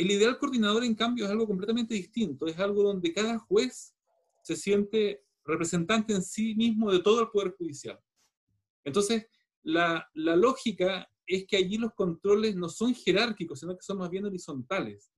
El 0.00 0.10
ideal 0.10 0.38
coordinador, 0.38 0.82
en 0.82 0.94
cambio, 0.94 1.26
es 1.26 1.30
algo 1.30 1.46
completamente 1.46 1.92
distinto, 1.92 2.46
es 2.46 2.58
algo 2.58 2.82
donde 2.82 3.12
cada 3.12 3.38
juez 3.38 3.94
se 4.42 4.56
siente 4.56 5.22
representante 5.44 6.14
en 6.14 6.22
sí 6.22 6.54
mismo 6.54 6.90
de 6.90 7.00
todo 7.00 7.20
el 7.20 7.28
Poder 7.28 7.54
Judicial. 7.58 8.00
Entonces, 8.82 9.26
la, 9.62 10.08
la 10.14 10.36
lógica 10.36 11.06
es 11.26 11.46
que 11.46 11.58
allí 11.58 11.76
los 11.76 11.92
controles 11.92 12.56
no 12.56 12.70
son 12.70 12.94
jerárquicos, 12.94 13.60
sino 13.60 13.76
que 13.76 13.82
son 13.82 13.98
más 13.98 14.08
bien 14.08 14.24
horizontales. 14.24 15.12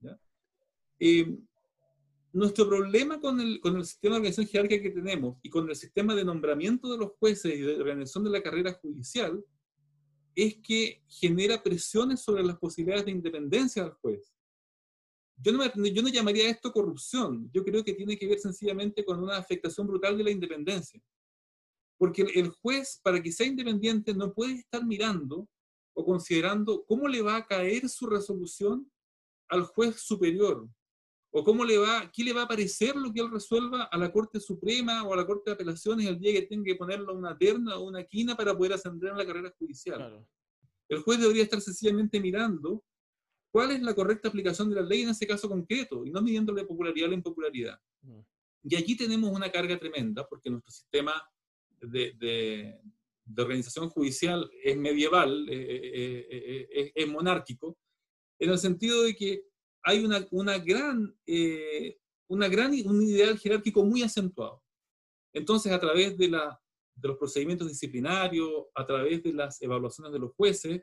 Eh, 0.99 1.33
nuestro 2.33 2.69
problema 2.69 3.21
con 3.21 3.41
el, 3.41 3.61
con 3.61 3.77
el 3.77 3.85
sistema 3.85 4.17
de 4.17 4.23
organización 4.23 4.49
jerárquica 4.49 4.83
que 4.83 4.91
tenemos 4.91 5.39
y 5.45 5.49
con 5.49 5.71
el 5.71 5.77
sistema 5.77 6.17
de 6.17 6.25
nombramiento 6.25 6.91
de 6.91 6.99
los 6.99 7.13
jueces 7.21 7.55
y 7.55 7.61
de 7.61 7.77
organización 7.77 8.25
de 8.25 8.31
la 8.31 8.43
carrera 8.43 8.73
judicial 8.73 9.45
es 10.35 10.57
que 10.57 11.05
genera 11.07 11.63
presiones 11.63 12.21
sobre 12.21 12.43
las 12.43 12.59
posibilidades 12.59 13.05
de 13.05 13.13
independencia 13.13 13.85
del 13.85 13.93
juez. 13.93 14.32
Yo 15.43 15.53
no, 15.53 15.65
yo 15.65 16.03
no 16.03 16.09
llamaría 16.09 16.49
esto 16.49 16.73
corrupción, 16.73 17.51
yo 17.53 17.65
creo 17.65 17.83
que 17.83 17.95
tiene 17.95 18.17
que 18.17 18.27
ver 18.27 18.39
sencillamente 18.39 19.05
con 19.05 19.23
una 19.23 19.37
afectación 19.37 19.87
brutal 19.87 20.17
de 20.17 20.25
la 20.25 20.31
independencia. 20.31 21.03
Porque 21.99 22.23
el 22.35 22.51
juez, 22.51 23.01
para 23.03 23.21
que 23.23 23.33
sea 23.33 23.47
independiente, 23.47 24.15
no 24.15 24.33
puede 24.33 24.55
estar 24.55 24.85
mirando 24.85 25.49
o 25.95 26.05
considerando 26.05 26.85
cómo 26.87 27.09
le 27.09 27.23
va 27.23 27.37
a 27.37 27.47
caer 27.47 27.89
su 27.89 28.07
resolución 28.07 28.91
al 29.49 29.65
juez 29.65 30.01
superior, 30.01 30.69
o 31.35 31.43
cómo 31.43 31.65
le 31.65 31.79
va, 31.79 32.11
qué 32.13 32.25
le 32.25 32.33
va 32.33 32.43
a 32.43 32.49
parecer 32.49 32.95
lo 32.95 33.13
que 33.13 33.21
él 33.21 33.31
resuelva 33.31 33.85
a 33.85 33.97
la 33.97 34.13
Corte 34.13 34.39
Suprema 34.39 35.03
o 35.05 35.15
a 35.15 35.17
la 35.17 35.27
Corte 35.27 35.51
de 35.51 35.55
Apelaciones 35.55 36.07
el 36.07 36.19
día 36.19 36.33
que 36.33 36.47
tenga 36.47 36.65
que 36.65 36.77
ponerlo 36.77 37.15
una 37.15 37.37
terna 37.37 37.77
o 37.79 37.89
una 37.89 38.05
quina 38.05 38.37
para 38.37 38.57
poder 38.57 38.75
ascender 38.75 39.11
en 39.11 39.19
la 39.19 39.27
carrera 39.27 39.53
judicial. 39.59 40.27
El 40.89 41.01
juez 41.01 41.19
debería 41.19 41.43
estar 41.43 41.61
sencillamente 41.61 42.21
mirando 42.21 42.85
cuál 43.53 43.71
es 43.71 43.83
la 43.83 43.95
correcta 43.95 44.29
aplicación 44.29 44.71
de 44.71 44.77
la 44.77 44.83
ley 44.83 45.03
en 45.03 45.11
ese 45.11 45.27
caso 45.27 45.49
concreto 45.49 46.05
y 46.07 46.11
no 46.11 46.23
midiendo 46.23 46.53
la 46.53 46.67
popularidad 46.67 47.07
o 47.07 47.11
la 47.11 47.17
impopularidad. 47.17 47.79
Y 48.65 48.77
aquí 48.77 48.97
tenemos 48.97 49.31
una 49.31 49.51
carga 49.51 49.79
tremenda 49.79 50.27
porque 50.27 50.49
nuestro 50.49 50.73
sistema 50.73 51.13
de, 51.81 52.81
organización 53.37 53.91
judicial 53.91 54.51
es 54.65 54.77
medieval, 54.77 55.47
eh, 55.51 55.67
eh, 55.95 56.69
eh, 56.71 56.93
es 56.95 57.09
monárquico, 57.09 57.77
en 58.39 58.51
el 58.51 58.59
sentido 58.59 59.03
de 59.03 59.15
que 59.15 59.45
hay 59.83 60.05
una, 60.05 60.27
una 60.31 60.59
gran, 60.59 61.15
una 62.29 62.49
gran, 62.49 62.73
un 62.87 63.03
ideal 63.03 63.39
jerárquico 63.39 63.85
muy 63.85 64.03
acentuado. 64.03 64.63
Entonces, 65.35 65.73
a 65.73 65.79
través 65.79 66.17
de, 66.17 66.29
la, 66.29 66.61
de 66.95 67.09
los 67.09 67.19
procedimientos 67.19 67.69
disciplinarios, 67.69 68.67
a 68.75 68.87
través 68.87 69.23
de 69.23 69.33
las 69.33 69.61
evaluaciones 69.61 70.13
de 70.13 70.19
los 70.21 70.33
jueces, 70.35 70.83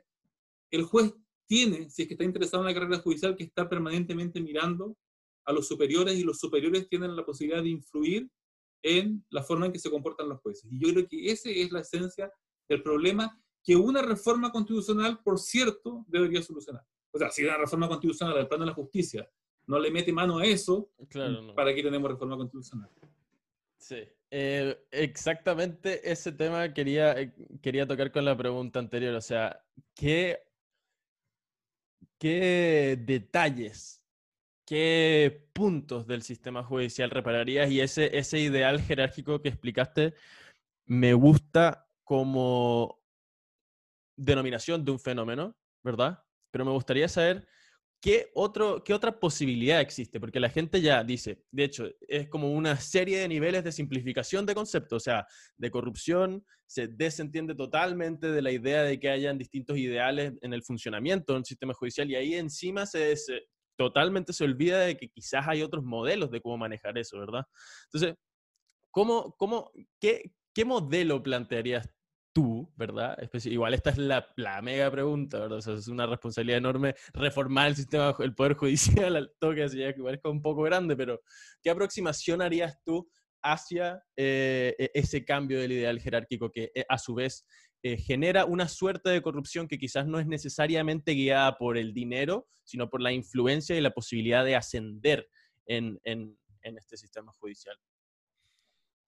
el 0.70 0.82
juez 0.84 1.12
tiene, 1.50 1.90
si 1.90 2.02
es 2.02 2.08
que 2.08 2.14
está 2.14 2.22
interesado 2.22 2.62
en 2.62 2.68
la 2.68 2.80
carrera 2.80 3.02
judicial, 3.02 3.34
que 3.34 3.42
está 3.42 3.68
permanentemente 3.68 4.40
mirando 4.40 4.96
a 5.44 5.52
los 5.52 5.66
superiores 5.66 6.16
y 6.16 6.22
los 6.22 6.38
superiores 6.38 6.88
tienen 6.88 7.16
la 7.16 7.24
posibilidad 7.24 7.60
de 7.60 7.70
influir 7.70 8.30
en 8.84 9.26
la 9.30 9.42
forma 9.42 9.66
en 9.66 9.72
que 9.72 9.80
se 9.80 9.90
comportan 9.90 10.28
los 10.28 10.40
jueces. 10.42 10.70
Y 10.70 10.78
yo 10.78 10.92
creo 10.92 11.08
que 11.08 11.28
esa 11.28 11.50
es 11.50 11.72
la 11.72 11.80
esencia 11.80 12.32
del 12.68 12.84
problema 12.84 13.36
que 13.64 13.74
una 13.74 14.00
reforma 14.00 14.52
constitucional, 14.52 15.18
por 15.24 15.40
cierto, 15.40 16.04
debería 16.06 16.40
solucionar. 16.40 16.86
O 17.10 17.18
sea, 17.18 17.30
si 17.30 17.42
una 17.42 17.56
reforma 17.56 17.88
constitucional 17.88 18.36
del 18.36 18.46
plano 18.46 18.62
de 18.62 18.70
la 18.70 18.76
justicia 18.76 19.28
no 19.66 19.80
le 19.80 19.90
mete 19.90 20.12
mano 20.12 20.38
a 20.38 20.46
eso, 20.46 20.92
¿para 21.56 21.74
qué 21.74 21.82
tenemos 21.82 22.12
reforma 22.12 22.36
constitucional? 22.36 22.90
Sí, 23.76 24.04
eh, 24.30 24.86
exactamente 24.92 26.08
ese 26.08 26.30
tema 26.30 26.72
quería, 26.72 27.20
eh, 27.20 27.34
quería 27.60 27.88
tocar 27.88 28.12
con 28.12 28.24
la 28.24 28.36
pregunta 28.36 28.78
anterior. 28.78 29.16
O 29.16 29.20
sea, 29.20 29.64
¿qué, 29.96 30.44
qué 32.20 32.96
detalles 33.00 34.00
¿qué 34.70 35.48
puntos 35.52 36.06
del 36.06 36.22
sistema 36.22 36.62
judicial 36.62 37.10
repararías? 37.10 37.68
Y 37.72 37.80
ese, 37.80 38.16
ese 38.16 38.38
ideal 38.38 38.80
jerárquico 38.80 39.42
que 39.42 39.48
explicaste 39.48 40.14
me 40.86 41.12
gusta 41.12 41.88
como 42.04 43.02
denominación 44.14 44.84
de 44.84 44.92
un 44.92 45.00
fenómeno, 45.00 45.56
¿verdad? 45.82 46.22
Pero 46.52 46.64
me 46.64 46.70
gustaría 46.70 47.08
saber 47.08 47.48
qué, 48.00 48.30
otro, 48.34 48.82
qué 48.82 48.94
otra 48.94 49.20
posibilidad 49.20 49.80
existe, 49.80 50.18
porque 50.18 50.40
la 50.40 50.48
gente 50.48 50.80
ya 50.80 51.04
dice, 51.04 51.42
de 51.50 51.64
hecho, 51.64 51.88
es 52.08 52.28
como 52.28 52.50
una 52.50 52.76
serie 52.76 53.18
de 53.18 53.28
niveles 53.28 53.62
de 53.62 53.72
simplificación 53.72 54.46
de 54.46 54.54
conceptos, 54.54 54.96
o 54.96 55.04
sea, 55.04 55.26
de 55.56 55.70
corrupción, 55.70 56.44
se 56.66 56.88
desentiende 56.88 57.54
totalmente 57.54 58.30
de 58.30 58.42
la 58.42 58.52
idea 58.52 58.82
de 58.82 58.98
que 58.98 59.10
hayan 59.10 59.36
distintos 59.36 59.76
ideales 59.76 60.32
en 60.40 60.54
el 60.54 60.62
funcionamiento 60.62 61.34
del 61.34 61.44
sistema 61.44 61.74
judicial 61.74 62.10
y 62.10 62.16
ahí 62.16 62.34
encima 62.34 62.86
se, 62.86 63.14
totalmente 63.76 64.32
se 64.32 64.44
olvida 64.44 64.80
de 64.80 64.96
que 64.96 65.08
quizás 65.08 65.46
hay 65.46 65.62
otros 65.62 65.84
modelos 65.84 66.30
de 66.30 66.40
cómo 66.40 66.56
manejar 66.56 66.96
eso, 66.96 67.18
¿verdad? 67.18 67.44
Entonces, 67.92 68.16
¿cómo, 68.90 69.34
cómo, 69.36 69.72
qué, 70.00 70.32
qué 70.54 70.64
modelo 70.64 71.22
plantearías 71.22 71.88
tú, 72.32 72.72
¿verdad? 72.76 73.18
Igual 73.44 73.74
esta 73.74 73.90
es 73.90 73.98
la, 73.98 74.26
mega 74.62 74.90
pregunta, 74.90 75.38
¿verdad? 75.38 75.58
O 75.58 75.62
sea, 75.62 75.74
es 75.74 75.88
una 75.88 76.06
responsabilidad 76.06 76.58
enorme 76.58 76.94
reformar 77.12 77.68
el 77.68 77.76
sistema, 77.76 78.14
el 78.20 78.34
Poder 78.34 78.54
Judicial 78.54 79.16
al 79.16 79.32
toque, 79.38 79.64
así 79.64 79.78
que 79.78 80.02
parezca 80.02 80.28
un 80.28 80.42
poco 80.42 80.62
grande, 80.62 80.96
pero 80.96 81.20
¿qué 81.62 81.70
aproximación 81.70 82.42
harías 82.42 82.78
tú 82.84 83.10
hacia 83.42 84.02
eh, 84.16 84.74
e, 84.78 84.90
ese 84.94 85.24
cambio 85.24 85.60
del 85.60 85.72
ideal 85.72 86.00
jerárquico 86.00 86.50
que 86.50 86.70
eh, 86.74 86.84
a 86.88 86.98
su 86.98 87.14
vez 87.14 87.46
eh, 87.82 87.96
genera 87.96 88.44
una 88.44 88.68
suerte 88.68 89.08
de 89.08 89.22
corrupción 89.22 89.66
que 89.66 89.78
quizás 89.78 90.06
no 90.06 90.20
es 90.20 90.26
necesariamente 90.26 91.12
guiada 91.12 91.56
por 91.56 91.78
el 91.78 91.94
dinero, 91.94 92.46
sino 92.64 92.90
por 92.90 93.00
la 93.00 93.12
influencia 93.12 93.76
y 93.76 93.80
la 93.80 93.92
posibilidad 93.92 94.44
de 94.44 94.56
ascender 94.56 95.26
en, 95.66 95.98
en, 96.04 96.36
este 96.62 96.96
sistema 96.98 97.32
judicial. 97.32 97.76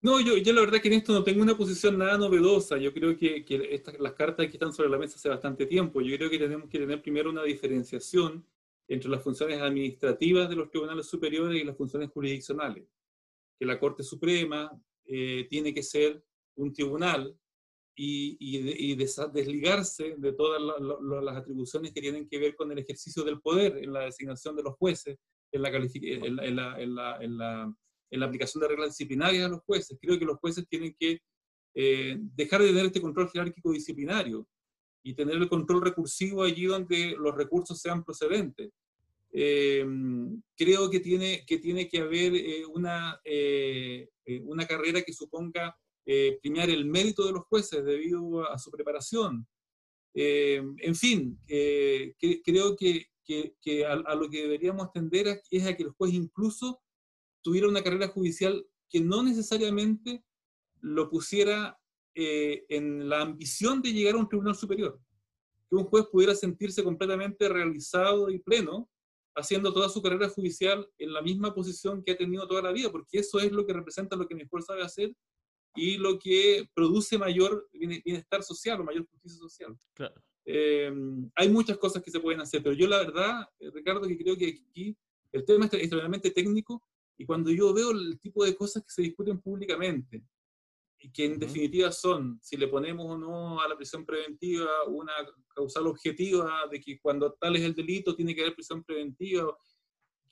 No, 0.03 0.20
yo, 0.20 0.36
yo, 0.36 0.53
la 0.53 0.62
verdad 0.62 0.80
que 0.80 0.88
en 0.88 0.94
esto 0.94 1.12
no 1.12 1.22
tengo 1.22 1.42
una 1.42 1.57
posición 1.57 1.96
nada 1.96 2.18
novedosa. 2.18 2.76
Yo 2.76 2.92
creo 2.92 3.16
que, 3.16 3.44
que 3.44 3.68
estas, 3.72 4.00
las 4.00 4.14
cartas 4.14 4.46
que 4.46 4.55
están 4.55 4.72
sobre 4.72 4.90
la 4.90 4.98
mesa 4.98 5.14
hace 5.14 5.28
bastante 5.28 5.64
tiempo. 5.66 6.00
Yo 6.00 6.16
creo 6.16 6.28
que 6.28 6.40
tenemos 6.40 6.68
que 6.68 6.80
tener 6.80 7.00
primero 7.00 7.30
una 7.30 7.44
diferenciación 7.44 8.44
entre 8.88 9.09
las 9.09 9.22
funciones 9.22 9.61
administrativas 9.61 10.48
de 10.48 10.57
los 10.57 10.70
tribunales 10.70 11.07
superiores 11.07 11.62
y 11.62 11.64
las 11.64 11.76
funciones 11.76 12.11
jurisdiccionales. 12.11 12.84
Que 13.61 13.64
la 13.64 13.78
Corte 13.78 14.03
Suprema 14.03 14.72
eh, 15.05 15.46
tiene 15.48 15.72
que 15.72 15.84
ser 15.84 16.24
un 16.57 16.72
tribunal 16.72 17.38
y, 17.94 18.96
desligarse 19.32 20.16
de 20.18 20.32
todas 20.32 20.61
las 20.61 21.36
atribuciones 21.36 21.92
que 21.92 22.00
tienen 22.00 22.28
que 22.28 22.38
ver 22.38 22.57
con 22.57 22.72
el 22.72 22.78
ejercicio 22.78 23.22
del 23.22 23.40
poder 23.40 23.78
en 23.78 23.92
la 23.92 24.00
designación 24.00 24.57
de 24.57 24.64
los 24.64 24.74
jueces, 24.74 25.16
en 25.53 25.62
la, 25.62 25.68
en 25.68 26.98
en 27.20 27.38
la, 27.38 27.76
en 28.12 28.20
la 28.20 28.26
aplicación 28.26 28.60
de 28.60 28.68
reglas 28.68 28.90
disciplinarias 28.90 29.46
a 29.46 29.48
los 29.48 29.62
jueces. 29.62 29.98
Creo 30.00 30.18
que 30.18 30.24
los 30.24 30.38
jueces 30.38 30.64
tienen 30.68 30.94
que 30.96 31.20
eh, 31.74 32.16
dejar 32.18 32.60
de 32.62 32.68
tener 32.68 32.86
este 32.86 33.00
control 33.00 33.30
jerárquico 33.30 33.72
disciplinario 33.72 34.46
y 35.02 35.14
tener 35.14 35.36
el 35.36 35.48
control 35.48 35.82
recursivo 35.82 36.44
allí 36.44 36.66
donde 36.66 37.16
los 37.18 37.34
recursos 37.34 37.80
sean 37.80 38.04
procedentes. 38.04 38.70
Eh, 39.32 39.84
creo 40.56 40.88
que 40.88 41.00
tiene, 41.00 41.44
que 41.44 41.58
tiene 41.58 41.88
que 41.88 41.98
haber 41.98 42.34
eh, 42.36 42.64
una, 42.66 43.20
una 44.44 44.66
carrera 44.66 45.02
que 45.02 45.12
suponga 45.12 45.76
eh, 46.04 46.38
premiar 46.42 46.68
el 46.68 46.84
mérito 46.84 47.24
de 47.24 47.32
los 47.32 47.44
jueces 47.44 47.84
debido 47.84 48.48
a, 48.50 48.58
su 48.58 48.70
preparación. 48.70 49.46
Eh, 50.14 50.60
en 50.78 50.94
fin, 50.96 51.38
eh, 51.46 52.14
creo 52.44 52.76
que, 52.76 53.06
que, 53.24 53.86
a, 53.86 54.14
lo 54.16 54.28
que 54.28 54.42
deberíamos 54.42 54.90
tender 54.92 55.42
es 55.50 55.64
a 55.64 55.76
que 55.76 55.84
el 55.84 55.90
juez 55.90 56.12
incluso 56.12 56.80
tuviera 57.43 57.68
una 57.68 57.82
carrera 57.82 58.09
judicial 58.09 58.66
que 58.88 59.01
no 59.01 59.22
necesariamente 59.22 60.24
lo 60.80 61.09
pusiera 61.09 61.78
en 62.14 63.09
la 63.09 63.22
ambición 63.22 63.80
de 63.80 63.93
llegar 63.93 64.14
a 64.14 64.18
un 64.18 64.28
tribunal 64.28 64.55
superior. 64.55 65.01
Que 65.70 65.76
un 65.76 65.84
juez 65.84 66.07
pudiera 66.12 66.34
sentirse 66.34 66.84
completamente 66.84 67.49
realizado 67.49 68.28
y 68.28 68.38
pleno 68.38 68.90
haciendo 69.34 69.72
toda 69.72 69.88
su 69.88 70.03
carrera 70.03 70.28
judicial 70.28 70.86
en 70.99 71.12
la 71.12 71.22
misma 71.22 71.55
posición 71.55 72.03
que 72.03 72.12
ha 72.12 72.16
tenido 72.16 72.47
toda 72.47 72.62
la 72.62 72.72
vida, 72.72 72.90
porque 72.90 73.18
eso 73.18 73.38
es 73.40 73.53
lo 73.53 73.66
que 73.66 73.72
representa 73.72 74.16
lo 74.16 74.26
que 74.26 74.34
mejor 74.34 74.62
sabe 74.62 74.82
hacer 74.82 75.14
y 75.74 75.97
lo 75.97 76.18
que 76.18 76.68
produce 76.74 77.16
mayor 77.16 77.68
bienestar 77.72 78.43
social 78.43 78.80
o 78.80 78.84
mayor 78.84 79.07
justicia 79.07 79.38
social. 79.38 79.76
Eh, 80.45 80.93
hay 81.36 81.49
muchas 81.49 81.78
cosas 81.78 82.03
que 82.03 82.11
se 82.11 82.20
pueden 82.20 82.40
hacer, 82.40 82.62
pero 82.62 82.74
yo 82.74 82.86
la 82.86 82.99
verdad, 82.99 83.49
eh, 83.59 83.70
Ricardo, 83.72 84.07
que 84.07 84.18
creo 84.18 84.36
que 84.36 84.49
aquí 84.49 84.97
el 85.30 85.45
tema 85.45 85.66
es 85.66 85.72
extremadamente 85.74 86.30
técnico 86.30 86.82
y 87.23 87.25
cuando 87.25 87.53
yo 87.53 87.73
veo 87.73 87.93
el 87.93 88.18
tipo 88.18 88.45
de 88.45 88.57
cosas 88.57 88.83
que 88.83 88.91
se 88.91 89.03
discuten 89.03 89.41
públicamente 89.41 90.25
y 90.99 91.12
que 91.12 91.25
en 91.25 91.39
definitiva 91.39 91.93
son 91.93 92.41
si 92.43 92.57
le 92.57 92.66
ponemos 92.66 93.07
o 93.07 93.16
no 93.16 93.61
a 93.61 93.68
la 93.68 93.77
prisión 93.77 94.05
preventiva 94.05 94.66
una 94.89 95.12
causal 95.55 95.87
objetiva 95.87 96.66
de 96.68 96.81
que 96.81 96.99
cuando 96.99 97.33
tal 97.35 97.55
es 97.55 97.62
el 97.62 97.77
delito 97.77 98.16
tiene 98.16 98.35
que 98.35 98.41
haber 98.41 98.57
prisión 98.57 98.83
preventiva, 98.83 99.57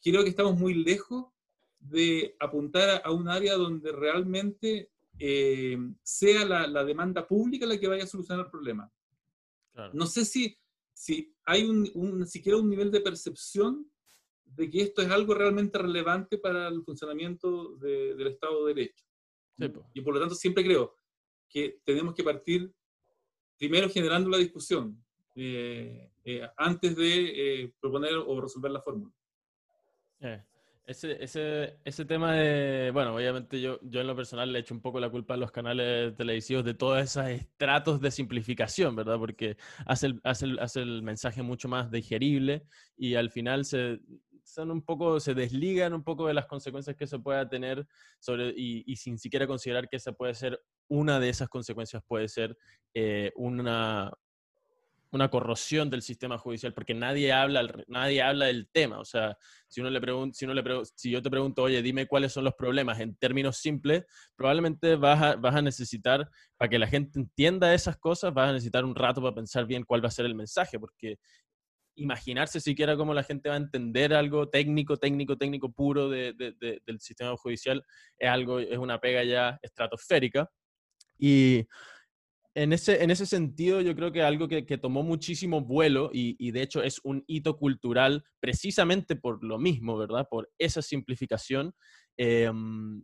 creo 0.02 0.24
que 0.24 0.30
estamos 0.30 0.58
muy 0.58 0.74
lejos 0.74 1.26
de 1.78 2.34
apuntar 2.40 3.02
a 3.04 3.12
un 3.12 3.28
área 3.28 3.54
donde 3.54 3.92
realmente 3.92 4.90
eh, 5.16 5.78
sea 6.02 6.44
la, 6.44 6.84
demanda 6.84 7.24
pública 7.24 7.66
la 7.66 7.78
que 7.78 7.86
vaya 7.86 8.02
a 8.02 8.08
solucionar 8.08 8.46
el 8.46 8.50
problema. 8.50 8.92
No 9.92 10.06
sé 10.06 10.24
si, 10.24 10.58
si 10.92 11.32
hay 11.44 11.68
un, 11.68 12.26
siquiera 12.26 12.58
un 12.58 12.68
nivel 12.68 12.90
de 12.90 13.00
percepción 13.00 13.88
de 14.54 14.70
que 14.70 14.82
esto 14.82 15.02
es 15.02 15.10
algo 15.10 15.34
realmente 15.34 15.78
relevante 15.78 16.38
para 16.38 16.68
el 16.68 16.82
funcionamiento 16.82 17.76
del 17.76 18.26
Estado 18.26 18.66
de 18.66 18.74
Derecho. 18.74 19.04
Y 19.94 20.00
por 20.00 20.14
lo 20.14 20.20
tanto 20.20 20.34
siempre 20.34 20.64
creo 20.64 20.94
que 21.48 21.80
tenemos 21.84 22.14
que 22.14 22.24
partir 22.24 22.72
primero 23.58 23.90
generando 23.90 24.30
la 24.30 24.38
discusión. 24.38 25.02
antes 26.56 26.96
de 26.96 27.72
proponer 27.80 28.14
o 28.14 28.40
resolver 28.40 28.70
la 28.70 28.82
fórmula. 28.82 29.12
Ese, 30.86 31.22
ese, 31.22 31.78
ese 31.84 32.04
tema 32.04 32.34
de, 32.34 32.90
bueno, 32.90 33.14
obviamente 33.14 33.60
yo, 33.60 33.78
yo 33.82 34.00
en 34.00 34.08
lo 34.08 34.16
personal 34.16 34.52
le 34.52 34.58
echo 34.58 34.74
un 34.74 34.80
poco 34.80 34.98
la 34.98 35.08
culpa 35.08 35.34
a 35.34 35.36
los 35.36 35.52
canales 35.52 36.16
televisivos 36.16 36.64
de 36.64 36.74
todos 36.74 37.00
esos 37.00 37.28
estratos 37.28 38.00
de 38.00 38.10
simplificación, 38.10 38.96
¿verdad? 38.96 39.16
Porque 39.16 39.56
hace 39.86 40.08
el, 40.08 40.20
hace 40.24 40.46
el, 40.46 40.58
hace 40.58 40.80
el 40.80 41.02
mensaje 41.04 41.42
mucho 41.42 41.68
más 41.68 41.92
digerible 41.92 42.64
y 42.96 43.14
al 43.14 43.30
final 43.30 43.64
se, 43.64 44.00
son 44.52 44.70
un 44.70 44.82
poco, 44.82 45.20
se 45.20 45.34
desligan 45.34 45.92
un 45.92 46.04
poco 46.04 46.26
de 46.26 46.34
las 46.34 46.46
consecuencias 46.46 46.96
que 46.96 47.06
se 47.06 47.18
pueda 47.18 47.48
tener 47.48 47.86
sobre, 48.18 48.50
y, 48.56 48.84
y 48.86 48.96
sin 48.96 49.18
siquiera 49.18 49.46
considerar 49.46 49.88
que 49.88 49.96
esa 49.96 50.12
puede 50.12 50.34
ser, 50.34 50.60
una 50.88 51.20
de 51.20 51.28
esas 51.28 51.48
consecuencias 51.48 52.02
puede 52.06 52.28
ser 52.28 52.56
eh, 52.94 53.32
una, 53.36 54.12
una 55.12 55.28
corrosión 55.28 55.90
del 55.90 56.02
sistema 56.02 56.38
judicial, 56.38 56.72
porque 56.72 56.94
nadie 56.94 57.32
habla, 57.32 57.66
nadie 57.88 58.22
habla 58.22 58.46
del 58.46 58.68
tema. 58.68 59.00
O 59.00 59.04
sea, 59.04 59.36
si, 59.68 59.80
uno 59.80 59.90
le 59.90 60.00
si, 60.32 60.44
uno 60.44 60.54
le 60.54 60.62
si 60.94 61.10
yo 61.10 61.22
te 61.22 61.30
pregunto, 61.30 61.62
oye, 61.62 61.82
dime 61.82 62.06
cuáles 62.06 62.32
son 62.32 62.44
los 62.44 62.54
problemas 62.54 63.00
en 63.00 63.16
términos 63.16 63.56
simples, 63.56 64.04
probablemente 64.36 64.96
vas 64.96 65.22
a, 65.22 65.36
vas 65.36 65.54
a 65.56 65.62
necesitar, 65.62 66.28
para 66.56 66.68
que 66.68 66.78
la 66.78 66.86
gente 66.86 67.18
entienda 67.18 67.74
esas 67.74 67.96
cosas, 67.96 68.32
vas 68.32 68.50
a 68.50 68.52
necesitar 68.52 68.84
un 68.84 68.94
rato 68.94 69.20
para 69.20 69.34
pensar 69.34 69.66
bien 69.66 69.84
cuál 69.84 70.02
va 70.04 70.08
a 70.08 70.12
ser 70.12 70.26
el 70.26 70.34
mensaje, 70.34 70.78
porque 70.78 71.18
imaginarse 71.96 72.60
siquiera 72.60 72.96
cómo 72.96 73.14
la 73.14 73.22
gente 73.22 73.48
va 73.48 73.56
a 73.56 73.58
entender 73.58 74.14
algo 74.14 74.48
técnico, 74.48 74.96
técnico, 74.96 75.36
técnico 75.36 75.72
puro 75.72 76.08
de, 76.08 76.32
del 76.32 77.00
sistema 77.00 77.36
judicial 77.36 77.84
es 78.18 78.28
algo, 78.28 78.58
es 78.58 78.78
una 78.78 78.98
pega 78.98 79.24
ya 79.24 79.58
estratosférica. 79.62 80.50
Y 81.18 81.66
en 82.54 82.72
ese, 82.72 83.02
en 83.02 83.10
ese 83.10 83.26
sentido, 83.26 83.80
yo 83.80 83.94
creo 83.94 84.10
que 84.10 84.22
algo 84.22 84.48
que, 84.48 84.62
tomó 84.78 85.02
muchísimo 85.02 85.60
vuelo 85.60 86.10
y, 86.12 86.50
de 86.50 86.62
hecho 86.62 86.82
es 86.82 87.00
un 87.04 87.22
hito 87.26 87.56
cultural 87.56 88.24
precisamente 88.40 89.16
por 89.16 89.44
lo 89.44 89.58
mismo, 89.58 89.96
¿verdad? 89.96 90.26
Por 90.28 90.50
esa 90.58 90.82
simplificación. 90.82 91.74
Em, 92.16 93.02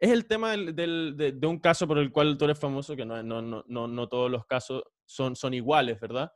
es 0.00 0.10
el 0.10 0.26
tema 0.26 0.52
del, 0.52 1.16
de, 1.16 1.46
un 1.46 1.58
caso 1.58 1.88
por 1.88 1.98
el 1.98 2.12
cual 2.12 2.38
tú 2.38 2.44
eres 2.44 2.58
famoso, 2.58 2.94
que 2.94 3.04
no, 3.04 3.20
no, 3.22 3.42
no, 3.42 3.88
no 3.88 4.08
todos 4.08 4.30
los 4.30 4.46
casos 4.46 4.84
son, 5.04 5.34
son 5.34 5.54
iguales, 5.54 5.98
¿verdad? 5.98 6.30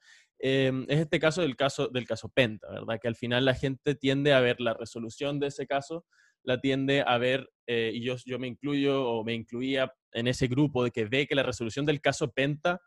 Em, 0.45 0.85
es 0.89 0.99
este 0.99 1.21
caso 1.21 1.41
del, 1.43 1.55
caso 1.55 1.87
del 1.87 2.05
caso 2.05 2.29
Penta, 2.29 2.69
¿verdad? 2.69 2.99
Que 3.01 3.07
al 3.07 3.15
final 3.15 3.45
la 3.45 3.55
gente 3.55 3.95
tiende 3.95 4.33
a 4.33 4.41
ver 4.41 4.61
la 4.61 4.75
resolución 4.75 5.39
de 5.39 5.47
ese 5.47 5.69
caso 5.69 6.05
la 6.45 6.61
tiende 6.61 7.05
a 7.07 7.19
ver, 7.19 7.49
eh, 7.67 7.93
y 7.95 8.03
yo, 8.03 8.17
yo 8.25 8.39
me 8.39 8.49
incluyo 8.49 9.09
o 9.09 9.25
me 9.25 9.35
incluía 9.35 9.93
en 10.13 10.27
ese 10.27 10.49
grupo 10.49 10.85
de 10.85 10.91
que 10.91 11.05
ve 11.05 11.27
que 11.27 11.37
la 11.37 11.43
resolución 11.43 11.87
del 11.87 12.01
caso 12.01 12.33
Penta 12.33 12.81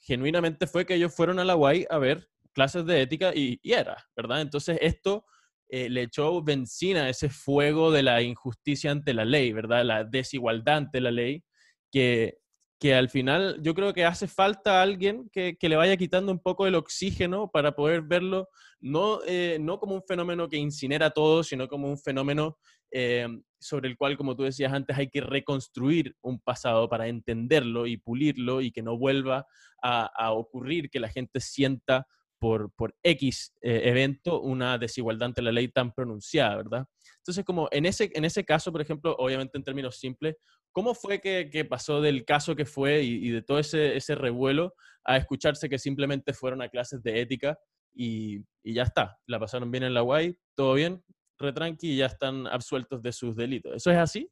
genuinamente 0.00 0.66
fue 0.66 0.86
que 0.86 0.94
ellos 0.94 1.14
fueron 1.14 1.38
a 1.38 1.44
la 1.44 1.54
a 1.54 1.98
ver 1.98 2.28
clases 2.52 2.86
de 2.86 3.02
ética 3.02 3.32
y, 3.34 3.60
era, 3.62 3.96
¿verdad? 4.16 4.40
Entonces 4.40 4.78
esto 4.80 5.24
eh, 5.68 5.88
le 5.88 6.02
echó 6.02 6.42
benzina 6.42 7.04
a 7.04 7.08
ese 7.10 7.28
fuego 7.28 7.90
de 7.90 8.02
la 8.02 8.22
injusticia 8.22 8.90
ante 8.90 9.12
la 9.12 9.24
ley, 9.24 9.52
¿verdad? 9.52 9.84
La 9.84 10.04
desigualdad 10.04 10.76
ante 10.76 11.00
la 11.00 11.10
ley, 11.10 11.44
que, 11.90 12.38
que 12.84 12.94
al 12.94 13.08
final 13.08 13.56
yo 13.62 13.72
creo 13.72 13.94
que 13.94 14.04
hace 14.04 14.28
falta 14.28 14.82
alguien 14.82 15.30
que, 15.32 15.56
que, 15.56 15.70
le 15.70 15.76
vaya 15.76 15.96
quitando 15.96 16.30
un 16.30 16.38
poco 16.38 16.66
el 16.66 16.74
oxígeno 16.74 17.50
para 17.50 17.74
poder 17.74 18.02
verlo 18.02 18.50
no, 18.78 19.20
eh, 19.26 19.56
no 19.58 19.80
como 19.80 19.94
un 19.94 20.02
fenómeno 20.02 20.50
que 20.50 20.58
incinera 20.58 21.08
todo, 21.08 21.42
sino 21.42 21.66
como 21.66 21.88
un 21.88 21.96
fenómeno 21.96 22.58
eh, 22.90 23.26
sobre 23.58 23.88
el 23.88 23.96
cual, 23.96 24.18
como 24.18 24.36
tú 24.36 24.42
decías 24.42 24.70
antes, 24.70 24.98
hay 24.98 25.08
que 25.08 25.22
reconstruir 25.22 26.14
un 26.20 26.38
pasado 26.40 26.86
para 26.86 27.08
entenderlo 27.08 27.86
y 27.86 27.96
pulirlo 27.96 28.60
y 28.60 28.70
que 28.70 28.82
no 28.82 28.98
vuelva 28.98 29.46
a, 29.82 30.32
ocurrir 30.32 30.90
que 30.90 31.00
la 31.00 31.08
gente 31.08 31.40
sienta 31.40 32.06
por, 32.38 32.70
por 32.74 32.94
X 33.02 33.54
eh, 33.62 33.80
evento 33.84 34.42
una 34.42 34.76
desigualdad 34.76 35.28
ante 35.28 35.40
la 35.40 35.52
ley 35.52 35.68
tan 35.68 35.90
pronunciada, 35.94 36.56
¿verdad? 36.56 36.86
Entonces, 37.16 37.46
como 37.46 37.66
en 37.70 37.86
ese, 37.86 38.10
en 38.12 38.26
ese 38.26 38.44
caso, 38.44 38.70
por 38.70 38.82
ejemplo, 38.82 39.16
obviamente 39.18 39.56
en 39.56 39.64
términos 39.64 39.96
simples, 39.96 40.36
¿cómo 40.74 40.94
fue 40.94 41.20
que, 41.20 41.48
que 41.50 41.64
pasó 41.64 42.02
del 42.02 42.26
caso 42.26 42.54
que 42.54 42.66
fue 42.66 43.02
y, 43.02 43.28
y, 43.28 43.30
de 43.30 43.40
todo 43.40 43.58
ese, 43.58 43.96
ese 43.96 44.14
revuelo 44.14 44.74
a 45.04 45.16
escucharse 45.16 45.68
que 45.68 45.78
simplemente 45.78 46.34
fueron 46.34 46.60
a 46.60 46.68
clases 46.68 47.02
de 47.02 47.20
ética 47.20 47.56
y, 47.94 48.40
y 48.62 48.74
ya 48.74 48.82
está? 48.82 49.16
La 49.26 49.38
pasaron 49.38 49.70
bien 49.70 49.84
en 49.84 49.94
la 49.94 50.02
UAI, 50.02 50.36
todo 50.54 50.74
bien, 50.74 51.02
retranqui 51.38 51.92
y 51.92 51.96
ya 51.98 52.06
están 52.06 52.46
absueltos 52.48 53.02
de 53.02 53.12
sus 53.12 53.36
delitos. 53.36 53.72
¿Eso 53.76 53.90
es 53.90 53.98
así? 53.98 54.28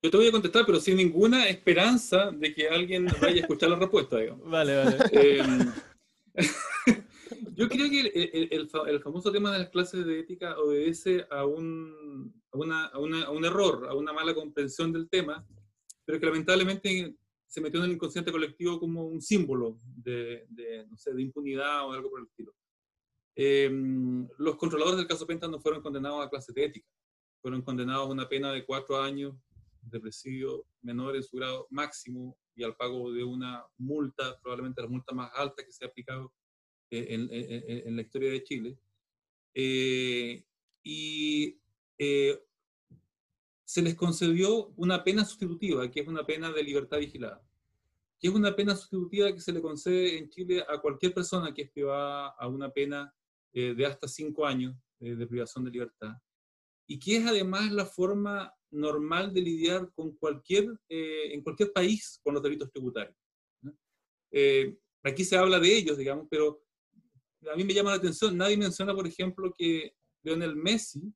Yo 0.00 0.12
te 0.12 0.16
voy 0.16 0.28
a 0.28 0.32
contestar, 0.32 0.64
pero 0.64 0.78
sin 0.78 0.96
ninguna 0.96 1.48
esperanza 1.48 2.30
de 2.30 2.54
que 2.54 2.68
alguien 2.68 3.06
vaya 3.20 3.38
a 3.38 3.40
escuchar 3.40 3.70
la 3.70 3.76
respuesta, 3.76 4.18
digamos. 4.18 4.44
Vale, 4.48 4.76
vale. 4.76 4.96
Em, 5.10 5.72
yo 7.54 7.68
creo 7.68 7.90
que 7.90 8.00
el, 8.00 8.68
el, 8.88 9.00
famoso 9.00 9.32
tema 9.32 9.52
de 9.52 9.60
las 9.60 9.70
clases 9.70 10.04
de 10.06 10.20
ética 10.20 10.58
obedece 10.58 11.26
a 11.30 11.44
un, 11.44 12.32
a, 12.52 12.58
una, 12.58 12.86
a, 12.86 12.98
una, 12.98 13.24
a 13.24 13.30
un 13.30 13.44
error, 13.44 13.86
a 13.88 13.94
una 13.94 14.12
mala 14.12 14.34
comprensión 14.34 14.92
del 14.92 15.08
tema, 15.08 15.46
pero 16.04 16.18
que 16.18 16.26
lamentablemente 16.26 17.16
se 17.46 17.60
metió 17.60 17.80
en 17.80 17.86
el 17.86 17.92
inconsciente 17.92 18.30
colectivo 18.30 18.78
como 18.78 19.06
un 19.06 19.20
símbolo 19.22 19.80
de, 19.82 20.46
de, 20.50 20.86
no 20.86 20.96
sé, 20.96 21.14
de 21.14 21.22
impunidad 21.22 21.86
o 21.86 21.92
algo 21.92 22.10
por 22.10 22.20
el 22.20 22.26
estilo. 22.26 22.54
Em, 23.34 24.28
los 24.38 24.56
controladores 24.56 24.98
del 24.98 25.06
caso 25.06 25.26
Penta 25.26 25.48
no 25.48 25.60
fueron 25.60 25.80
condenados 25.80 26.24
a 26.24 26.28
clase 26.28 26.52
de 26.52 26.64
ética, 26.64 26.88
fueron 27.40 27.62
condenados 27.62 28.08
a 28.08 28.12
una 28.12 28.28
pena 28.28 28.52
de 28.52 28.66
cuatro 28.66 29.00
años 29.00 29.34
de 29.80 30.00
presidio 30.00 30.66
menor 30.82 31.16
en 31.16 31.22
su 31.22 31.36
grado 31.36 31.66
máximo 31.70 32.36
y 32.54 32.64
al 32.64 32.76
pago 32.76 33.12
de 33.12 33.24
una 33.24 33.64
multa, 33.78 34.38
probablemente 34.42 34.82
la 34.82 34.88
multa 34.88 35.14
más 35.14 35.30
alta 35.34 35.64
que 35.64 35.72
se 35.72 35.84
ha 35.84 35.88
aplicado 35.88 36.32
eh, 36.90 37.82
en, 37.86 37.96
la 37.96 38.02
historia 38.02 38.30
de 38.30 38.42
Chile. 38.42 38.78
Eh, 39.54 40.44
y 40.82 41.58
eh, 41.98 42.38
se 43.68 43.82
les 43.82 43.94
concedió 43.94 44.72
una 44.76 45.04
pena 45.04 45.26
sustitutiva, 45.26 45.90
que 45.90 46.00
es 46.00 46.08
una 46.08 46.24
pena 46.24 46.50
de 46.50 46.62
libertad 46.62 46.98
vigilada, 46.98 47.46
que 48.18 48.28
es 48.28 48.34
una 48.34 48.56
pena 48.56 48.74
sustitutiva 48.74 49.30
que 49.30 49.40
se 49.40 49.52
le 49.52 49.60
concede 49.60 50.16
en 50.16 50.30
Chile 50.30 50.64
a 50.66 50.78
cualquier 50.78 51.12
persona 51.12 51.52
que 51.52 51.62
es 51.62 51.70
privada 51.70 52.28
a 52.28 52.48
una 52.48 52.70
pena 52.70 53.14
eh, 53.52 53.74
de 53.74 53.84
hasta 53.84 54.08
cinco 54.08 54.46
años 54.46 54.74
eh, 55.00 55.14
de 55.14 55.26
privación 55.26 55.66
de 55.66 55.70
libertad, 55.70 56.14
y 56.86 56.98
que 56.98 57.18
es 57.18 57.26
además 57.26 57.70
la 57.70 57.84
forma 57.84 58.54
normal 58.70 59.34
de 59.34 59.42
lidiar 59.42 59.92
con 59.94 60.16
cualquier, 60.16 60.66
eh, 60.88 61.34
en 61.34 61.42
cualquier 61.42 61.70
país 61.70 62.18
con 62.22 62.32
los 62.32 62.42
delitos 62.42 62.70
tributarios. 62.70 63.16
aquí 65.02 65.24
se 65.24 65.36
habla 65.36 65.60
de 65.60 65.76
ellos, 65.76 65.98
digamos, 65.98 66.26
pero 66.30 66.62
a 67.50 67.56
mí 67.56 67.64
me 67.64 67.74
llama 67.74 67.90
la 67.90 67.96
atención, 67.96 68.36
nadie 68.36 68.56
menciona, 68.56 68.94
por 68.94 69.06
ejemplo, 69.06 69.52
que 69.56 69.92
Lionel 70.22 70.56
Messi 70.56 71.12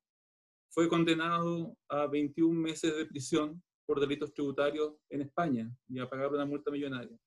fue 0.69 0.87
condenado 0.87 1.77
a 1.89 2.07
21 2.07 2.59
meses 2.59 2.95
de 2.95 3.05
prisión 3.05 3.61
por 3.85 3.99
delitos 3.99 4.33
tributarios 4.33 4.93
en 5.09 5.21
España 5.21 5.69
y 5.89 5.99
a 5.99 6.09
pagar 6.09 6.31
una 6.31 6.45
multa 6.45 6.71
millonaria. 6.71 7.17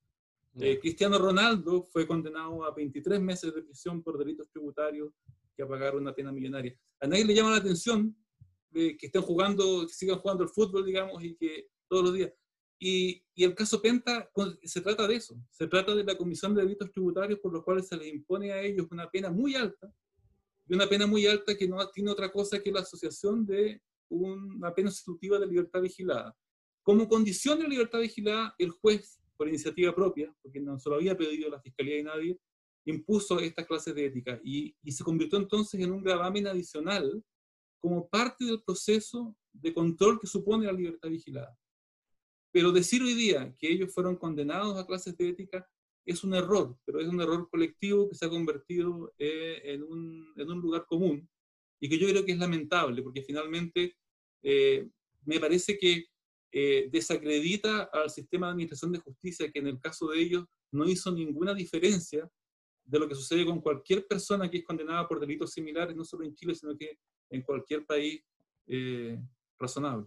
Eh, 0.59 0.79
Cristiano 0.81 1.19
Ronaldo 1.19 1.83
fue 1.83 2.07
condenado 2.07 2.65
a 2.65 2.75
23 2.75 3.21
meses 3.21 3.55
de 3.55 3.63
prisión 3.63 4.03
por 4.03 4.17
delitos 4.19 4.49
tributarios 4.49 5.13
y 5.57 5.63
a 5.63 5.69
pagar 5.69 5.95
una 5.95 6.15
pena 6.15 6.33
millonaria. 6.33 6.75
A 7.01 7.07
nadie 7.07 7.27
le 7.27 7.35
llama 7.35 7.51
la 7.51 7.59
atención 7.59 8.17
que 8.73 8.97
estén 9.01 9.23
jugando, 9.23 9.87
que 9.87 9.93
sigan 9.93 10.19
jugando 10.19 10.45
el 10.45 10.51
fútbol, 10.51 10.85
digamos, 10.85 11.23
y 11.23 11.35
que 11.37 11.69
todos 11.89 12.05
los 12.05 12.15
días. 12.15 12.33
Y, 12.79 13.23
y, 13.35 13.45
el 13.45 13.55
caso 13.55 13.81
Penta 13.81 14.31
se 14.63 14.83
trata 14.83 15.07
de 15.07 15.17
eso, 15.17 15.35
se 15.51 15.67
trata 15.67 15.95
de 15.95 16.05
la 16.05 16.17
Comisión 16.17 16.55
de 16.55 16.63
Delitos 16.63 16.91
Tributarios 16.93 17.39
por 17.41 17.53
los 17.53 17.65
cuales 17.65 17.89
se 17.89 17.97
les 17.97 18.13
impone 18.13 18.53
a 18.53 18.61
ellos 18.61 18.87
una 18.91 19.11
pena 19.11 19.31
muy 19.31 19.55
alta, 19.55 19.91
y 20.69 20.75
una 20.75 20.87
pena 20.89 21.07
muy 21.07 21.27
alta 21.27 21.57
que 21.57 21.69
no 21.69 21.89
tiene 21.91 22.11
otra 22.11 22.31
cosa 22.31 22.61
que 22.61 22.73
la 22.73 22.81
asociación 22.81 23.47
de 23.47 23.81
una 24.09 24.75
pena 24.75 24.91
sustitutiva 24.91 25.39
de 25.39 25.47
libertad 25.47 25.81
vigilada. 25.81 26.37
Como 26.83 27.09
condición 27.09 27.59
de 27.59 27.69
libertad 27.69 28.01
vigilada, 28.01 28.55
el 28.59 28.71
juez 28.71 29.21
por 29.37 29.49
iniciativa 29.49 29.95
propia, 29.95 30.35
porque 30.43 30.61
no 30.61 30.79
se 30.79 30.89
lo 30.89 30.97
había 30.97 31.17
pedido 31.17 31.51
la 31.51 31.61
Fiscalía 31.61 31.99
y 31.99 32.03
nadie, 32.03 32.39
impuso 32.85 33.41
estas 33.41 33.67
clases 33.67 33.95
de 33.95 34.07
ética 34.07 34.41
y, 34.45 34.75
y 34.83 34.93
se 34.93 35.03
convirtió 35.03 35.39
entonces 35.39 35.81
en 35.81 35.93
un 35.93 36.03
gravamen 36.03 36.47
adicional 36.47 37.23
como 37.81 38.09
parte 38.09 38.45
del 38.45 38.63
proceso 38.63 39.37
de 39.53 39.75
control 39.75 40.21
que 40.21 40.27
supone 40.27 40.67
la 40.67 40.73
libertad 40.73 41.09
vigilada. 41.09 41.57
Pero 42.57 42.73
decir 42.73 43.03
hoy 43.03 43.13
día 43.13 43.55
que 43.59 43.71
ellos 43.71 43.93
fueron 43.93 44.17
condenados 44.17 44.79
a 44.79 44.87
clases 44.87 45.15
de 45.19 45.29
ética 45.29 45.69
es 46.07 46.25
un 46.25 46.33
error, 46.33 46.75
pero 46.87 47.01
es 47.01 47.07
un 47.07 47.21
error 47.21 47.51
colectivo 47.51 48.09
que 48.09 48.15
se 48.15 48.25
ha 48.25 48.31
convertido 48.31 49.13
eh, 49.19 49.61
en, 49.63 49.83
un, 49.83 50.33
en, 50.35 50.51
un, 50.51 50.63
lugar 50.63 50.87
común 50.87 51.29
y 51.79 51.87
que 51.87 51.99
yo 51.99 52.09
creo 52.09 52.25
que 52.25 52.33
es 52.33 52.39
lamentable, 52.39 53.03
porque 53.03 53.21
finalmente 53.21 53.99
eh, 54.43 54.89
me 55.27 55.39
parece 55.39 55.77
que 55.77 56.07
eh, 56.51 56.89
desacredita 56.91 57.91
al 57.93 58.09
sistema 58.09 58.47
de 58.47 58.53
administración 58.53 58.93
de 58.93 59.01
justicia, 59.01 59.53
que 59.53 59.59
en 59.59 59.67
el 59.67 59.79
caso 59.79 60.09
de 60.09 60.19
ellos 60.19 60.47
no 60.73 60.89
hizo 60.89 61.13
ninguna 61.13 61.53
diferencia 61.53 62.27
de 62.87 62.99
lo 62.99 63.07
que 63.07 63.17
sucede 63.17 63.45
con 63.45 63.61
cualquier 63.61 64.07
persona 64.07 64.51
que 64.51 64.57
es 64.57 64.65
condenada 64.65 65.07
por 65.07 65.21
delitos 65.21 65.53
similares, 65.53 65.95
no 65.95 66.07
solo 66.07 66.25
en 66.25 66.35
Chile, 66.35 66.55
sino 66.55 66.75
que 66.75 67.01
en 67.29 67.43
cualquier 67.43 67.85
país 67.85 68.19
eh, 68.67 69.21
razonable. 69.59 70.07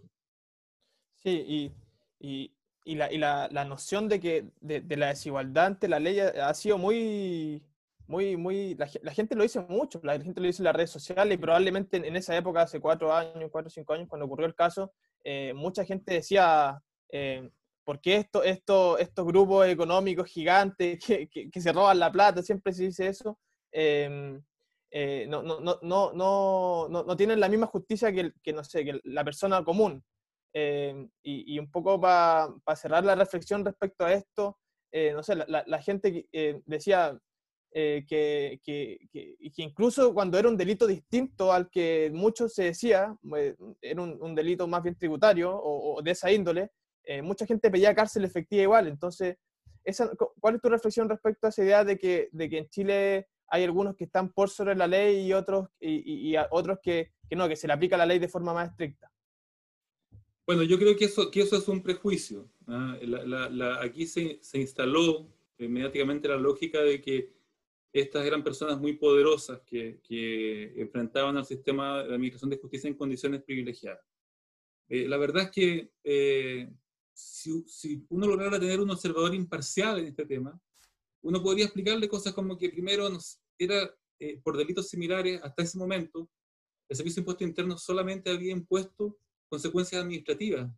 Sí, 1.14 1.30
y, 1.30 1.72
y, 2.20 2.52
la, 2.84 3.12
y 3.12 3.18
la, 3.18 3.64
noción 3.64 4.08
de 4.08 4.20
que 4.20 4.44
de, 4.60 4.96
la 4.96 5.08
desigualdad 5.08 5.66
ante 5.66 5.88
la 5.88 5.98
ley 5.98 6.20
ha 6.20 6.52
sido 6.54 6.78
muy, 6.78 7.62
muy, 8.06 8.36
muy, 8.36 8.74
la, 8.74 9.12
gente 9.12 9.34
lo 9.34 9.42
dice 9.42 9.60
mucho, 9.60 10.00
la 10.02 10.20
gente 10.20 10.40
lo 10.40 10.46
dice 10.46 10.62
en 10.62 10.64
las 10.64 10.76
redes 10.76 10.90
sociales 10.90 11.34
y 11.34 11.40
probablemente 11.40 11.96
en, 11.96 12.16
esa 12.16 12.36
época, 12.36 12.62
hace 12.62 12.80
cuatro 12.80 13.12
años, 13.14 13.50
cuatro 13.50 13.68
o 13.68 13.70
cinco 13.70 13.94
años, 13.94 14.08
cuando 14.08 14.26
ocurrió 14.26 14.46
el 14.46 14.54
caso, 14.54 14.92
eh, 15.24 15.52
mucha 15.54 15.84
gente 15.84 16.14
decía, 16.14 16.82
eh, 17.10 17.48
¿por 17.84 18.00
qué 18.00 18.16
esto, 18.16 18.42
esto, 18.42 18.98
estos 18.98 19.24
grupos 19.26 19.66
económicos 19.66 20.28
gigantes 20.28 20.98
que, 21.04 21.50
se 21.60 21.72
roban 21.72 21.98
la 21.98 22.10
plata, 22.12 22.42
siempre 22.42 22.72
se 22.72 22.84
dice 22.84 23.06
eso, 23.06 23.38
em, 23.70 24.42
eh, 24.90 25.26
no, 25.28 25.42
no, 25.42 25.78
no, 25.80 26.88
no, 26.88 27.16
tienen 27.16 27.38
la 27.38 27.48
misma 27.48 27.68
justicia 27.68 28.12
que, 28.12 28.52
no 28.52 28.64
sé, 28.64 28.84
que 28.84 29.00
la 29.04 29.24
persona 29.24 29.62
común? 29.64 30.02
Em, 30.52 31.08
y, 31.22 31.54
y, 31.54 31.58
un 31.58 31.70
poco 31.70 32.00
para 32.00 32.52
cerrar 32.74 33.04
la 33.04 33.14
reflexión 33.14 33.64
respecto 33.64 34.04
a 34.04 34.12
esto, 34.12 34.58
no 35.14 35.22
sé, 35.22 35.36
la, 35.36 35.82
gente 35.82 36.28
decía, 36.66 37.20
eh, 37.72 38.04
que, 38.08 38.60
que, 38.64 39.36
incluso 39.58 40.12
cuando 40.12 40.36
era 40.36 40.48
un 40.48 40.56
delito 40.56 40.88
distinto 40.88 41.52
al 41.52 41.70
que 41.70 42.10
muchos 42.12 42.52
se 42.52 42.64
decía, 42.64 43.16
eh, 43.36 43.54
era 43.80 44.02
un, 44.02 44.34
delito 44.34 44.66
más 44.66 44.82
bien 44.82 44.96
tributario 44.96 45.56
o, 45.56 46.02
de 46.02 46.10
esa 46.10 46.32
índole, 46.32 46.72
eh, 47.04 47.22
mucha 47.22 47.46
gente 47.46 47.70
pedía 47.70 47.94
cárcel 47.94 48.24
efectiva 48.24 48.62
igual. 48.62 48.88
Entonces, 48.88 49.36
¿cuál 50.40 50.56
es 50.56 50.60
tu 50.60 50.68
reflexión 50.68 51.08
respecto 51.08 51.46
a 51.46 51.50
esa 51.50 51.62
idea 51.62 51.84
de 51.84 51.96
que, 51.96 52.28
en 52.32 52.68
Chile 52.70 53.28
hay 53.46 53.62
algunos 53.62 53.94
que 53.94 54.04
están 54.04 54.32
por 54.32 54.50
sobre 54.50 54.74
la 54.74 54.88
ley 54.88 55.26
y 55.26 55.32
otros, 55.32 55.68
y, 55.78 56.34
otros 56.50 56.78
que, 56.82 57.12
que, 57.28 57.36
no, 57.36 57.48
que 57.48 57.56
se 57.56 57.68
le 57.68 57.72
aplica 57.72 57.96
la 57.96 58.06
ley 58.06 58.18
de 58.18 58.28
forma 58.28 58.52
más 58.52 58.70
estricta? 58.70 59.12
Bueno, 60.46 60.62
yo 60.62 60.78
creo 60.78 60.96
que 60.96 61.04
eso, 61.04 61.30
que 61.30 61.42
eso 61.42 61.56
es 61.56 61.68
un 61.68 61.82
prejuicio. 61.82 62.50
¿ah? 62.66 62.98
aquí 63.82 64.06
se, 64.06 64.38
se 64.42 64.58
instaló 64.58 65.28
mediáticamente 65.58 66.28
la 66.28 66.36
lógica 66.36 66.80
de 66.80 67.00
que 67.00 67.32
estas 67.92 68.24
eran 68.24 68.44
personas 68.44 68.78
muy 68.78 68.94
poderosas 68.94 69.60
que, 69.66 70.00
que 70.02 70.80
enfrentaban 70.80 71.36
al 71.36 71.44
sistema 71.44 72.02
de 72.02 72.14
administración 72.14 72.50
de 72.50 72.58
justicia 72.58 72.88
en 72.88 72.94
condiciones 72.94 73.42
privilegiadas. 73.42 74.04
Eh, 74.88 75.06
la 75.08 75.16
verdad 75.16 75.44
es 75.44 75.50
que 75.50 75.92
eh, 76.04 76.70
si, 77.12 77.62
si, 77.66 78.04
uno 78.08 78.26
lograra 78.26 78.58
tener 78.58 78.80
un 78.80 78.90
observador 78.90 79.34
imparcial 79.34 79.98
en 79.98 80.06
este 80.06 80.26
tema, 80.26 80.60
uno 81.22 81.42
podría 81.42 81.66
explicarle 81.66 82.08
cosas 82.08 82.32
como 82.32 82.56
que 82.56 82.70
primero 82.70 83.08
nos, 83.08 83.40
era 83.58 83.94
eh, 84.18 84.40
por 84.42 84.56
delitos 84.56 84.88
similares 84.88 85.40
hasta 85.42 85.62
ese 85.62 85.78
momento, 85.78 86.28
el 86.88 86.96
Servicio 86.96 87.16
de 87.16 87.22
Impuestos 87.22 87.48
Internos 87.48 87.82
solamente 87.82 88.30
había 88.30 88.52
impuesto 88.52 89.18
consecuencias 89.50 90.00
administrativas, 90.00 90.70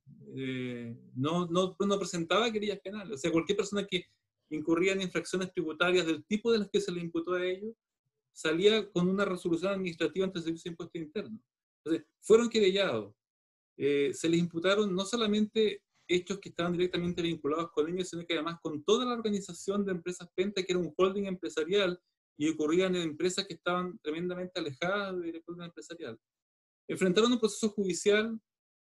no, 1.14 1.47
no, 1.47 1.77
no 1.79 1.99
presentaba 1.99 2.51
querellas 2.51 2.81
penales. 2.81 3.14
O 3.14 3.18
sea, 3.18 3.31
cualquier 3.31 3.59
persona 3.59 3.87
que 3.87 4.07
incurrían 4.51 4.99
en 4.99 5.05
infracciones 5.05 5.53
tributarias 5.53 6.07
del 6.07 6.25
tipo 6.25 6.51
de 6.51 6.59
las 6.59 6.70
que 6.70 6.81
se 6.81 6.93
le 6.93 7.01
imputó 7.01 7.35
a 7.35 7.45
ellos, 7.45 7.75
salía 8.33 8.91
con 8.91 9.09
una 9.09 9.25
resolución 9.25 9.73
administrativa 9.73 10.27
ante 10.27 10.39
el 10.39 10.45
Servicio 10.45 10.70
de 10.70 10.73
Impuestos 10.73 11.03
Internos. 11.03 11.41
Entonces, 11.85 12.09
fueron 12.20 12.49
querellados. 12.49 13.14
Eh, 13.77 14.12
se 14.14 14.29
les 14.29 14.41
imputaron 14.41 14.95
no 14.95 15.05
solamente 15.05 15.83
hechos 16.09 16.39
que 16.39 16.51
estaban 16.51 16.73
directamente 16.73 17.23
vinculados 17.23 17.70
con 17.73 17.89
ellos, 17.89 18.09
sino 18.09 18.27
que 18.27 18.35
además 18.35 18.59
con 18.62 18.83
toda 18.85 19.05
la 19.05 19.14
organización 19.14 19.85
de 19.85 19.93
empresas 19.93 20.29
Penta, 20.35 20.62
que 20.62 20.73
era 20.73 20.81
un 20.81 20.93
holding 20.97 21.25
empresarial, 21.25 21.99
y 22.39 22.49
ocurrían 22.49 22.97
en 22.97 23.03
empresas 23.03 23.47
que 23.47 23.55
estaban 23.55 23.99
tremendamente 24.03 24.59
alejadas 24.59 25.18
del 25.20 25.43
holding 25.47 25.64
empresarial. 25.64 26.18
Enfrentaron 26.89 27.33
un 27.33 27.41
proceso 27.41 27.68
judicial 27.70 28.39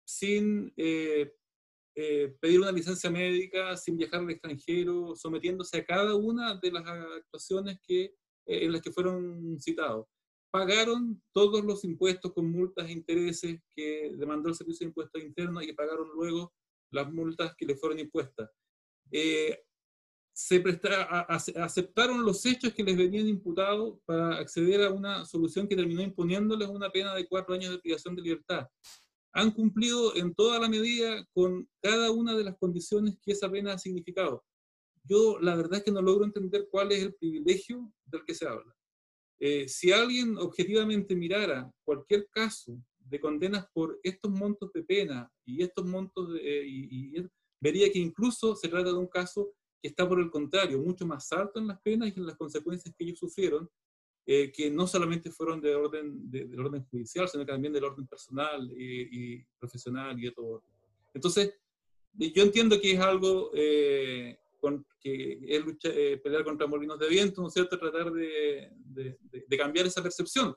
sin 0.04 0.72
eh, 0.76 1.32
eh, 1.96 2.36
pedir 2.40 2.60
una 2.60 2.72
licencia 2.72 3.08
médica 3.08 3.76
sin 3.76 3.96
viajar 3.96 4.20
al 4.20 4.30
extranjero, 4.30 5.14
sometiéndose 5.14 5.76
a 5.78 5.84
cada 5.84 6.16
una 6.16 6.56
de 6.56 6.72
las 6.72 6.84
actuaciones 6.84 7.78
que, 7.86 8.04
eh, 8.06 8.14
en 8.46 8.72
las 8.72 8.82
que 8.82 8.90
fueron 8.90 9.60
citados. 9.60 10.06
Pagaron 10.50 11.22
todos 11.32 11.64
los 11.64 11.84
impuestos 11.84 12.32
con 12.32 12.50
multas 12.50 12.88
e 12.88 12.92
intereses 12.92 13.60
que 13.76 14.12
demandó 14.16 14.48
el 14.48 14.56
Servicio 14.56 14.86
de 14.86 14.88
Impuestos 14.88 15.22
Internos 15.22 15.62
y 15.62 15.66
que 15.66 15.74
pagaron 15.74 16.08
luego 16.14 16.52
las 16.90 17.12
multas 17.12 17.54
que 17.56 17.66
le 17.66 17.76
fueron 17.76 18.00
impuestas. 18.00 18.50
Eh, 19.12 19.62
se 20.32 20.64
aceptaron 21.56 22.24
los 22.24 22.44
hechos 22.44 22.74
que 22.74 22.82
les 22.82 22.96
venían 22.96 23.28
imputados 23.28 24.00
para 24.04 24.38
acceder 24.38 24.82
a 24.82 24.90
una 24.90 25.24
solución 25.24 25.68
que 25.68 25.76
terminó 25.76 26.02
imponiéndoles 26.02 26.68
una 26.68 26.90
pena 26.90 27.14
de 27.14 27.28
cuatro 27.28 27.54
años 27.54 27.70
de 27.70 27.78
privación 27.78 28.16
de 28.16 28.22
libertad 28.22 28.68
han 29.34 29.50
cumplido 29.50 30.14
en 30.16 30.32
toda 30.34 30.60
la 30.60 30.68
medida 30.68 31.26
con 31.32 31.68
cada 31.82 32.12
una 32.12 32.36
de 32.36 32.44
las 32.44 32.56
condiciones 32.56 33.18
que 33.20 33.32
esa 33.32 33.50
pena 33.50 33.72
ha 33.72 33.78
significado. 33.78 34.44
Yo 35.02 35.38
la 35.40 35.56
verdad 35.56 35.78
es 35.78 35.84
que 35.84 35.90
no 35.90 36.00
logro 36.00 36.24
entender 36.24 36.68
cuál 36.70 36.92
es 36.92 37.02
el 37.02 37.14
privilegio 37.14 37.92
del 38.06 38.24
que 38.24 38.34
se 38.34 38.46
habla. 38.46 38.74
Eh, 39.40 39.68
si 39.68 39.90
alguien 39.90 40.38
objetivamente 40.38 41.16
mirara 41.16 41.70
cualquier 41.84 42.28
caso 42.30 42.80
de 42.98 43.20
condenas 43.20 43.66
por 43.74 43.98
estos 44.04 44.30
montos 44.30 44.72
de 44.72 44.84
pena 44.84 45.30
y 45.44 45.62
estos 45.62 45.84
montos, 45.84 46.32
de, 46.32 46.64
y, 46.66 47.14
vería 47.60 47.90
que 47.90 47.98
incluso 47.98 48.54
se 48.54 48.68
trata 48.68 48.90
de 48.90 48.98
un 48.98 49.08
caso 49.08 49.52
que 49.82 49.88
está 49.88 50.08
por 50.08 50.20
el 50.20 50.30
contrario, 50.30 50.78
mucho 50.78 51.04
más 51.06 51.30
alto 51.32 51.58
en 51.58 51.66
las 51.66 51.80
penas 51.82 52.12
y 52.14 52.20
en 52.20 52.26
las 52.26 52.36
consecuencias 52.36 52.94
que 52.96 53.04
ellos 53.04 53.18
sufrieron, 53.18 53.68
eh, 54.26 54.50
que 54.50 54.70
no 54.70 54.86
solamente 54.86 55.30
fueron 55.30 55.60
de 55.60 55.74
orden, 55.74 56.30
de, 56.30 56.46
del 56.46 56.60
orden 56.60 56.82
judicial, 56.84 57.28
sino 57.28 57.44
también 57.44 57.74
del 57.74 57.84
orden 57.84 58.06
personal 58.06 58.72
y, 58.74 59.44
profesional 59.58 60.18
y 60.18 60.22
de 60.22 60.32
todo. 60.32 60.64
Entonces, 61.12 61.52
yo 62.14 62.42
entiendo 62.42 62.80
que 62.80 62.92
es 62.92 63.00
algo 63.00 63.50
eh, 63.52 64.38
con, 64.58 64.86
que 64.98 65.40
es 65.46 65.62
eh, 65.84 66.18
pelear 66.24 66.42
contra 66.42 66.66
molinos 66.66 66.98
de 66.98 67.08
viento, 67.10 67.42
¿no 67.42 67.48
es 67.48 67.52
cierto?, 67.52 67.78
tratar 67.78 68.10
de, 68.12 68.70
de, 68.86 69.58
cambiar 69.58 69.84
esa 69.84 70.02
percepción. 70.02 70.54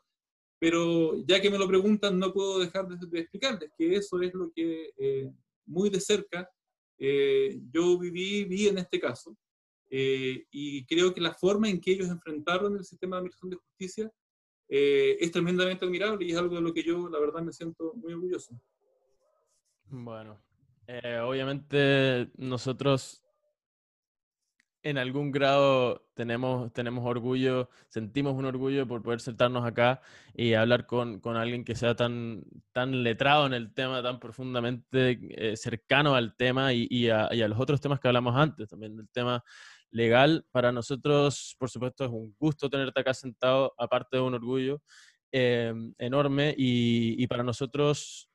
Pero 0.57 1.22
ya 1.28 1.41
que 1.41 1.49
me 1.49 1.57
lo 1.57 1.68
preguntan, 1.68 2.18
no 2.18 2.32
puedo 2.32 2.59
dejar 2.59 2.88
de, 2.88 3.20
explicarles 3.20 3.70
que 3.78 3.95
eso 3.95 4.22
es 4.22 4.34
lo 4.34 4.49
que 4.55 5.34
muy 5.65 5.89
de 5.89 5.99
cerca 5.99 6.49
yo 6.97 7.99
viví, 7.99 8.45
vi 8.45 8.70
en 8.70 8.78
este 8.78 8.97
caso. 8.97 9.38
Eh, 9.89 10.45
y 10.51 10.85
creo 10.85 11.13
que 11.13 11.21
la 11.21 11.33
forma 11.33 11.69
en 11.69 11.79
que 11.79 11.91
ellos 11.91 12.09
enfrentaron 12.09 12.75
el 12.75 12.83
sistema 12.83 13.15
de 13.15 13.19
administración 13.19 13.51
de 13.51 13.57
justicia 13.57 14.11
eh, 14.67 15.17
es 15.19 15.31
tremendamente 15.31 15.85
admirable 15.85 16.25
y 16.25 16.31
es 16.31 16.38
algo 16.38 16.55
de 16.55 16.61
lo 16.61 16.73
que 16.73 16.83
yo, 16.83 17.07
la 17.09 17.19
verdad, 17.19 17.41
me 17.41 17.53
siento 17.53 17.93
muy 17.95 18.13
orgulloso. 18.13 18.59
Bueno, 19.85 20.41
eh, 20.88 21.19
obviamente 21.23 22.29
nosotros 22.35 23.23
en 24.83 24.97
algún 24.97 25.31
grado 25.31 26.05
tenemos, 26.13 26.71
tenemos 26.73 27.05
orgullo, 27.05 27.69
sentimos 27.88 28.35
un 28.35 28.45
orgullo 28.45 28.88
por 28.88 29.01
poder 29.01 29.21
sentarnos 29.21 29.65
acá 29.65 30.01
y 30.33 30.53
hablar 30.53 30.85
con, 30.85 31.19
con 31.19 31.38
alguien 31.38 31.63
que 31.63 31.75
sea 31.75 31.95
tan, 31.95 32.43
tan 32.73 33.03
letrado 33.03 33.47
en 33.47 33.53
el 33.53 33.73
tema, 33.73 34.03
tan 34.03 34.19
profundamente 34.19 35.55
cercano 35.55 36.15
al 36.15 36.35
tema 36.35 36.73
y, 36.73 36.88
y, 36.89 37.09
a, 37.09 37.29
y, 37.33 37.41
a, 37.41 37.47
los 37.47 37.59
otros 37.59 37.81
temas 37.81 37.99
que 37.99 38.07
hablamos 38.07 38.35
antes, 38.35 38.67
también 38.67 38.95
del 38.95 39.09
tema 39.09 39.43
legal. 39.91 40.45
Para 40.51 40.71
nosotros, 40.71 41.55
por 41.59 41.69
supuesto, 41.69 42.05
es 42.05 42.11
un 42.11 42.35
gusto 42.39 42.69
tenerte 42.69 42.99
acá 42.99 43.13
sentado, 43.13 43.73
aparte 43.77 44.17
de 44.17 44.23
un 44.23 44.33
orgullo 44.33 44.81
eh, 45.31 45.73
enorme. 45.97 46.53
Y, 46.57 47.25
para 47.27 47.43
nosotros 47.43 48.29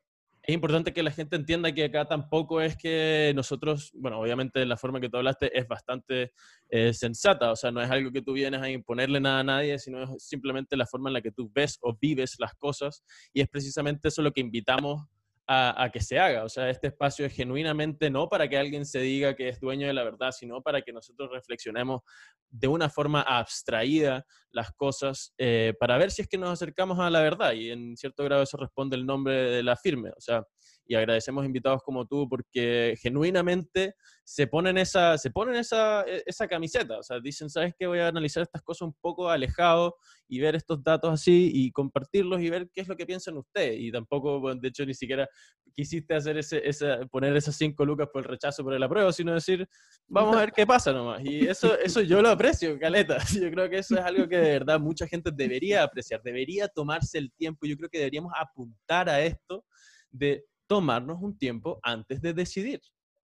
es 0.44 0.54
importante 0.54 0.92
que 0.92 1.04
la 1.04 1.12
gente 1.12 1.36
entienda 1.36 1.72
que 1.72 1.84
acá 1.84 2.04
tampoco 2.04 2.60
es 2.60 2.76
que 2.76 3.32
nosotros, 3.36 3.92
bueno, 3.94 4.18
obviamente 4.18 4.66
la 4.66 4.76
forma 4.76 5.00
que 5.00 5.08
tú 5.08 5.18
hablaste 5.18 5.56
es 5.56 5.68
bastante 5.68 6.32
eh, 6.68 6.92
sensata, 6.92 7.52
o 7.52 7.56
sea, 7.56 7.70
no 7.70 7.80
es 7.80 7.88
algo 7.88 8.10
que 8.10 8.22
tú 8.22 8.32
vienes 8.32 8.60
a 8.60 8.68
imponerle 8.68 9.20
nada 9.20 9.38
a 9.38 9.44
nadie, 9.44 9.78
sino 9.78 10.02
es 10.02 10.24
simplemente 10.24 10.76
la 10.76 10.86
forma 10.86 11.10
en 11.10 11.14
la 11.14 11.22
que 11.22 11.30
tú 11.30 11.48
ves 11.54 11.78
o 11.80 11.96
vives 11.96 12.34
las 12.40 12.54
cosas 12.54 13.04
y 13.32 13.40
es 13.40 13.48
precisamente 13.48 14.08
eso 14.08 14.20
lo 14.20 14.32
que 14.32 14.40
invitamos 14.40 15.06
a, 15.52 15.90
que 15.92 16.00
se 16.00 16.18
haga. 16.18 16.44
O 16.44 16.48
sea, 16.48 16.70
este 16.70 16.88
espacio 16.88 17.26
es 17.26 17.32
genuinamente 17.32 18.10
no 18.10 18.28
para 18.28 18.48
que 18.48 18.56
alguien 18.56 18.86
se 18.86 19.00
diga 19.00 19.34
que 19.34 19.48
es 19.48 19.60
dueño 19.60 19.86
de 19.86 19.92
la 19.92 20.04
verdad, 20.04 20.32
sino 20.32 20.62
para 20.62 20.82
que 20.82 20.92
nosotros 20.92 21.30
reflexionemos 21.30 22.02
de 22.50 22.68
una 22.68 22.88
forma 22.88 23.22
abstraída 23.22 24.24
las 24.50 24.72
cosas 24.72 25.32
eh, 25.38 25.74
para 25.78 25.98
ver 25.98 26.10
si 26.10 26.22
es 26.22 26.28
que 26.28 26.38
nos 26.38 26.50
acercamos 26.50 26.98
a 26.98 27.10
la 27.10 27.20
verdad. 27.20 27.52
Y 27.52 27.70
en 27.70 27.96
cierto 27.96 28.24
grado 28.24 28.42
eso 28.42 28.56
responde 28.56 28.96
el 28.96 29.06
nombre 29.06 29.34
de 29.34 29.62
la 29.62 29.76
firme. 29.76 30.10
O 30.10 30.20
sea, 30.20 30.44
y 30.86 30.94
agradecemos 30.94 31.44
invitados 31.44 31.82
como 31.82 32.06
tú 32.06 32.28
porque 32.28 32.96
genuinamente 33.00 33.94
se 34.24 34.46
ponen 34.46 34.78
esa, 34.78 35.18
se 35.18 35.30
ponen 35.30 35.56
esa, 35.56 36.02
e, 36.02 36.22
esa 36.26 36.46
camiseta, 36.46 36.98
o 36.98 37.02
sea, 37.02 37.20
dicen, 37.20 37.50
¿sabes 37.50 37.74
qué? 37.78 37.86
Voy 37.86 37.98
a 37.98 38.08
analizar 38.08 38.42
estas 38.42 38.62
cosas 38.62 38.82
un 38.82 38.94
poco 39.00 39.28
alejado 39.30 39.96
y 40.28 40.40
ver 40.40 40.54
estos 40.54 40.82
datos 40.82 41.12
así 41.12 41.50
y 41.52 41.72
compartirlos 41.72 42.40
y 42.40 42.50
ver 42.50 42.70
qué 42.72 42.80
es 42.80 42.88
lo 42.88 42.96
que 42.96 43.06
piensan 43.06 43.36
ustedes. 43.36 43.78
Y 43.80 43.92
tampoco, 43.92 44.54
de 44.54 44.68
hecho, 44.68 44.86
ni 44.86 44.94
siquiera 44.94 45.28
quisiste 45.74 46.14
hacer 46.14 46.38
ese, 46.38 46.66
esa, 46.66 47.04
poner 47.06 47.36
esas 47.36 47.56
cinco 47.56 47.84
lucas 47.84 48.08
por 48.12 48.22
el 48.22 48.28
rechazo, 48.28 48.62
por 48.62 48.74
el 48.74 48.82
apruebo, 48.82 49.12
sino 49.12 49.34
decir, 49.34 49.66
vamos 50.06 50.36
a 50.36 50.40
ver 50.40 50.52
qué 50.52 50.66
pasa 50.66 50.92
nomás. 50.92 51.22
Y 51.24 51.46
eso, 51.46 51.78
eso 51.78 52.00
yo 52.00 52.22
lo 52.22 52.30
aprecio, 52.30 52.78
Caleta. 52.78 53.18
Yo 53.42 53.50
creo 53.50 53.68
que 53.68 53.78
eso 53.78 53.96
es 53.96 54.00
algo 54.04 54.28
que 54.28 54.36
de 54.36 54.52
verdad 54.52 54.80
mucha 54.80 55.06
gente 55.06 55.30
debería 55.32 55.82
apreciar, 55.82 56.22
debería 56.22 56.68
tomarse 56.68 57.18
el 57.18 57.32
tiempo. 57.32 57.66
Yo 57.66 57.76
creo 57.76 57.88
que 57.88 57.98
deberíamos 57.98 58.32
apuntar 58.38 59.08
a 59.08 59.20
esto 59.22 59.64
de 60.10 60.44
tomarnos 60.72 61.20
un 61.20 61.36
tiempo 61.36 61.78
antes 61.82 62.22
de 62.22 62.32
decidir. 62.32 62.80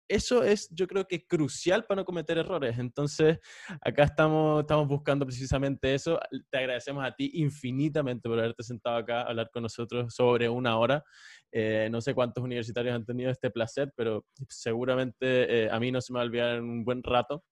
eso 0.07 0.43
es, 0.43 0.69
yo 0.71 0.87
creo 0.87 1.07
que 1.07 1.27
crucial 1.27 1.85
para 1.87 2.03
no 2.03 2.05
cometer 2.05 2.37
errores. 2.37 2.79
Entonces, 2.79 3.39
acá 3.81 4.05
estamos, 4.05 4.61
estamos 4.61 4.87
buscando 4.87 5.25
precisamente 5.25 5.95
eso. 5.95 6.19
Te 6.51 6.59
agradecemos 6.59 7.03
a 7.05 7.13
ti 7.15 7.31
infinitamente 7.35 8.29
por 8.29 8.39
haberte 8.39 8.63
sentado 8.63 8.97
acá 8.99 9.23
a 9.23 9.29
hablar 9.29 9.51
con 9.51 9.63
nosotros 9.63 10.15
sobre 10.15 10.47
una 10.49 10.79
hora. 10.79 11.03
Eh, 11.51 11.89
no 11.91 12.03
sé 12.03 12.15
cuántos 12.15 12.45
universitarios 12.45 12.95
han 12.95 13.07
tenido 13.07 13.31
este 13.31 13.51
placer, 13.51 13.93
pero 13.97 14.27
seguramente 14.49 15.65
eh, 15.65 15.71
a 15.71 15.81
mí 15.81 15.91
no 15.91 16.03
se 16.03 16.13
me 16.13 16.19
va 16.19 16.25
a 16.25 16.27
olvidar 16.27 16.57
en 16.57 16.65
un 16.65 16.85
buen 16.85 17.03
rato. 17.03 17.45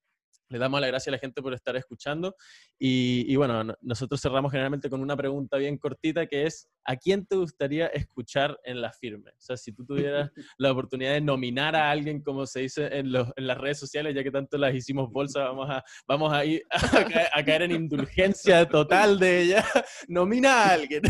Le 0.48 0.58
damos 0.58 0.80
la 0.80 0.86
gracia 0.86 1.10
a 1.10 1.12
la 1.12 1.18
gente 1.18 1.42
por 1.42 1.54
estar 1.54 1.76
escuchando. 1.76 2.36
Y, 2.78 3.34
bueno, 3.36 3.74
nosotros 3.80 4.20
cerramos 4.20 4.52
generalmente 4.52 4.88
con 4.88 5.00
una 5.00 5.16
pregunta 5.16 5.56
bien 5.56 5.78
cortita 5.78 6.26
que 6.26 6.46
es, 6.46 6.68
¿a 6.84 6.96
quién 6.96 7.26
te 7.26 7.36
gustaría 7.36 7.86
escuchar 7.88 8.58
en 8.64 8.80
la 8.80 8.92
firme? 8.92 9.30
O 9.30 9.40
sea, 9.40 9.56
si 9.56 9.72
tú 9.72 9.84
tuvieras 9.84 10.30
la 10.58 10.72
oportunidad 10.72 11.12
de 11.12 11.20
nominar 11.20 11.74
a 11.74 11.90
alguien, 11.90 12.22
como 12.22 12.46
se 12.46 12.60
dice 12.60 12.88
en, 12.92 13.12
las 13.12 13.58
redes 13.58 13.78
sociales, 13.78 14.14
ya 14.14 14.22
que 14.22 14.30
tanto 14.30 14.56
las 14.58 14.74
hicimos 14.74 15.10
bolsa, 15.10 15.44
vamos 15.44 15.68
a, 15.70 15.84
vamos 16.06 16.32
a 16.32 16.44
ir 16.44 16.62
a 17.34 17.44
caer 17.44 17.62
en 17.62 17.72
indulgencia 17.72 18.66
total 18.68 19.18
de 19.18 19.42
ella. 19.42 19.64
Nomina 20.08 20.64
a 20.64 20.72
alguien. 20.74 21.02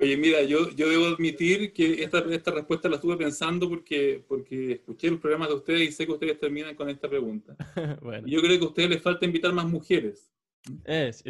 Oye, 0.00 0.16
mira, 0.16 0.42
yo, 0.42 0.70
yo 0.70 0.88
debo 0.88 1.06
admitir 1.06 1.72
que 1.72 2.02
esta, 2.02 2.18
esta 2.18 2.50
respuesta 2.50 2.88
la 2.88 2.96
estuve 2.96 3.16
pensando 3.16 3.68
porque, 3.68 4.24
porque 4.26 4.72
escuché 4.72 5.10
los 5.10 5.20
programas 5.20 5.48
de 5.48 5.54
ustedes 5.54 5.88
y 5.88 5.92
sé 5.92 6.06
que 6.06 6.12
ustedes 6.12 6.38
terminan 6.38 6.74
con 6.74 6.88
esta 6.88 7.08
pregunta. 7.08 7.56
bueno. 8.02 8.26
Yo 8.26 8.40
creo 8.40 8.58
que 8.58 8.64
a 8.64 8.68
ustedes 8.68 8.90
les 8.90 9.02
falta 9.02 9.24
invitar 9.24 9.52
más 9.52 9.66
mujeres. 9.66 10.32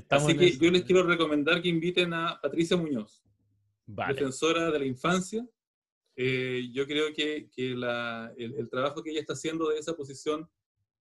Así 0.09 0.36
que 0.36 0.57
yo 0.59 0.70
les 0.70 0.82
quiero 0.82 1.03
recomendar 1.05 1.62
que 1.62 1.68
inviten 1.68 2.12
a 2.12 2.41
Patricia 2.41 2.76
Muñoz, 2.76 3.22
defensora 3.86 4.70
de 4.70 4.78
la 4.78 4.84
infancia. 4.84 5.47
Eh, 6.16 6.68
yo 6.72 6.86
creo 6.86 7.12
que, 7.14 7.49
que 7.51 7.74
la, 7.74 8.32
el, 8.36 8.55
el, 8.55 8.68
trabajo 8.68 9.03
que 9.03 9.11
ella 9.11 9.20
está 9.20 9.32
haciendo 9.34 9.68
de 9.70 9.78
esa 9.78 9.95
posición 9.95 10.49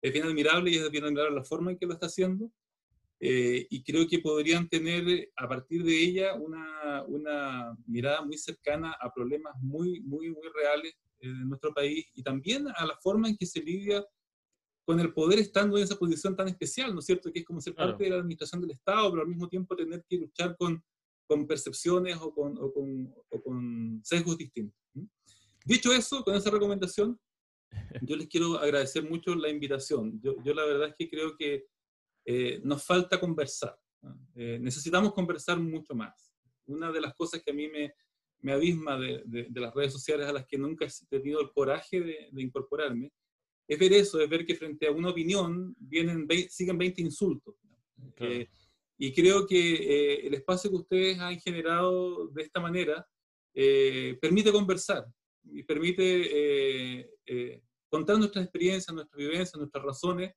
es 0.01 0.13
bien 0.13 0.25
admirable 0.25 0.71
y 0.71 0.77
es 0.77 0.89
bien 0.91 1.03
admirable 1.03 1.35
la 1.35 1.43
forma 1.43 1.71
en 1.71 1.77
que 1.77 1.85
lo 1.85 1.93
está 1.93 2.05
haciendo. 2.05 2.51
Eh, 3.21 3.67
y 3.69 3.83
creo 3.83 4.07
que 4.07 4.19
podrían 4.19 4.69
tener 4.69 5.29
a 5.35 5.47
partir 5.47 5.83
de 5.83 6.01
ella 6.01 6.35
una, 6.35 7.03
una, 7.03 7.77
mirada 7.85 8.21
muy 8.21 8.37
cercana 8.37 8.95
a 9.01 9.13
problemas 9.13 9.53
muy, 9.61 9.99
muy, 10.01 10.29
muy 10.29 10.47
reales 10.55 10.93
en 11.19 11.49
nuestro 11.49 11.73
país 11.73 12.05
y 12.13 12.23
también 12.23 12.67
a 12.73 12.85
la 12.85 12.97
forma 13.01 13.27
en 13.27 13.35
que 13.35 13.45
se 13.45 13.61
lidia 13.61 14.05
con 14.85 15.01
el 15.01 15.13
poder 15.13 15.37
estando 15.39 15.77
en 15.77 15.83
esa 15.83 15.97
posición 15.97 16.35
tan 16.35 16.47
especial, 16.47 16.93
¿no 16.93 16.99
es 16.99 17.05
cierto? 17.05 17.31
Que 17.31 17.39
es 17.39 17.45
como 17.45 17.59
ser 17.59 17.75
parte 17.75 18.05
de 18.05 18.09
la 18.09 18.15
administración 18.17 18.61
del 18.61 18.71
Estado, 18.71 19.11
pero 19.11 19.23
al 19.23 19.27
mismo 19.27 19.49
tiempo 19.49 19.75
tener 19.75 20.03
que 20.07 20.17
luchar 20.17 20.55
con, 20.57 20.81
con 21.27 21.45
percepciones 21.45 22.17
o 22.21 22.33
con, 22.33 22.57
o 22.57 22.73
con, 22.73 23.13
o 23.29 23.43
con 23.43 24.01
sesgos 24.03 24.37
distintos. 24.37 24.79
Dicho 25.65 25.91
eso, 25.91 26.23
con 26.23 26.35
esa 26.35 26.49
recomendación, 26.49 27.19
yo 28.01 28.15
les 28.15 28.27
quiero 28.27 28.57
agradecer 28.57 29.07
mucho 29.07 29.35
la 29.35 29.49
invitación. 29.49 30.19
Yo, 30.23 30.41
yo 30.43 30.53
la 30.53 30.65
verdad 30.65 30.87
es 30.87 30.95
que 30.97 31.09
creo 31.09 31.35
que 31.37 31.67
eh, 32.31 32.61
nos 32.63 32.85
falta 32.85 33.19
conversar. 33.19 33.75
Eh, 34.35 34.59
necesitamos 34.61 35.13
conversar 35.13 35.59
mucho 35.59 35.95
más. 35.95 36.31
Una 36.67 36.91
de 36.91 37.01
las 37.01 37.15
cosas 37.15 37.41
que 37.43 37.49
a 37.49 37.55
mí 37.55 37.67
me, 37.67 37.95
me 38.41 38.51
abisma 38.51 38.99
de, 38.99 39.23
de, 39.25 39.59
las 39.59 39.73
redes 39.73 39.93
sociales 39.93 40.27
a 40.27 40.33
las 40.33 40.45
que 40.45 40.59
nunca 40.59 40.85
he 40.85 40.89
tenido 41.07 41.41
el 41.41 41.49
coraje 41.49 41.99
de, 42.01 42.29
de 42.31 42.41
incorporarme, 42.43 43.11
es 43.67 43.79
ver 43.79 43.93
eso, 43.93 44.21
es 44.21 44.29
ver 44.29 44.45
que 44.45 44.53
frente 44.53 44.85
a 44.85 44.91
una 44.91 45.09
opinión 45.09 45.75
vienen, 45.79 46.27
siguen 46.49 46.77
20 46.77 47.01
insultos. 47.01 47.55
Eh, 48.17 48.47
y 48.99 49.11
creo 49.11 49.47
que 49.47 50.27
el 50.27 50.33
espacio 50.35 50.69
que 50.69 50.75
ustedes 50.75 51.19
han 51.19 51.39
generado 51.39 52.27
de 52.27 52.43
esta 52.43 52.59
manera 52.59 53.07
permite 54.21 54.51
conversar 54.51 55.03
y 55.45 55.63
permite 55.63 57.09
contar 57.89 58.19
nuestras 58.19 58.45
experiencias, 58.45 58.93
nuestras 58.93 59.17
vivencias, 59.17 59.55
nuestras 59.57 59.83
razones 59.83 60.35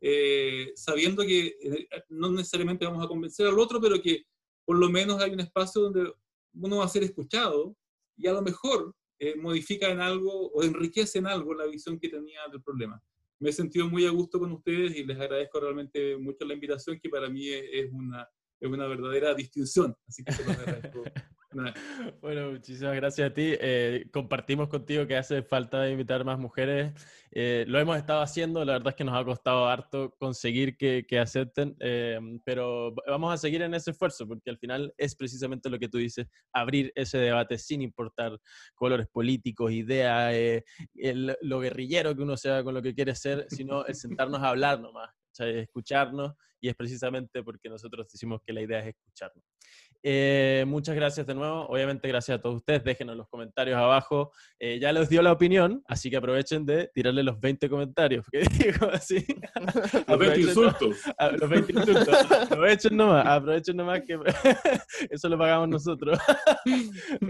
eh, 0.00 0.72
sabiendo 0.76 1.22
que 1.22 1.58
eh, 1.62 1.88
no 2.08 2.30
necesariamente 2.30 2.86
vamos 2.86 3.04
a 3.04 3.08
convencer 3.08 3.46
al 3.46 3.58
otro, 3.58 3.80
pero 3.80 4.00
que 4.00 4.24
por 4.64 4.78
lo 4.78 4.88
menos 4.88 5.20
hay 5.20 5.32
un 5.32 5.40
espacio 5.40 5.82
donde 5.82 6.12
uno 6.54 6.78
va 6.78 6.84
a 6.84 6.88
ser 6.88 7.02
escuchado 7.02 7.76
y 8.16 8.26
a 8.26 8.32
lo 8.32 8.42
mejor 8.42 8.94
eh, 9.18 9.36
modifica 9.36 9.90
en 9.90 10.00
algo 10.00 10.50
o 10.52 10.62
enriquece 10.62 11.18
en 11.18 11.26
algo 11.26 11.54
la 11.54 11.66
visión 11.66 11.98
que 11.98 12.08
tenía 12.08 12.40
del 12.50 12.62
problema. 12.62 13.02
Me 13.38 13.50
he 13.50 13.52
sentido 13.52 13.88
muy 13.88 14.06
a 14.06 14.10
gusto 14.10 14.38
con 14.38 14.52
ustedes 14.52 14.96
y 14.96 15.04
les 15.04 15.18
agradezco 15.18 15.60
realmente 15.60 16.16
mucho 16.16 16.44
la 16.44 16.54
invitación, 16.54 16.98
que 17.00 17.08
para 17.08 17.28
mí 17.28 17.48
es, 17.48 17.90
una, 17.92 18.28
es 18.58 18.70
una 18.70 18.86
verdadera 18.86 19.34
distinción. 19.34 19.96
Así 20.06 20.24
que 20.24 20.32
se 20.32 20.44
los 20.44 20.56
agradezco 20.56 21.02
Bueno, 22.20 22.52
muchísimas 22.52 22.94
gracias 22.94 23.30
a 23.30 23.34
ti. 23.34 23.54
Eh, 23.60 24.08
compartimos 24.12 24.68
contigo 24.68 25.06
que 25.06 25.16
hace 25.16 25.42
falta 25.42 25.88
invitar 25.88 26.24
más 26.24 26.38
mujeres. 26.38 26.92
Eh, 27.32 27.64
lo 27.66 27.78
hemos 27.78 27.96
estado 27.96 28.22
haciendo, 28.22 28.64
la 28.64 28.74
verdad 28.74 28.88
es 28.90 28.94
que 28.94 29.04
nos 29.04 29.16
ha 29.16 29.24
costado 29.24 29.66
harto 29.66 30.14
conseguir 30.18 30.76
que, 30.76 31.04
que 31.06 31.18
acepten, 31.18 31.76
eh, 31.80 32.18
pero 32.44 32.94
vamos 33.06 33.32
a 33.32 33.36
seguir 33.36 33.62
en 33.62 33.74
ese 33.74 33.92
esfuerzo 33.92 34.26
porque 34.26 34.50
al 34.50 34.58
final 34.58 34.92
es 34.96 35.14
precisamente 35.14 35.70
lo 35.70 35.78
que 35.78 35.88
tú 35.88 35.98
dices, 35.98 36.26
abrir 36.52 36.92
ese 36.94 37.18
debate 37.18 37.58
sin 37.58 37.82
importar 37.82 38.38
colores 38.74 39.06
políticos, 39.08 39.72
ideas, 39.72 40.34
lo 41.40 41.60
guerrillero 41.60 42.14
que 42.16 42.22
uno 42.22 42.36
sea 42.36 42.64
con 42.64 42.74
lo 42.74 42.82
que 42.82 42.94
quiere 42.94 43.14
ser, 43.14 43.46
sino 43.48 43.84
el 43.86 43.94
sentarnos 43.94 44.40
a 44.42 44.48
hablar 44.48 44.80
nomás, 44.80 45.10
escucharnos 45.38 46.34
y 46.60 46.68
es 46.68 46.74
precisamente 46.74 47.42
porque 47.42 47.68
nosotros 47.68 48.08
decimos 48.10 48.40
que 48.44 48.52
la 48.52 48.62
idea 48.62 48.80
es 48.80 48.88
escucharnos. 48.88 49.44
Eh, 50.02 50.64
muchas 50.66 50.94
gracias 50.94 51.26
de 51.26 51.34
nuevo. 51.34 51.66
Obviamente, 51.66 52.08
gracias 52.08 52.38
a 52.38 52.40
todos 52.40 52.56
ustedes. 52.56 52.82
Déjenos 52.82 53.16
los 53.16 53.28
comentarios 53.28 53.76
abajo. 53.76 54.32
Eh, 54.58 54.78
ya 54.80 54.92
les 54.92 55.08
dio 55.08 55.20
la 55.20 55.32
opinión, 55.32 55.82
así 55.86 56.10
que 56.10 56.16
aprovechen 56.16 56.64
de 56.64 56.90
tirarle 56.94 57.22
los 57.22 57.38
20 57.38 57.68
comentarios. 57.68 58.26
¿Qué 58.30 58.40
digo 58.58 58.86
así? 58.90 59.24
los 60.08 60.18
20 60.18 60.40
insultos. 60.40 60.96
los 61.38 61.50
20 61.50 61.72
insultos. 61.72 62.32
Aprovechen 62.32 62.96
nomás, 62.96 63.26
aprovechen 63.26 63.76
nomás 63.76 64.02
que 64.02 64.18
eso 65.10 65.28
lo 65.28 65.38
pagamos 65.38 65.68
nosotros. 65.68 66.18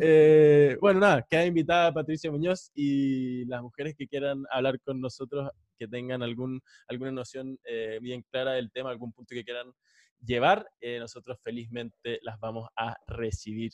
Eh, 0.01 0.77
bueno, 0.81 1.01
nada, 1.01 1.27
queda 1.29 1.47
invitada 1.47 1.93
Patricia 1.93 2.31
Muñoz 2.31 2.71
y 2.75 3.45
las 3.47 3.63
mujeres 3.63 3.95
que 3.97 4.07
quieran 4.07 4.45
hablar 4.51 4.79
con 4.81 5.01
nosotros, 5.01 5.51
que 5.77 5.89
tengan 5.89 6.23
algún, 6.23 6.61
alguna 6.89 7.11
noción 7.11 7.59
bien 8.01 8.23
clara 8.31 8.53
del 8.53 8.71
tema, 8.71 8.91
algún 8.91 9.13
punto 9.13 9.35
que 9.35 9.45
quieran 9.45 9.73
llevar, 10.21 10.69
eh, 10.81 10.99
nosotros 10.99 11.39
felizmente 11.43 12.19
las 12.23 12.39
vamos 12.39 12.69
a 12.77 12.97
recibir. 13.07 13.73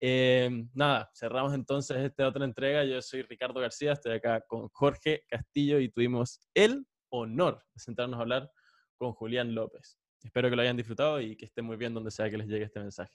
Eh, 0.00 0.50
nada, 0.74 1.10
cerramos 1.14 1.54
entonces 1.54 1.96
esta 1.98 2.28
otra 2.28 2.44
entrega. 2.44 2.84
Yo 2.84 3.00
soy 3.00 3.22
Ricardo 3.22 3.60
García, 3.60 3.92
estoy 3.92 4.12
acá 4.12 4.42
con 4.46 4.68
Jorge 4.68 5.24
Castillo 5.28 5.78
y 5.80 5.88
tuvimos 5.88 6.40
el 6.54 6.86
honor 7.10 7.62
de 7.74 7.80
sentarnos 7.80 8.18
a 8.18 8.22
hablar 8.22 8.50
con 8.96 9.12
Julián 9.12 9.54
López. 9.54 9.98
Espero 10.22 10.50
que 10.50 10.56
lo 10.56 10.62
hayan 10.62 10.76
disfrutado 10.76 11.20
y 11.20 11.36
que 11.36 11.46
estén 11.46 11.64
muy 11.64 11.76
bien 11.76 11.94
donde 11.94 12.10
sea 12.10 12.30
que 12.30 12.38
les 12.38 12.48
llegue 12.48 12.64
este 12.64 12.80
mensaje. 12.80 13.14